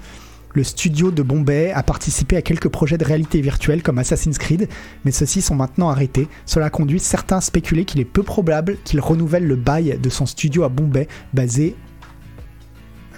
[0.57, 4.71] Le studio de Bombay a participé à quelques projets de réalité virtuelle comme Assassin's Creed,
[5.05, 6.29] mais ceux-ci sont maintenant arrêtés.
[6.47, 10.25] Cela conduit certains à spéculer qu'il est peu probable qu'il renouvelle le bail de son
[10.25, 11.77] studio à Bombay, basé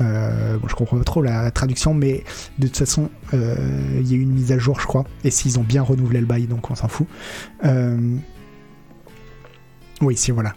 [0.00, 2.24] euh, bon, je comprends pas trop la traduction, mais
[2.58, 3.54] de toute façon, euh,
[4.00, 5.04] il y a eu une mise à jour, je crois.
[5.22, 7.06] Et s'ils ont bien renouvelé le bail, donc on s'en fout.
[7.64, 8.16] Euh,
[10.00, 10.54] Oui, si, voilà.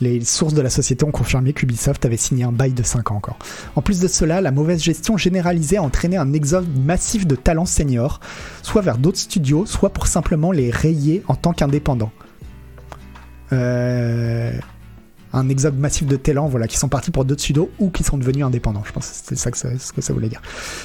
[0.00, 3.16] Les sources de la société ont confirmé qu'Ubisoft avait signé un bail de 5 ans
[3.16, 3.38] encore.
[3.74, 7.66] En plus de cela, la mauvaise gestion généralisée a entraîné un exode massif de talents
[7.66, 8.20] seniors,
[8.62, 12.12] soit vers d'autres studios, soit pour simplement les rayer en tant qu'indépendants.
[13.52, 14.52] Euh,
[15.32, 18.18] un exode massif de talents voilà, qui sont partis pour d'autres studios ou qui sont
[18.18, 18.82] devenus indépendants.
[18.84, 20.42] Je pense que c'est ça que ça, ce que ça voulait dire.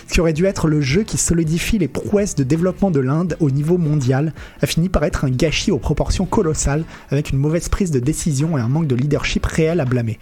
[0.07, 3.37] Ce qui aurait dû être le jeu qui solidifie les prouesses de développement de l'Inde
[3.39, 7.69] au niveau mondial a fini par être un gâchis aux proportions colossales avec une mauvaise
[7.69, 10.19] prise de décision et un manque de leadership réel à blâmer.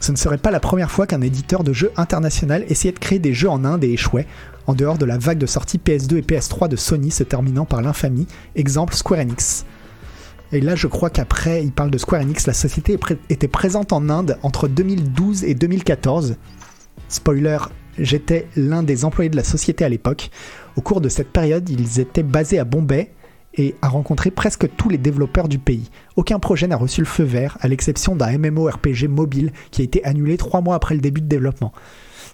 [0.00, 3.20] Ce ne serait pas la première fois qu'un éditeur de jeux international essayait de créer
[3.20, 4.26] des jeux en Inde et échouait,
[4.66, 7.82] en dehors de la vague de sorties PS2 et PS3 de Sony se terminant par
[7.82, 9.64] l'infamie, exemple Square Enix.
[10.52, 12.46] Et là, je crois qu'après, il parle de Square Enix.
[12.46, 12.98] La société
[13.30, 16.36] était présente en Inde entre 2012 et 2014.
[17.08, 17.58] Spoiler,
[17.98, 20.30] j'étais l'un des employés de la société à l'époque.
[20.76, 23.12] Au cours de cette période, ils étaient basés à Bombay
[23.54, 25.90] et a rencontré presque tous les développeurs du pays.
[26.16, 30.04] Aucun projet n'a reçu le feu vert, à l'exception d'un MMORPG mobile qui a été
[30.04, 31.72] annulé trois mois après le début de développement.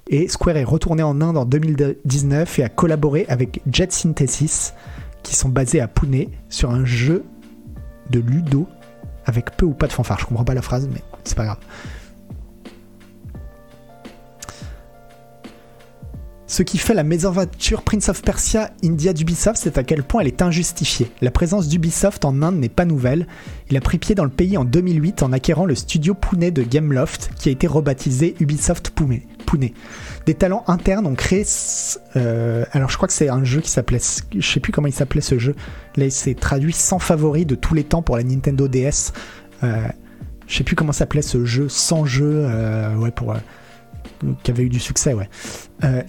[0.08, 4.74] Et Square est retourné en Inde en 2019 et a collaboré avec Jet Synthesis,
[5.22, 7.24] qui sont basés à Pune, sur un jeu
[8.10, 8.68] de Ludo
[9.26, 10.18] avec peu ou pas de fanfare.
[10.20, 11.58] Je comprends pas la phrase, mais c'est pas grave.
[16.50, 20.28] Ce qui fait la mésaventure Prince of Persia India d'Ubisoft, c'est à quel point elle
[20.28, 21.10] est injustifiée.
[21.20, 23.26] La présence d'Ubisoft en Inde n'est pas nouvelle.
[23.70, 26.62] Il a pris pied dans le pays en 2008 en acquérant le studio Pune de
[26.62, 29.20] Gameloft, qui a été rebaptisé Ubisoft Pune.
[30.28, 31.42] Des talents internes ont créé.
[32.16, 33.98] euh, alors je crois que c'est un jeu qui s'appelait.
[34.36, 35.54] Je sais plus comment il s'appelait ce jeu.
[35.96, 39.14] Là, c'est traduit sans favori de tous les temps pour la Nintendo DS.
[39.62, 39.88] Euh,
[40.46, 42.44] je sais plus comment s'appelait ce jeu sans jeu.
[42.44, 43.32] euh, ouais, pour.
[43.32, 43.38] euh,
[44.42, 45.30] qui avait eu du succès, ouais.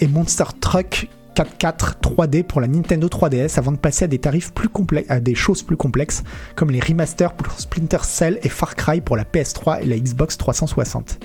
[0.01, 4.51] Et Monster Truck 4.4 3D pour la Nintendo 3DS avant de passer à des tarifs
[4.53, 6.23] plus complexes, à des choses plus complexes
[6.57, 10.37] comme les remasters pour Splinter Cell et Far Cry pour la PS3 et la Xbox
[10.37, 11.19] 360.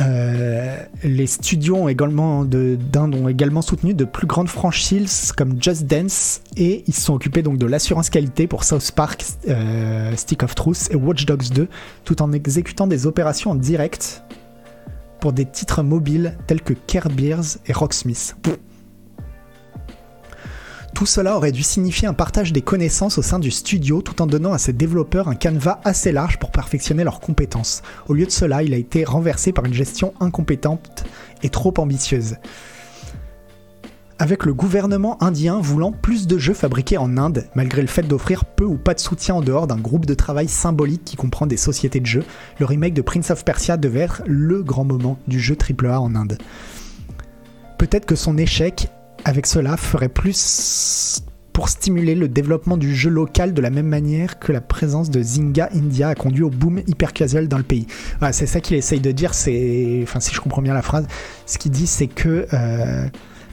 [0.00, 1.88] Euh, les studios ont
[2.44, 7.14] d'Inde ont également soutenu de plus grandes franchises comme Just Dance et ils se sont
[7.14, 11.50] occupés donc de l'assurance qualité pour South Park, euh, Stick of Truth et Watch Dogs
[11.52, 11.68] 2
[12.04, 14.24] tout en exécutant des opérations en direct
[15.20, 18.36] pour des titres mobiles tels que Care Bears et Rocksmith.
[20.94, 24.28] Tout cela aurait dû signifier un partage des connaissances au sein du studio tout en
[24.28, 27.82] donnant à ses développeurs un canevas assez large pour perfectionner leurs compétences.
[28.08, 31.04] Au lieu de cela, il a été renversé par une gestion incompétente
[31.42, 32.36] et trop ambitieuse.
[34.20, 38.44] Avec le gouvernement indien voulant plus de jeux fabriqués en Inde, malgré le fait d'offrir
[38.44, 41.56] peu ou pas de soutien en dehors d'un groupe de travail symbolique qui comprend des
[41.56, 42.24] sociétés de jeux,
[42.60, 46.14] le remake de Prince of Persia devait être le grand moment du jeu AAA en
[46.14, 46.38] Inde.
[47.78, 48.88] Peut-être que son échec
[49.24, 51.22] avec cela ferait plus
[51.52, 55.22] pour stimuler le développement du jeu local de la même manière que la présence de
[55.22, 57.86] Zynga India a conduit au boom hyper casual dans le pays.
[58.18, 61.06] Voilà, c'est ça qu'il essaye de dire, c'est, enfin si je comprends bien la phrase,
[61.46, 63.06] ce qu'il dit c'est que, euh,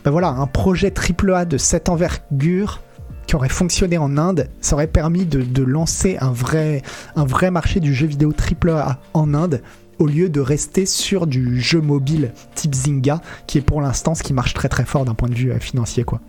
[0.04, 2.82] ben voilà, un projet AAA de cette envergure
[3.28, 6.82] qui aurait fonctionné en Inde, ça aurait permis de, de lancer un vrai,
[7.16, 9.62] un vrai marché du jeu vidéo AAA en Inde
[10.02, 14.24] au lieu de rester sur du jeu mobile type Zynga, qui est pour l'instant ce
[14.24, 16.20] qui marche très très fort d'un point de vue euh, financier quoi.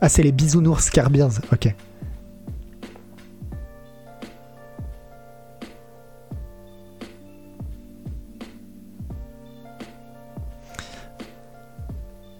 [0.00, 1.74] Ah, c'est les bisounours Scarbears, ok.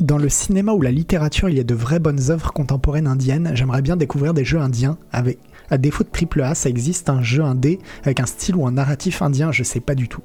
[0.01, 3.53] Dans le cinéma ou la littérature, il y a de vraies bonnes œuvres contemporaines indiennes.
[3.55, 4.97] J'aimerais bien découvrir des jeux indiens.
[5.13, 5.39] Avec,
[5.71, 8.73] à défaut de triple A, ça existe un jeu indé avec un style ou un
[8.73, 9.53] narratif indien.
[9.53, 10.23] Je sais pas du tout.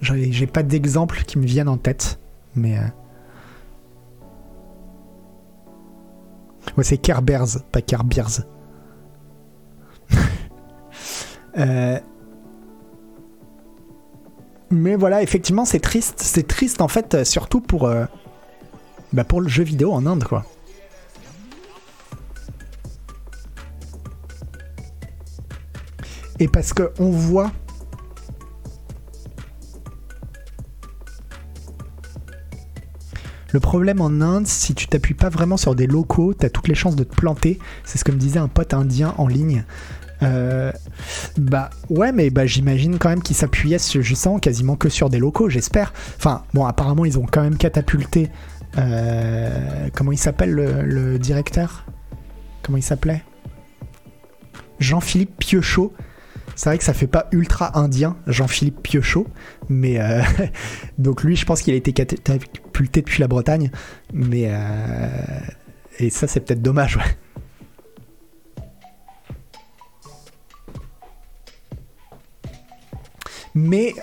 [0.00, 2.18] J'ai pas d'exemples qui me viennent en tête,
[2.54, 2.78] mais.
[2.78, 2.82] euh,
[6.82, 8.40] c'est Kerbears, pas Kerbears.
[11.58, 11.98] Euh,
[14.70, 16.20] Mais voilà, effectivement, c'est triste.
[16.20, 18.04] C'est triste en fait, surtout pour, euh,
[19.12, 20.44] bah, pour le jeu vidéo en Inde, quoi.
[26.40, 27.52] Et parce que on voit.
[33.52, 36.74] Le problème en Inde, si tu t'appuies pas vraiment sur des locaux, t'as toutes les
[36.74, 37.58] chances de te planter.
[37.84, 39.64] C'est ce que me disait un pote indien en ligne.
[40.22, 40.70] Euh,
[41.36, 45.18] bah ouais, mais bah, j'imagine quand même qu'ils s'appuyaient sur- justement quasiment que sur des
[45.18, 45.92] locaux, j'espère.
[46.16, 48.30] Enfin, bon, apparemment ils ont quand même catapulté.
[48.78, 51.86] euh, comment il s'appelle le, le directeur?
[52.62, 53.22] Comment il s'appelait?
[54.78, 55.92] Jean-Philippe Piochot.
[56.60, 59.26] C'est vrai que ça fait pas ultra indien, Jean-Philippe Piochot,
[59.70, 60.20] mais euh,
[60.98, 63.70] donc lui, je pense qu'il a été catapulté depuis la Bretagne,
[64.12, 65.08] mais euh,
[65.98, 66.98] et ça c'est peut-être dommage.
[66.98, 67.16] Ouais.
[73.54, 73.94] Mais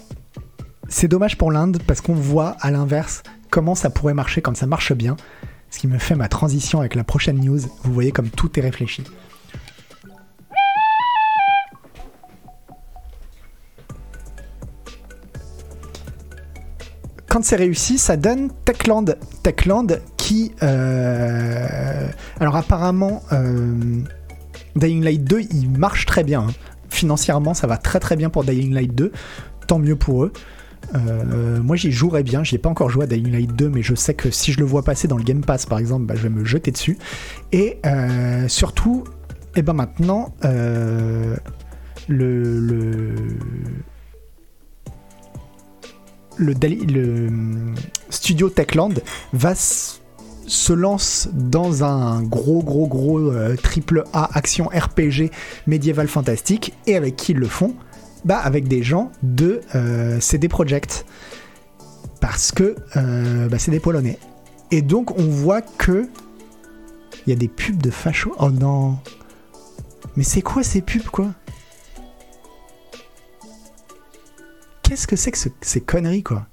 [0.87, 4.65] c'est dommage pour l'Inde parce qu'on voit à l'inverse comment ça pourrait marcher quand ça
[4.65, 5.15] marche bien.
[5.69, 7.59] Ce qui me fait ma transition avec la prochaine news.
[7.83, 9.03] Vous voyez comme tout est réfléchi.
[17.37, 19.05] Quand c'est réussi, ça donne Techland.
[19.43, 19.85] Techland
[20.17, 20.53] qui...
[20.63, 22.07] euh,
[22.39, 24.01] Alors apparemment, euh,
[24.75, 26.47] Light 2, il marche très bien.
[26.47, 26.53] hein.
[26.89, 29.11] Financièrement, ça va très très bien pour Dying Light 2.
[29.67, 30.33] Tant mieux pour eux.
[30.95, 33.83] Euh, moi j'y jouerais bien, j'y ai pas encore joué à Dying Light 2, mais
[33.83, 36.15] je sais que si je le vois passer dans le Game Pass par exemple, bah,
[36.17, 36.97] je vais me jeter dessus.
[37.51, 39.03] Et euh, surtout,
[39.55, 41.35] et ben maintenant, le,
[42.07, 43.13] le,
[46.37, 47.29] le,
[48.09, 48.93] studio Techland
[49.33, 55.31] va se lance dans un gros gros gros euh, triple A action RPG
[55.67, 57.75] médiéval fantastique et avec qui ils le font?
[58.25, 61.05] Bah, avec des gens de euh, CD Projekt.
[62.19, 64.17] Parce que euh, bah, c'est des Polonais.
[64.71, 66.07] Et donc on voit que
[67.25, 68.33] il y a des pubs de facho.
[68.39, 68.97] Oh non.
[70.15, 71.27] Mais c'est quoi ces pubs quoi?
[74.87, 76.45] Qu'est-ce que c'est que ce- ces conneries quoi?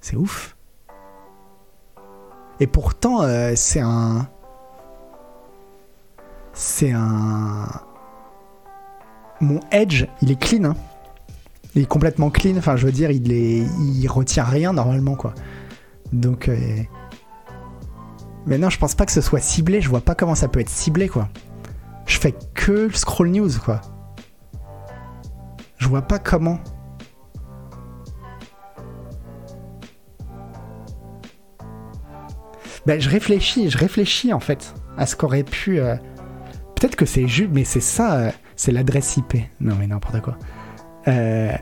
[0.00, 0.56] C'est ouf.
[2.60, 4.28] Et pourtant euh, c'est un
[6.52, 7.66] c'est un
[9.40, 10.64] mon Edge, il est clean.
[10.64, 10.76] hein.
[11.74, 12.56] Il est complètement clean.
[12.56, 15.34] Enfin, je veux dire, il retient rien normalement, quoi.
[16.12, 16.56] Donc, euh,
[18.46, 19.80] mais non, je pense pas que ce soit ciblé.
[19.80, 21.28] Je vois pas comment ça peut être ciblé, quoi.
[22.06, 23.80] Je fais que le scroll news, quoi.
[25.78, 26.60] Je vois pas comment.
[32.86, 35.80] Ben, je réfléchis, je réfléchis en fait à ce qu'aurait pu.
[35.80, 35.96] euh,
[36.76, 39.36] Peut-être que c'est juste, mais c'est ça, euh, c'est l'adresse IP.
[39.60, 40.36] Non, mais n'importe quoi.
[41.08, 41.52] Euh,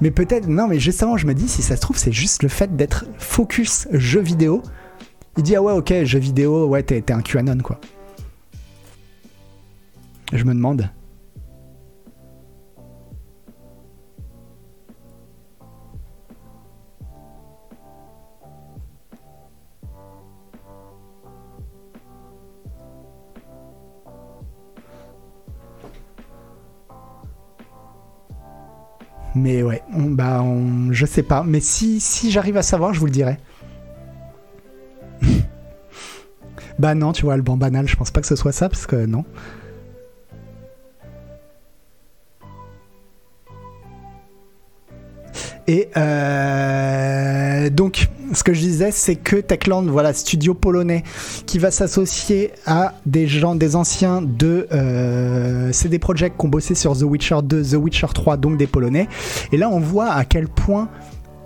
[0.00, 2.48] Mais peut-être, non, mais justement, je me dis, si ça se trouve, c'est juste le
[2.48, 4.62] fait d'être focus jeu vidéo.
[5.36, 7.80] Il dit, ah ouais, ok, jeu vidéo, ouais, t'es t'es un QAnon, quoi.
[10.32, 10.90] Je me demande.
[29.34, 31.42] Mais ouais, bah, on- je sais pas.
[31.42, 33.38] Mais si, si j'arrive à savoir, je vous le dirai.
[36.78, 38.86] bah non, tu vois, le banc banal, je pense pas que ce soit ça, parce
[38.86, 39.24] que non.
[45.68, 51.04] Et euh, donc, ce que je disais, c'est que Techland, voilà, studio polonais,
[51.46, 56.74] qui va s'associer à des gens, des anciens de euh, CD Projekt qui ont bossé
[56.74, 59.08] sur The Witcher 2, The Witcher 3, donc des Polonais.
[59.52, 60.88] Et là, on voit à quel point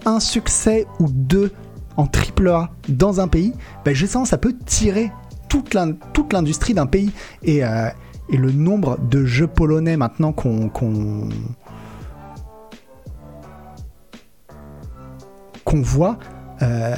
[0.04, 1.52] un succès ou deux
[1.96, 3.52] en triple A dans un pays,
[3.84, 5.10] ben justement, ça peut tirer
[5.48, 7.10] toute l'industrie d'un pays.
[7.42, 7.88] Et, euh,
[8.28, 10.70] et, le nombre de jeux polonais maintenant qu'on
[15.66, 16.18] qu'on voit,
[16.62, 16.94] euh,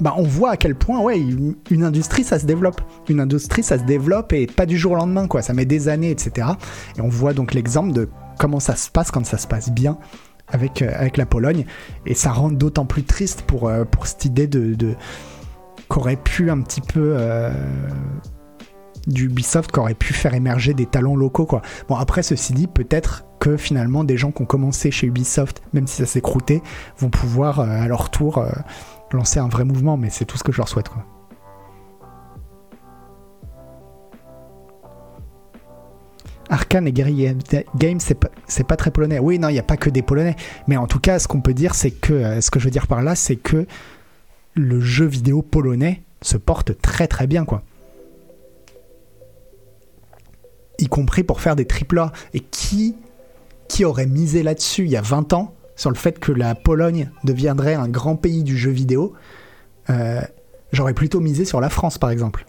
[0.00, 2.82] bah on voit à quel point ouais, une, industrie ça se développe.
[3.08, 5.40] Une industrie ça se développe et pas du jour au lendemain, quoi.
[5.40, 6.48] Ça met des années, etc.
[6.98, 9.96] Et on voit donc l'exemple de comment ça se passe quand ça se passe bien
[10.48, 11.64] avec, euh, avec la Pologne.
[12.04, 14.94] Et ça rend d'autant plus triste pour, euh, pour cette idée de,
[15.88, 17.16] qu'aurait pu un petit peu.
[19.06, 21.62] Du Ubisoft qui aurait pu faire émerger des talents locaux quoi.
[21.88, 25.86] Bon après ceci dit peut-être que finalement des gens qui ont commencé chez Ubisoft même
[25.86, 26.62] si ça s'est croûté
[26.98, 28.44] vont pouvoir à leur tour
[29.12, 31.04] lancer un vrai mouvement mais c'est tout ce que je leur souhaite quoi.
[36.48, 37.32] Arkane et Guerrilla
[37.76, 38.28] Games, c'est pas,
[38.68, 39.18] pas, très polonais.
[39.18, 40.36] Oui, non, il n'y a pas que des polonais.
[40.68, 42.70] Mais en tout cas, ce qu'on peut dire, c'est que, euh, ce que je veux
[42.70, 43.66] dire par là, c'est que
[44.54, 47.62] le jeu vidéo polonais se porte très très bien, quoi.
[50.78, 52.12] Y compris pour faire des triple A.
[52.32, 52.96] Et qui,
[53.68, 57.10] qui aurait misé là-dessus il y a 20 ans, sur le fait que la Pologne
[57.24, 59.12] deviendrait un grand pays du jeu vidéo?
[59.90, 60.20] Euh,
[60.74, 62.46] J'aurais plutôt misé sur la France, par exemple.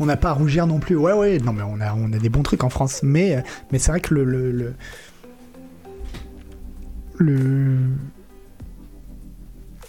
[0.00, 0.96] On n'a pas à rougir non plus.
[0.96, 3.00] Ouais, ouais, non, mais on a, des bons trucs en France.
[3.02, 3.42] Mais,
[3.72, 4.74] mais c'est vrai que le,
[7.18, 7.78] le,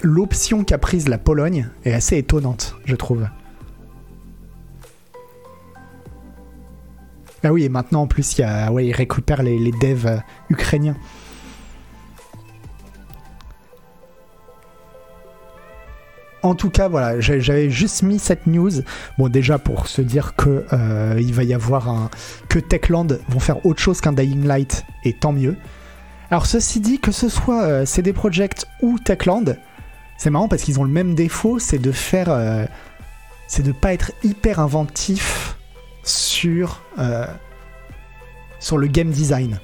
[0.02, 3.28] l'option qu'a prise la Pologne est assez étonnante, je trouve.
[7.44, 10.18] Ah oui, et maintenant en plus, il y a, ouais, les devs euh,
[10.50, 10.98] ukrainiens.
[16.42, 18.72] En tout cas, voilà, j'avais juste mis cette news.
[19.18, 22.10] Bon, déjà pour se dire que euh, va y avoir un
[22.48, 25.58] que Techland vont faire autre chose qu'un Dying Light, et tant mieux.
[26.32, 29.58] Alors ceci dit, que ce soit euh, CD Projekt ou Techland,
[30.18, 32.66] c'est marrant parce qu'ils ont le même défaut, c'est de faire, euh,
[33.48, 35.58] c'est de pas être hyper inventif
[36.04, 36.82] sur
[38.60, 39.60] sur le game design.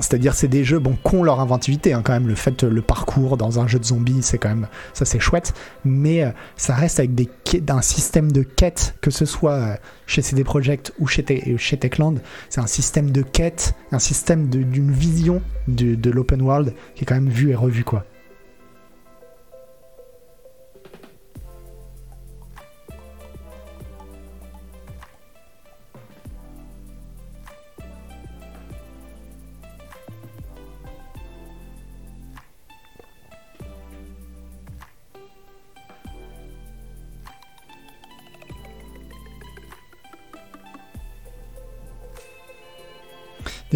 [0.00, 2.28] C'est-à-dire, c'est des jeux, bon, qu'ont leur inventivité, hein, quand même.
[2.28, 5.54] Le fait, le parcours dans un jeu de zombies, c'est quand même, ça c'est chouette.
[5.84, 7.28] Mais euh, ça reste avec des,
[7.60, 9.74] d'un système de quête, que ce soit euh,
[10.06, 11.24] chez CD Projekt ou chez,
[11.58, 12.16] chez Techland.
[12.48, 17.06] C'est un système de quête, un système d'une vision de, de l'open world qui est
[17.06, 18.04] quand même vu et revu, quoi.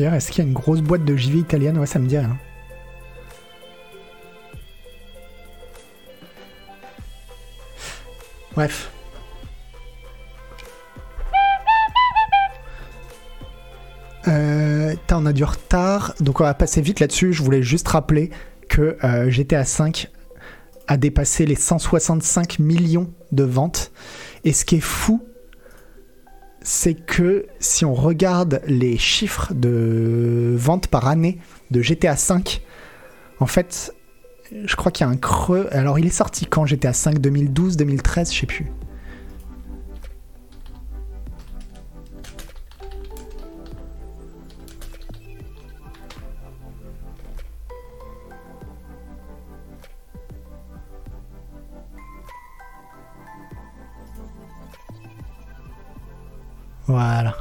[0.03, 1.79] Est-ce qu'il y a une grosse boîte de JV italienne?
[1.79, 2.39] Ouais, ça me dit rien.
[8.55, 8.91] Bref.
[14.29, 17.33] Euh, on a du retard, donc on va passer vite là-dessus.
[17.33, 18.31] Je voulais juste rappeler
[18.69, 19.93] que euh, GTA V
[20.87, 23.93] a dépassé les 165 millions de ventes.
[24.45, 25.23] Et ce qui est fou,
[26.63, 31.39] c'est que si on regarde les chiffres de vente par année
[31.71, 32.43] de GTA V,
[33.39, 33.95] en fait,
[34.65, 35.69] je crois qu'il y a un creux.
[35.73, 37.15] Alors, il est sorti quand GTA V?
[37.19, 38.67] 2012, 2013, je sais plus.
[56.91, 57.37] Voilà.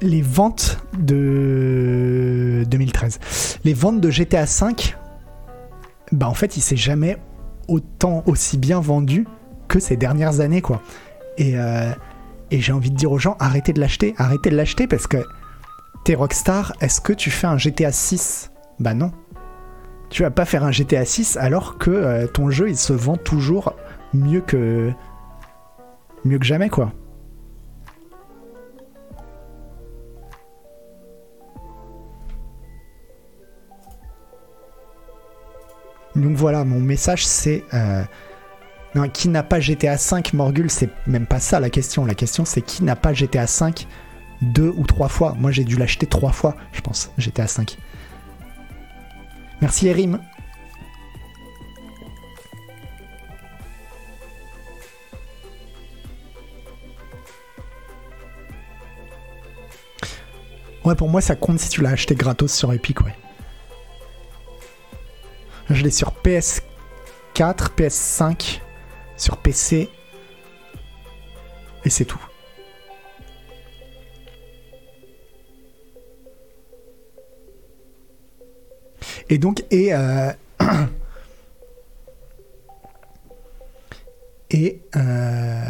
[0.00, 3.18] Les ventes de 2013.
[3.64, 4.74] Les ventes de GTA V,
[6.12, 7.18] bah en fait, il s'est jamais
[7.68, 9.26] autant aussi bien vendu
[9.68, 10.80] que ces dernières années, quoi.
[11.36, 11.92] Et, euh,
[12.50, 15.18] et j'ai envie de dire aux gens, arrêtez de l'acheter, arrêtez de l'acheter parce que
[16.04, 18.50] t'es Rockstar, est-ce que tu fais un GTA 6
[18.80, 19.12] Bah non.
[20.08, 23.16] Tu vas pas faire un GTA 6 alors que euh, ton jeu il se vend
[23.16, 23.74] toujours
[24.14, 24.92] mieux que
[26.26, 26.92] mieux que jamais, quoi.
[36.14, 37.64] Donc voilà, mon message c'est...
[37.74, 38.02] Euh,
[39.12, 42.06] qui n'a pas GTA 5 Morgul, c'est même pas ça la question.
[42.06, 43.86] La question c'est qui n'a pas GTA 5
[44.40, 45.34] deux ou trois fois?
[45.38, 47.76] Moi j'ai dû l'acheter trois fois, je pense, GTA 5.
[49.60, 50.18] Merci Erim.
[60.86, 63.16] Ouais, pour moi, ça compte si tu l'as acheté gratos sur Epic, ouais.
[65.68, 66.62] Je l'ai sur PS4,
[67.76, 68.60] PS5,
[69.16, 69.90] sur PC.
[71.84, 72.24] Et c'est tout.
[79.28, 79.92] Et donc, et.
[79.92, 80.32] Euh,
[84.52, 84.80] et.
[84.94, 85.66] Euh,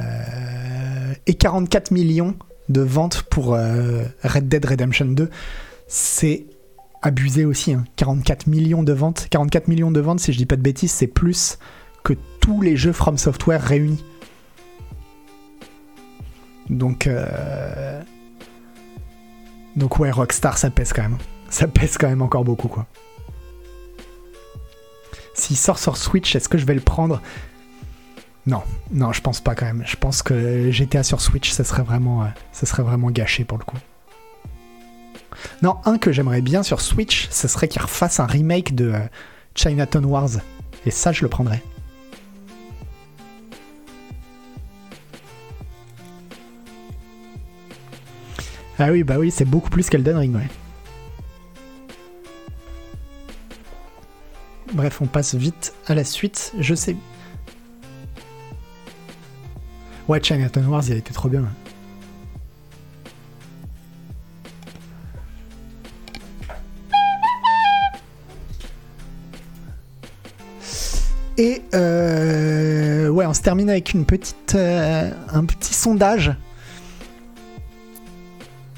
[1.26, 2.36] et 44 millions
[2.68, 5.30] de ventes pour euh, Red Dead Redemption 2.
[5.86, 6.46] C'est
[7.02, 7.76] abusé aussi.
[7.96, 8.50] 44 hein.
[8.50, 9.28] millions de ventes.
[9.30, 11.58] 44 millions de ventes, si je dis pas de bêtises, c'est plus
[12.02, 14.04] que tous les jeux From Software réunis.
[16.70, 18.02] Donc, euh...
[19.76, 21.18] donc ouais, Rockstar, ça pèse quand même.
[21.48, 22.86] Ça pèse quand même encore beaucoup, quoi.
[25.34, 27.20] S'il sort sur Switch, est-ce que je vais le prendre?
[28.46, 28.62] Non,
[28.92, 29.82] non, je pense pas quand même.
[29.84, 33.58] Je pense que GTA sur Switch, ça serait vraiment, euh, ça serait vraiment gâché pour
[33.58, 33.78] le coup.
[35.62, 38.98] Non, un que j'aimerais bien sur Switch, ce serait qu'il refasse un remake de euh,
[39.54, 40.30] Chinatown Wars.
[40.84, 41.62] Et ça, je le prendrais.
[48.78, 50.48] Ah oui, bah oui, c'est beaucoup plus qu'Elden Ring, ouais.
[54.72, 56.52] Bref, on passe vite à la suite.
[56.60, 56.94] Je sais.
[60.08, 61.44] Ouais, Chinatown Wars, il a été trop bien.
[71.38, 76.32] Et euh, ouais, on se termine avec une petite, euh, un petit sondage.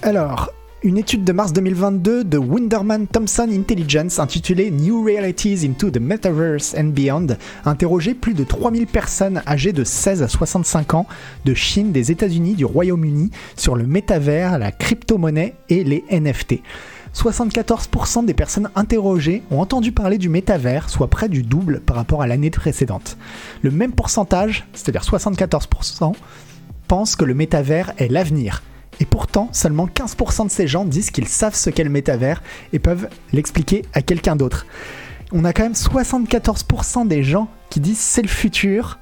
[0.02, 0.50] Alors,
[0.84, 6.74] une étude de mars 2022 de Winderman Thompson Intelligence intitulée New Realities into the Metaverse
[6.78, 7.26] and Beyond
[7.64, 11.06] a interrogé plus de 3000 personnes âgées de 16 à 65 ans
[11.44, 16.60] de Chine, des États-Unis, du Royaume-Uni sur le métavers, la crypto-monnaie et les NFT.
[17.12, 22.22] 74% des personnes interrogées ont entendu parler du métavers, soit près du double par rapport
[22.22, 23.16] à l'année précédente.
[23.62, 26.12] Le même pourcentage, c'est-à-dire 74%,
[26.86, 28.62] pensent que le métavers est l'avenir.
[29.00, 32.42] Et pourtant, seulement 15% de ces gens disent qu'ils savent ce qu'est le métavers
[32.72, 34.66] et peuvent l'expliquer à quelqu'un d'autre.
[35.32, 38.98] On a quand même 74% des gens qui disent c'est le futur,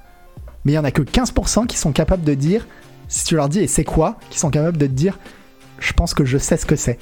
[0.65, 2.67] mais il n'y en a que 15% qui sont capables de dire,
[3.09, 5.19] si tu leur dis et c'est quoi, qui sont capables de te dire
[5.79, 6.99] je pense que je sais ce que c'est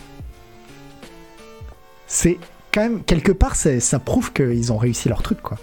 [2.07, 2.39] c'est
[2.73, 5.59] quand même quelque part ça prouve qu'ils ont réussi leur truc quoi.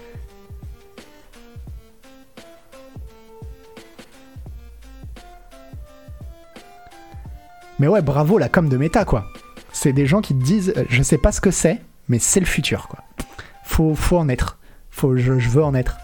[7.81, 9.25] Mais ouais, bravo la com de méta quoi.
[9.73, 12.39] C'est des gens qui te disent euh, je sais pas ce que c'est, mais c'est
[12.39, 12.99] le futur quoi.
[13.63, 14.59] Faut, faut en être.
[14.91, 15.97] Faut, je veux en être.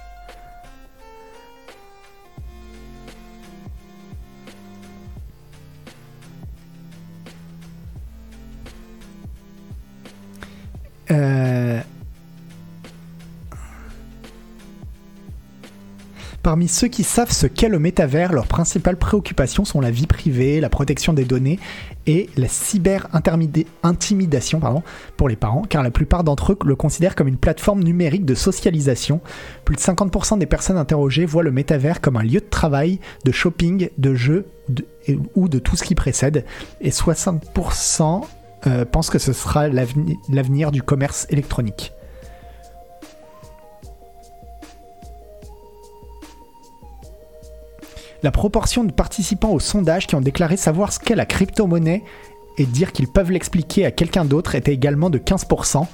[11.11, 11.56] Euh,
[16.47, 20.61] parmi ceux qui savent ce qu'est le métavers, leurs principales préoccupations sont la vie privée,
[20.61, 21.59] la protection des données
[22.05, 24.61] et la cyber-intimidation
[25.17, 28.33] pour les parents, car la plupart d'entre eux le considèrent comme une plateforme numérique de
[28.33, 29.19] socialisation.
[29.65, 33.33] Plus de 50% des personnes interrogées voient le métavers comme un lieu de travail, de
[33.33, 34.45] shopping, de jeux
[35.35, 36.45] ou de tout ce qui précède,
[36.79, 38.21] et 60%
[38.67, 41.91] euh, pense que ce sera l'avenir du commerce électronique.
[48.23, 52.03] La proportion de participants au sondage qui ont déclaré savoir ce qu'est la crypto-monnaie
[52.57, 55.85] et dire qu'ils peuvent l'expliquer à quelqu'un d'autre était également de 15%.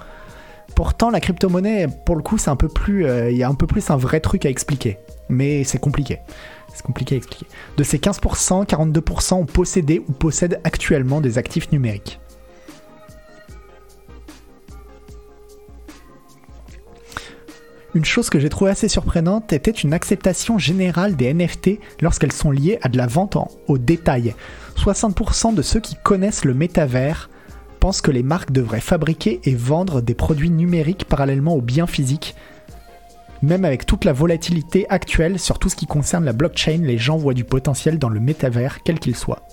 [0.75, 3.53] Pourtant, la crypto-monnaie, pour le coup, c'est un peu plus, euh, il y a un
[3.53, 4.97] peu plus un vrai truc à expliquer.
[5.29, 6.19] Mais c'est compliqué.
[6.73, 7.45] C'est compliqué à expliquer.
[7.77, 12.19] De ces 15%, 42% ont possédé ou possèdent actuellement des actifs numériques.
[17.95, 22.49] Une chose que j'ai trouvé assez surprenante était une acceptation générale des NFT lorsqu'elles sont
[22.49, 24.33] liées à de la vente en, au détail.
[24.77, 27.29] 60% de ceux qui connaissent le métavers
[27.79, 32.35] pensent que les marques devraient fabriquer et vendre des produits numériques parallèlement aux biens physiques.
[33.43, 37.17] Même avec toute la volatilité actuelle sur tout ce qui concerne la blockchain, les gens
[37.17, 39.45] voient du potentiel dans le métavers, quel qu'il soit.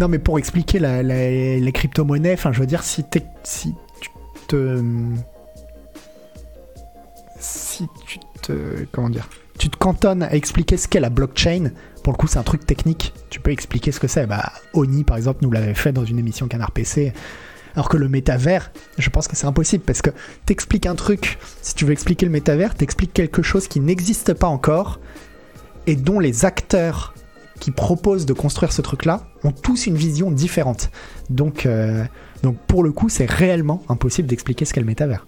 [0.00, 3.20] Non, mais pour expliquer la- les crypto-monnaies, enfin, je veux dire, si tu
[4.48, 4.82] te.
[7.38, 8.84] Si tu te.
[8.92, 9.28] Comment dire
[9.58, 11.70] Tu te cantonnes à expliquer ce qu'est la blockchain,
[12.02, 13.12] pour le coup, c'est un truc technique.
[13.28, 14.26] Tu peux expliquer ce que c'est.
[14.26, 17.12] Bah, Oni, par exemple, nous l'avait fait dans une émission Canard PC.
[17.76, 20.10] Alors que le métavers, je pense que c'est impossible parce que
[20.44, 21.38] t'expliques un truc.
[21.62, 24.98] Si tu veux expliquer le métavers, t'expliques quelque chose qui n'existe pas encore
[25.86, 27.14] et dont les acteurs
[27.60, 30.90] qui proposent de construire ce truc-là ont tous une vision différente.
[31.28, 32.04] Donc, euh,
[32.42, 35.26] donc pour le coup, c'est réellement impossible d'expliquer ce qu'est le métavers.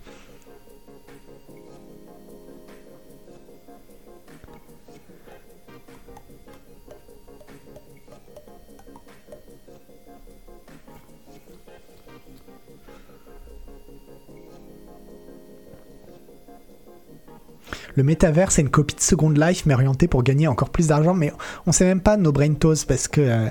[17.94, 21.14] Le métavers, c'est une copie de Second Life, mais orientée pour gagner encore plus d'argent.
[21.14, 21.32] Mais
[21.66, 23.48] on sait même pas nos brain toast parce que, euh,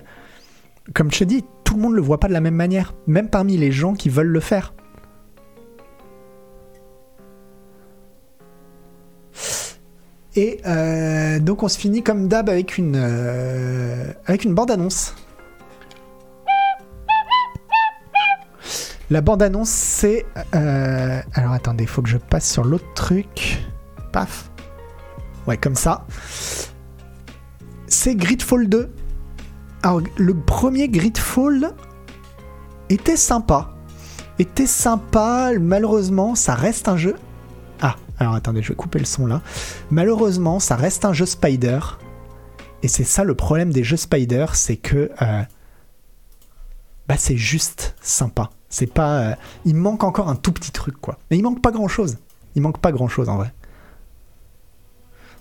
[0.93, 3.30] comme je te dis, tout le monde le voit pas de la même manière, même
[3.30, 4.73] parmi les gens qui veulent le faire.
[10.35, 14.13] Et euh, donc on se finit comme d'hab avec une euh,
[14.45, 15.13] une bande annonce.
[19.09, 23.61] La bande annonce c'est alors attendez, faut que je passe sur l'autre truc.
[24.11, 24.49] Paf.
[25.47, 26.05] Ouais, comme ça.
[27.88, 28.91] C'est Gridfall 2.
[29.83, 31.73] Alors, le premier Gridfall
[32.89, 33.73] était sympa.
[34.39, 35.51] Était sympa.
[35.59, 37.15] Malheureusement, ça reste un jeu.
[37.81, 39.41] Ah, alors attendez, je vais couper le son là.
[39.89, 41.79] Malheureusement, ça reste un jeu Spider.
[42.83, 45.11] Et c'est ça le problème des jeux Spider, c'est que.
[45.21, 45.41] euh,
[47.07, 48.51] bah, c'est juste sympa.
[48.69, 49.19] C'est pas.
[49.19, 49.35] euh,
[49.65, 51.17] il manque encore un tout petit truc, quoi.
[51.29, 52.17] Mais il manque pas grand chose.
[52.55, 53.53] Il manque pas grand chose en vrai.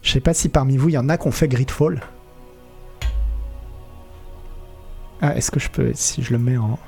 [0.03, 2.01] Je sais pas si parmi vous il y en a qui ont fait Gridfall.
[5.23, 5.93] Ah, est-ce que je peux.
[5.95, 6.79] Si je le mets en.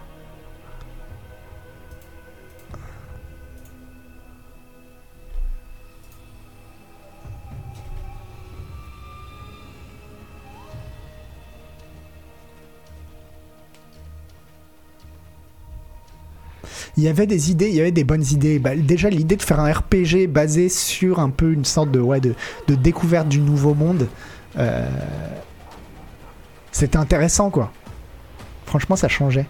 [16.97, 18.59] Il y avait des idées, il y avait des bonnes idées.
[18.59, 22.21] Bah, déjà, l'idée de faire un RPG basé sur un peu une sorte de, ouais,
[22.21, 22.35] de,
[22.75, 24.09] découverte du nouveau monde,
[24.59, 24.89] euh,
[26.71, 27.73] c'était intéressant, quoi.
[28.67, 29.47] Franchement, ça changeait.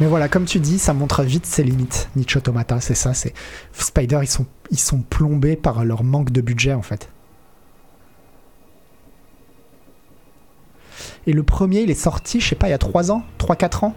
[0.00, 2.10] Mais voilà, comme tu dis, ça montre vite ses limites.
[2.16, 3.14] Niche Automata, c'est ça.
[3.14, 3.32] C'est
[3.72, 7.08] Spider, ils ils sont plombés par leur manque de budget, en fait.
[11.26, 13.86] Et le premier, il est sorti, je sais pas, il y a 3 ans 3-4
[13.86, 13.94] ans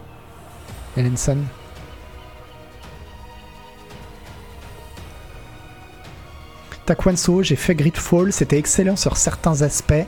[0.97, 1.37] Ellenson.
[6.85, 10.05] Takwanso, j'ai fait Gridfall, c'était excellent sur certains aspects,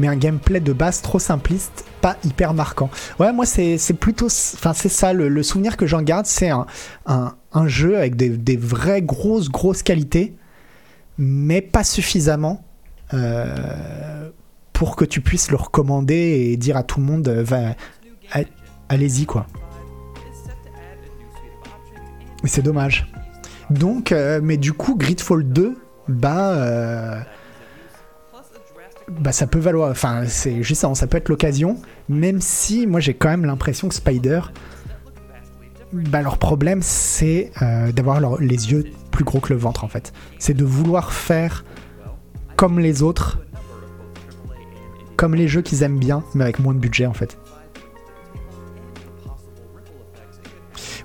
[0.00, 2.88] mais un gameplay de base trop simpliste, pas hyper marquant.
[3.18, 4.26] Ouais, moi c'est plutôt...
[4.26, 6.66] Enfin c'est ça, le, souvenir que j'en garde, c'est un,
[7.66, 10.34] jeu avec des, des vraies grosses, grosses qualités,
[11.18, 12.64] mais pas suffisamment
[13.12, 14.30] euh,
[14.82, 17.76] pour que tu puisses le recommander et dire à tout le monde euh, va,
[18.88, 19.46] allez-y quoi.
[22.42, 23.06] C'est dommage.
[23.70, 25.78] Donc, euh, mais du coup, Gridfall 2,
[26.08, 27.20] bah, euh,
[29.08, 29.88] bah ça peut valoir.
[29.88, 31.76] Enfin, c'est juste ça, ça peut être l'occasion.
[32.08, 34.40] Même si, moi, j'ai quand même l'impression que Spider,
[35.92, 40.12] bah, leur problème, c'est euh, d'avoir les yeux plus gros que le ventre en fait.
[40.40, 41.64] C'est de vouloir faire
[42.56, 43.38] comme les autres,
[45.16, 47.36] comme les jeux qu'ils aiment bien, mais avec moins de budget en fait.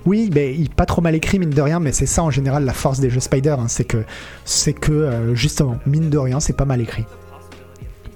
[0.06, 2.72] Oui, mais pas trop mal écrit mine de rien, mais c'est ça en général la
[2.72, 4.04] force des jeux Spider, hein, c'est que
[4.44, 7.04] c'est que euh, justement mine de rien c'est pas mal écrit.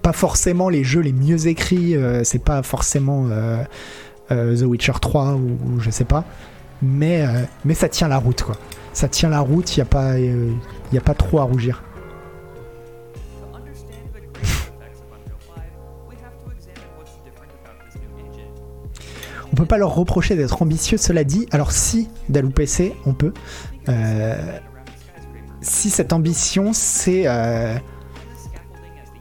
[0.01, 3.63] Pas forcément les jeux les mieux écrits, euh, c'est pas forcément euh,
[4.31, 6.25] The Witcher 3 ou, je sais pas,
[6.81, 7.27] mais
[7.67, 8.57] mais ça tient la route quoi.
[8.95, 11.83] Ça tient la route, il y a a pas trop à rougir.
[19.63, 21.47] Peut pas leur reprocher d'être ambitieux, cela dit.
[21.53, 23.33] Alors si, Dalou PC, on peut.
[23.89, 24.59] Euh,
[25.61, 27.27] si cette ambition, c'est...
[27.27, 27.77] euh,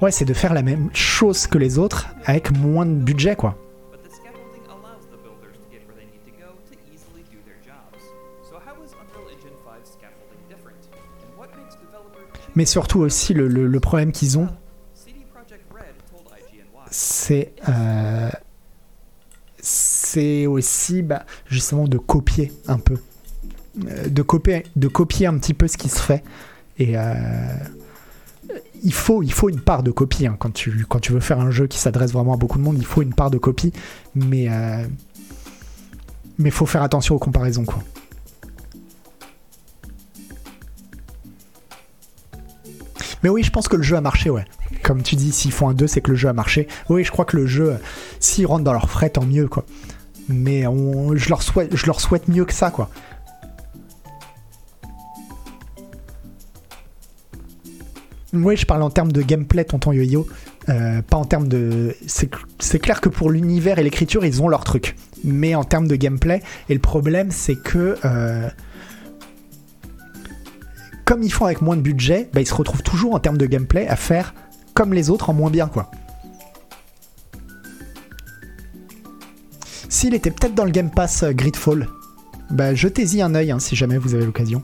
[0.02, 3.56] Ouais, c'est de faire la même chose que les autres avec moins de budget, quoi.
[3.92, 7.22] But the scaffolding allows the builders to get where they need to go to easily
[7.30, 8.02] do their jobs.
[8.50, 10.90] So how is Unreal Engine 5 scaffolding different?
[11.22, 14.48] And what makes developers Mais surtout aussi, le, problème qu'ils ont,
[16.90, 18.30] c'est euh,
[19.62, 22.98] c'est aussi bah, justement de copier un peu,
[23.88, 26.24] Euh, de copier, de copier un petit peu ce qui se fait.
[26.78, 27.56] Et euh,
[28.84, 30.36] il faut, il faut une part de copie hein.
[30.38, 32.78] quand tu veux faire un jeu qui s'adresse vraiment à beaucoup de monde.
[32.78, 33.72] Il faut une part de copie,
[34.14, 34.86] mais euh,
[36.50, 37.82] faut faire attention aux comparaisons quoi.
[43.24, 44.46] Mais oui, je pense que le jeu a marché, ouais.
[44.84, 46.68] Comme tu dis, s'ils font un 2, c'est que le jeu a marché.
[46.90, 47.76] Oui, je crois que le jeu,
[48.20, 49.50] s'ils rentrent dans leurs frais, tant mieux.
[50.30, 52.90] Mais je, leur souhaite, leur mieux que ça, quoi.
[58.34, 60.26] Oui, je parle en termes de gameplay, tonton yo-yo.
[60.70, 61.96] Euh, pas en termes de.
[62.08, 62.30] C'est
[62.60, 64.96] c'est clair que pour l'univers et l'écriture, ils ont leur truc.
[65.24, 67.98] Mais en termes de gameplay, et le problème, c'est que.
[68.06, 68.50] euh,
[71.04, 73.46] comme ils font avec moins de budget, bah, ils se retrouvent toujours en termes de
[73.46, 74.34] gameplay à faire
[74.82, 75.92] comme les autres en moins bien, quoi.
[79.90, 81.88] S'il était peut-être dans le Game Pass euh, Gridfall,
[82.50, 84.64] bah, jetez-y un œil hein, si jamais vous avez l'occasion.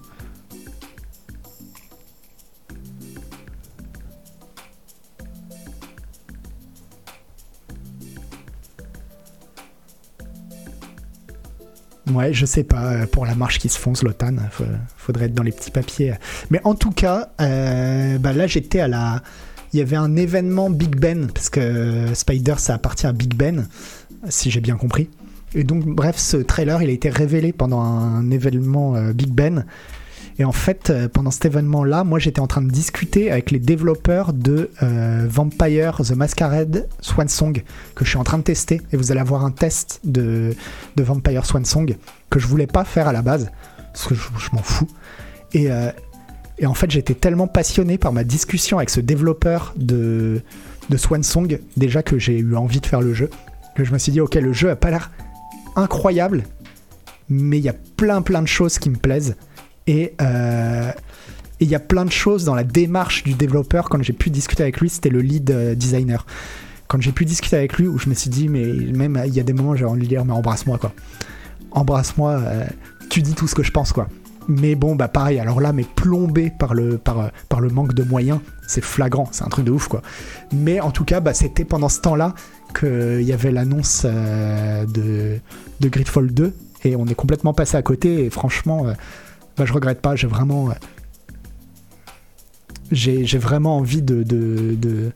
[12.13, 14.63] Ouais, je sais pas, euh, pour la marche qui se fonce, l'OTAN, fa-
[14.97, 16.13] faudrait être dans les petits papiers.
[16.49, 19.21] Mais en tout cas, euh, bah là j'étais à la.
[19.73, 23.67] Il y avait un événement Big Ben, parce que Spider ça appartient à Big Ben,
[24.29, 25.09] si j'ai bien compris.
[25.53, 29.65] Et donc, bref, ce trailer il a été révélé pendant un événement euh, Big Ben.
[30.39, 33.59] Et en fait, euh, pendant cet événement-là, moi j'étais en train de discuter avec les
[33.59, 37.63] développeurs de euh, Vampire The Masquerade Swan Song,
[37.95, 38.81] que je suis en train de tester.
[38.91, 40.53] Et vous allez avoir un test de,
[40.95, 41.97] de Vampire Swan Song
[42.29, 43.49] que je voulais pas faire à la base,
[43.93, 44.87] parce que je, je m'en fous.
[45.53, 45.89] Et, euh,
[46.59, 50.41] et en fait, j'étais tellement passionné par ma discussion avec ce développeur de,
[50.89, 53.29] de Swan Song, déjà que j'ai eu envie de faire le jeu,
[53.75, 55.11] que je me suis dit, ok, le jeu a pas l'air
[55.75, 56.43] incroyable,
[57.29, 59.35] mais il y a plein plein de choses qui me plaisent.
[59.85, 60.91] Et euh,
[61.59, 63.89] il y a plein de choses dans la démarche du développeur.
[63.89, 66.25] Quand j'ai pu discuter avec lui, c'était le lead euh, designer.
[66.87, 69.39] Quand j'ai pu discuter avec lui, où je me suis dit, mais même il y
[69.39, 70.93] a des moments, j'ai envie de lui dire, mais embrasse-moi quoi.
[71.71, 72.65] Embrasse-moi, euh,
[73.09, 74.07] tu dis tout ce que je pense quoi.
[74.47, 78.03] Mais bon, bah pareil, alors là, mais plombé par le, par, par le manque de
[78.03, 80.01] moyens, c'est flagrant, c'est un truc de ouf quoi.
[80.53, 82.33] Mais en tout cas, bah, c'était pendant ce temps-là
[82.77, 85.39] qu'il y avait l'annonce euh, de,
[85.81, 86.53] de Gridfall 2,
[86.85, 88.93] et on est complètement passé à côté, et franchement, euh,
[89.57, 90.69] bah, je regrette pas, j'ai vraiment.
[90.69, 90.73] euh,
[92.91, 94.23] j'ai vraiment envie de.
[94.23, 95.11] de, de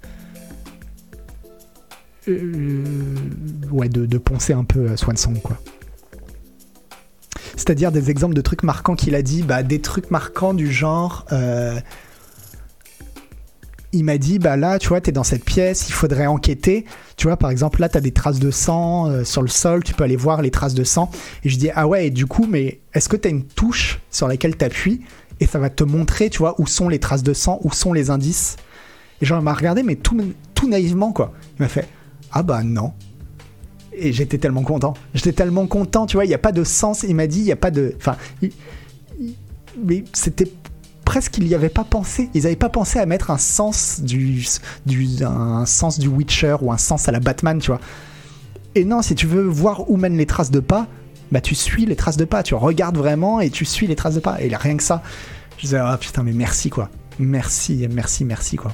[3.71, 5.57] ouais, de, de poncer un peu euh, Swansong, quoi.
[7.61, 11.25] C'est-à-dire des exemples de trucs marquants qu'il a dit, bah, des trucs marquants du genre.
[11.31, 11.79] euh,
[13.93, 16.85] il m'a dit, bah là, tu vois, t'es dans cette pièce, il faudrait enquêter.
[17.17, 19.93] Tu vois, par exemple, là, t'as des traces de sang euh, sur le sol, tu
[19.93, 21.11] peux aller voir les traces de sang.
[21.43, 24.27] Et je dis, ah ouais, et du coup, mais est-ce que t'as une touche sur
[24.27, 25.01] laquelle t'appuies
[25.39, 27.93] et ça va te montrer, tu vois, où sont les traces de sang, où sont
[27.93, 28.55] les indices?
[29.21, 30.17] Et genre, il m'a regardé, mais tout,
[30.55, 31.33] tout naïvement, quoi.
[31.59, 31.87] Il m'a fait,
[32.31, 32.93] ah bah non.
[33.93, 34.93] Et j'étais tellement content.
[35.13, 37.03] J'étais tellement content, tu vois, il n'y a pas de sens.
[37.03, 37.93] Il m'a dit, il n'y a pas de.
[37.97, 38.15] Enfin,
[39.83, 40.51] mais c'était
[41.05, 42.29] presque qu'ils n'y avaient pas pensé.
[42.33, 44.45] Ils n'avaient pas pensé à mettre un sens du,
[44.85, 47.81] du un sens du Witcher ou un sens à la Batman, tu vois.
[48.75, 50.87] Et non, si tu veux voir où mènent les traces de pas,
[51.31, 54.15] bah tu suis les traces de pas, tu regardes vraiment et tu suis les traces
[54.15, 54.41] de pas.
[54.41, 55.03] Et il a rien que ça.
[55.57, 56.89] Je disais, ah putain, mais merci quoi.
[57.19, 58.73] Merci, merci, merci quoi.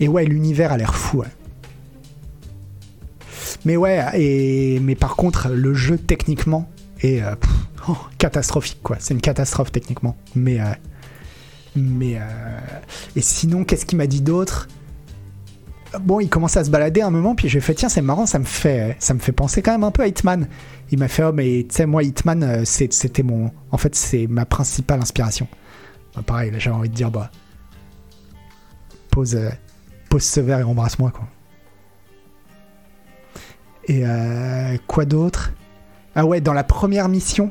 [0.00, 1.18] Et ouais, l'univers a l'air fou.
[1.18, 1.26] ouais.
[3.64, 6.70] Mais ouais, et mais par contre, le jeu techniquement
[7.00, 7.34] est euh,
[7.88, 8.96] oh, catastrophique quoi.
[9.00, 10.16] C'est une catastrophe techniquement.
[10.34, 10.64] Mais euh,
[11.76, 12.58] mais euh,
[13.16, 14.68] et sinon, qu'est-ce qu'il m'a dit d'autre?
[16.00, 18.38] Bon, il commençait à se balader un moment, puis j'ai fait tiens, c'est marrant, ça
[18.38, 20.46] me fait ça me fait penser quand même un peu à Hitman.
[20.90, 24.44] Il m'a fait oh mais tu sais moi Hitman, c'était mon en fait c'est ma
[24.44, 25.48] principale inspiration.
[26.14, 27.30] Bah, pareil, là j'avais envie de dire bah
[29.10, 29.36] pose
[30.08, 31.26] pose verre et embrasse-moi quoi.
[33.86, 35.52] Et euh, quoi d'autre?
[36.14, 37.50] Ah ouais, dans la première mission,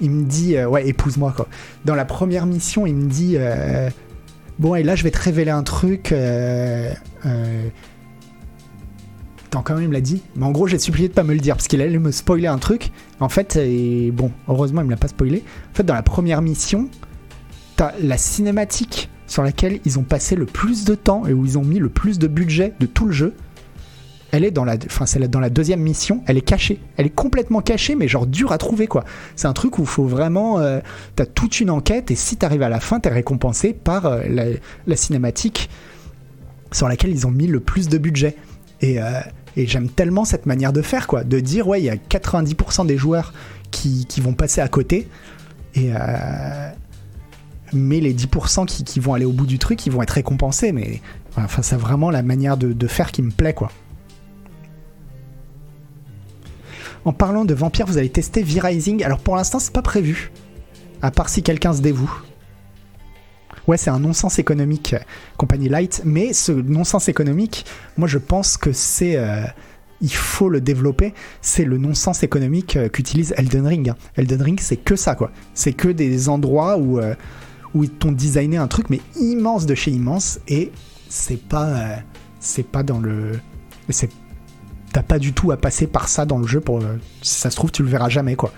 [0.00, 1.48] il me dit euh, ouais, épouse-moi quoi.
[1.84, 3.90] Dans la première mission, il me dit euh,
[4.58, 6.12] bon et là je vais te révéler un truc.
[6.12, 6.92] Euh,
[9.46, 10.22] Attends, quand même, il me l'a dit?
[10.34, 12.46] Mais en gros, j'ai supplié de pas me le dire parce qu'il allait me spoiler
[12.46, 12.90] un truc.
[13.20, 15.44] En fait, et bon, heureusement, il me l'a pas spoilé.
[15.70, 16.88] En fait, dans la première mission,
[17.76, 21.56] t'as la cinématique sur laquelle ils ont passé le plus de temps et où ils
[21.56, 23.32] ont mis le plus de budget de tout le jeu.
[24.30, 26.80] elle est dans la, enfin, c'est dans la deuxième mission, elle est cachée.
[26.98, 29.04] Elle est complètement cachée, mais genre dure à trouver, quoi.
[29.34, 30.58] C'est un truc où il faut vraiment.
[30.58, 30.80] euh,
[31.16, 34.20] t'as toute une enquête, et si t'arrives à la fin, t'es récompensé par euh,
[34.86, 35.70] la, cinématique
[36.70, 38.36] sur laquelle ils ont mis le plus de budget.
[38.82, 39.20] Et, euh,
[39.56, 41.24] et j'aime tellement cette manière de faire, quoi.
[41.24, 43.32] De dire, ouais, il y a 90% des joueurs
[43.70, 45.08] qui, qui vont passer à côté,
[45.74, 45.90] et.
[47.72, 50.72] Mais les 10% qui, qui vont aller au bout du truc, ils vont être récompensés.
[50.72, 51.00] Mais
[51.36, 53.70] enfin, c'est vraiment la manière de, de faire qui me plaît, quoi.
[57.04, 59.02] En parlant de vampires, vous allez tester V-Rising.
[59.02, 60.30] Alors pour l'instant, c'est pas prévu.
[61.00, 62.12] À part si quelqu'un se dévoue.
[63.66, 64.98] Ouais, c'est un non-sens économique, euh,
[65.36, 66.02] compagnie Light.
[66.04, 67.64] Mais ce non-sens économique,
[67.96, 69.16] moi je pense que c'est.
[69.16, 69.42] euh,
[70.00, 71.14] il faut le développer.
[71.42, 73.88] C'est le non-sens économique euh, qu'utilise Elden Ring.
[73.90, 73.96] hein.
[74.16, 75.30] Elden Ring, c'est que ça, quoi.
[75.54, 77.00] C'est que des endroits où,
[77.74, 80.40] où ils t'ont designé un truc, mais immense de chez immense.
[80.48, 80.72] Et
[81.08, 81.68] c'est pas.
[81.68, 81.96] euh,
[82.40, 83.38] c'est pas dans le.
[83.88, 84.10] C'est
[84.92, 87.50] t'as pas du tout à passer par ça dans le jeu pour euh, si ça
[87.50, 88.52] se trouve tu le verras jamais quoi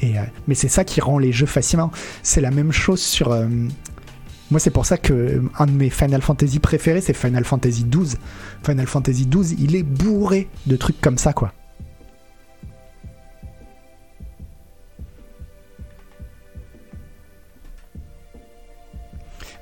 [0.00, 1.90] et euh, mais c'est ça qui rend les jeux fascinants
[2.22, 3.34] c'est la même chose sur
[4.50, 8.18] moi c'est pour ça que un de mes Final Fantasy préférés c'est Final Fantasy XII
[8.62, 11.54] Final Fantasy XII il est bourré de trucs comme ça quoi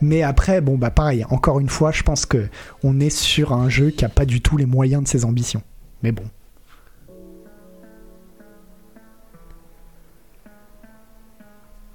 [0.00, 2.48] Mais après, bon bah pareil, encore une fois, je pense que
[2.84, 5.62] on est sur un jeu qui a pas du tout les moyens de ses ambitions.
[6.02, 6.24] Mais bon.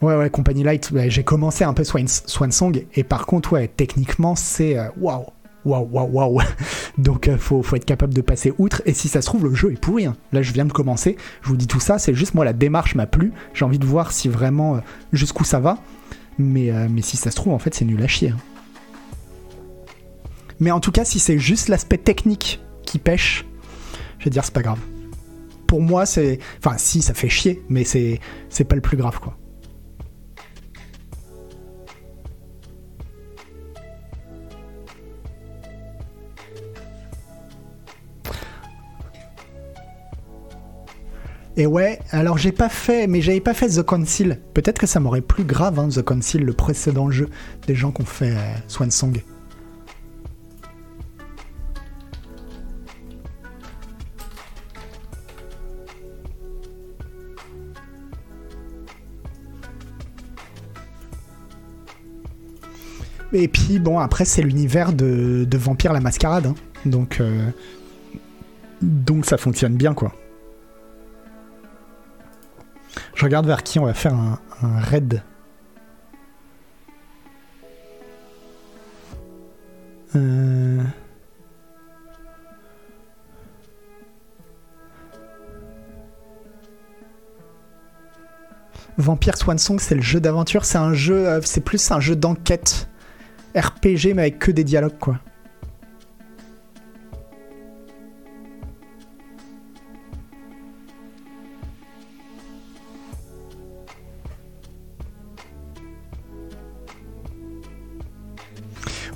[0.02, 4.36] Ouais, ouais, Company Light, j'ai commencé un peu Swan, Swansong, et par contre, ouais, techniquement,
[4.36, 5.28] c'est euh, waouh,
[5.64, 6.42] waouh, waouh, waouh.
[6.98, 9.56] Donc, euh, faut, faut être capable de passer outre, et si ça se trouve, le
[9.56, 10.06] jeu est pourri.
[10.06, 10.18] hein.
[10.34, 12.96] Là, je viens de commencer, je vous dis tout ça, c'est juste moi, la démarche
[12.96, 14.80] m'a plu, j'ai envie de voir si vraiment, euh,
[15.14, 15.78] jusqu'où ça va,
[16.38, 18.30] mais, euh, mais si ça se trouve, en fait, c'est nul à chier.
[18.30, 18.38] hein.
[20.60, 23.46] Mais en tout cas, si c'est juste l'aspect technique qui pêche,
[24.20, 24.80] je vais dire, c'est pas grave.
[25.68, 26.40] Pour moi, c'est.
[26.64, 28.20] Enfin, si, ça fait chier, mais c'est
[28.68, 29.38] pas le plus grave, quoi.
[41.56, 44.40] Et ouais, alors j'ai pas fait, mais j'avais pas fait The Council.
[44.56, 47.30] Peut-être que ça m'aurait plus grave, hein, The Council, le précédent jeu
[47.68, 49.22] des gens qui ont fait euh, Swansong.
[63.36, 66.56] Et puis bon, après c'est l'univers de, de Vampire la Mascarade, hein.
[66.86, 67.50] donc euh,
[68.82, 70.14] donc ça fonctionne bien quoi.
[73.16, 74.40] Je regarde vers qui on va faire un,
[74.80, 75.22] raid.
[80.16, 80.82] Euh...
[88.98, 92.88] Vampire Swansong, c'est le jeu d'aventure, c'est un jeu, euh, c'est plus un jeu d'enquête
[93.56, 95.20] RPG mais avec que des dialogues quoi.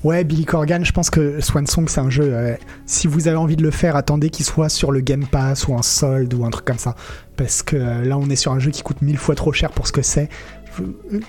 [0.08, 2.34] Ouais, Billy Corgan, je pense que Swansong c'est un jeu.
[2.34, 2.56] euh,
[2.86, 5.74] si vous avez envie de le faire, attendez qu'il soit sur le Game Pass ou
[5.74, 6.96] en solde ou un truc comme ça.
[7.36, 9.70] Parce que euh, là, on est sur un jeu qui coûte mille fois trop cher
[9.70, 10.30] pour ce que c'est.
[10.80, 11.20] Euh,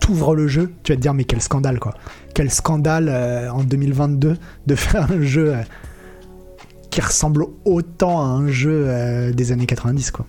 [0.00, 1.94] T'ouvres le jeu, tu vas te dire, mais quel scandale quoi.
[2.34, 3.08] Quel scandale
[3.52, 5.54] en 2022 de faire un jeu
[6.90, 10.26] qui ressemble autant à un jeu des années 90 quoi.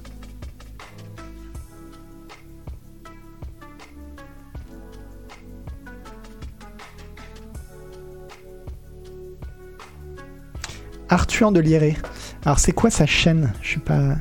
[11.10, 11.98] Arthur de Lieré.
[12.46, 13.54] Alors c'est quoi sa chaîne?
[13.62, 14.16] Je suis pas.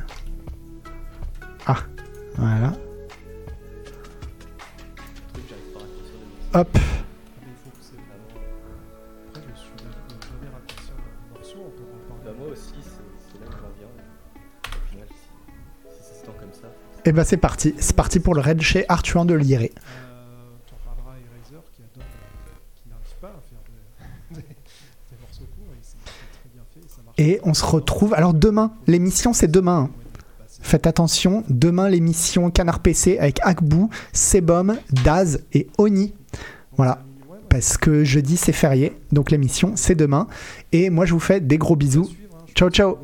[1.67, 1.77] Ah,
[2.37, 2.73] voilà.
[6.53, 6.77] Hop.
[17.07, 17.75] Et ben c'est parti.
[17.77, 19.73] C'est parti pour le raid chez Arthur de Lieré.
[27.17, 28.13] Et on se retrouve.
[28.13, 29.89] Alors demain, l'émission c'est demain.
[29.89, 29.89] hein.
[30.61, 36.13] Faites attention, demain l'émission Canard PC avec Akbou, Sebum, Daz et Oni.
[36.75, 37.03] Voilà.
[37.49, 40.27] Parce que jeudi c'est férié, donc l'émission c'est demain.
[40.71, 42.09] Et moi je vous fais des gros bisous.
[42.55, 42.97] Ciao, ciao.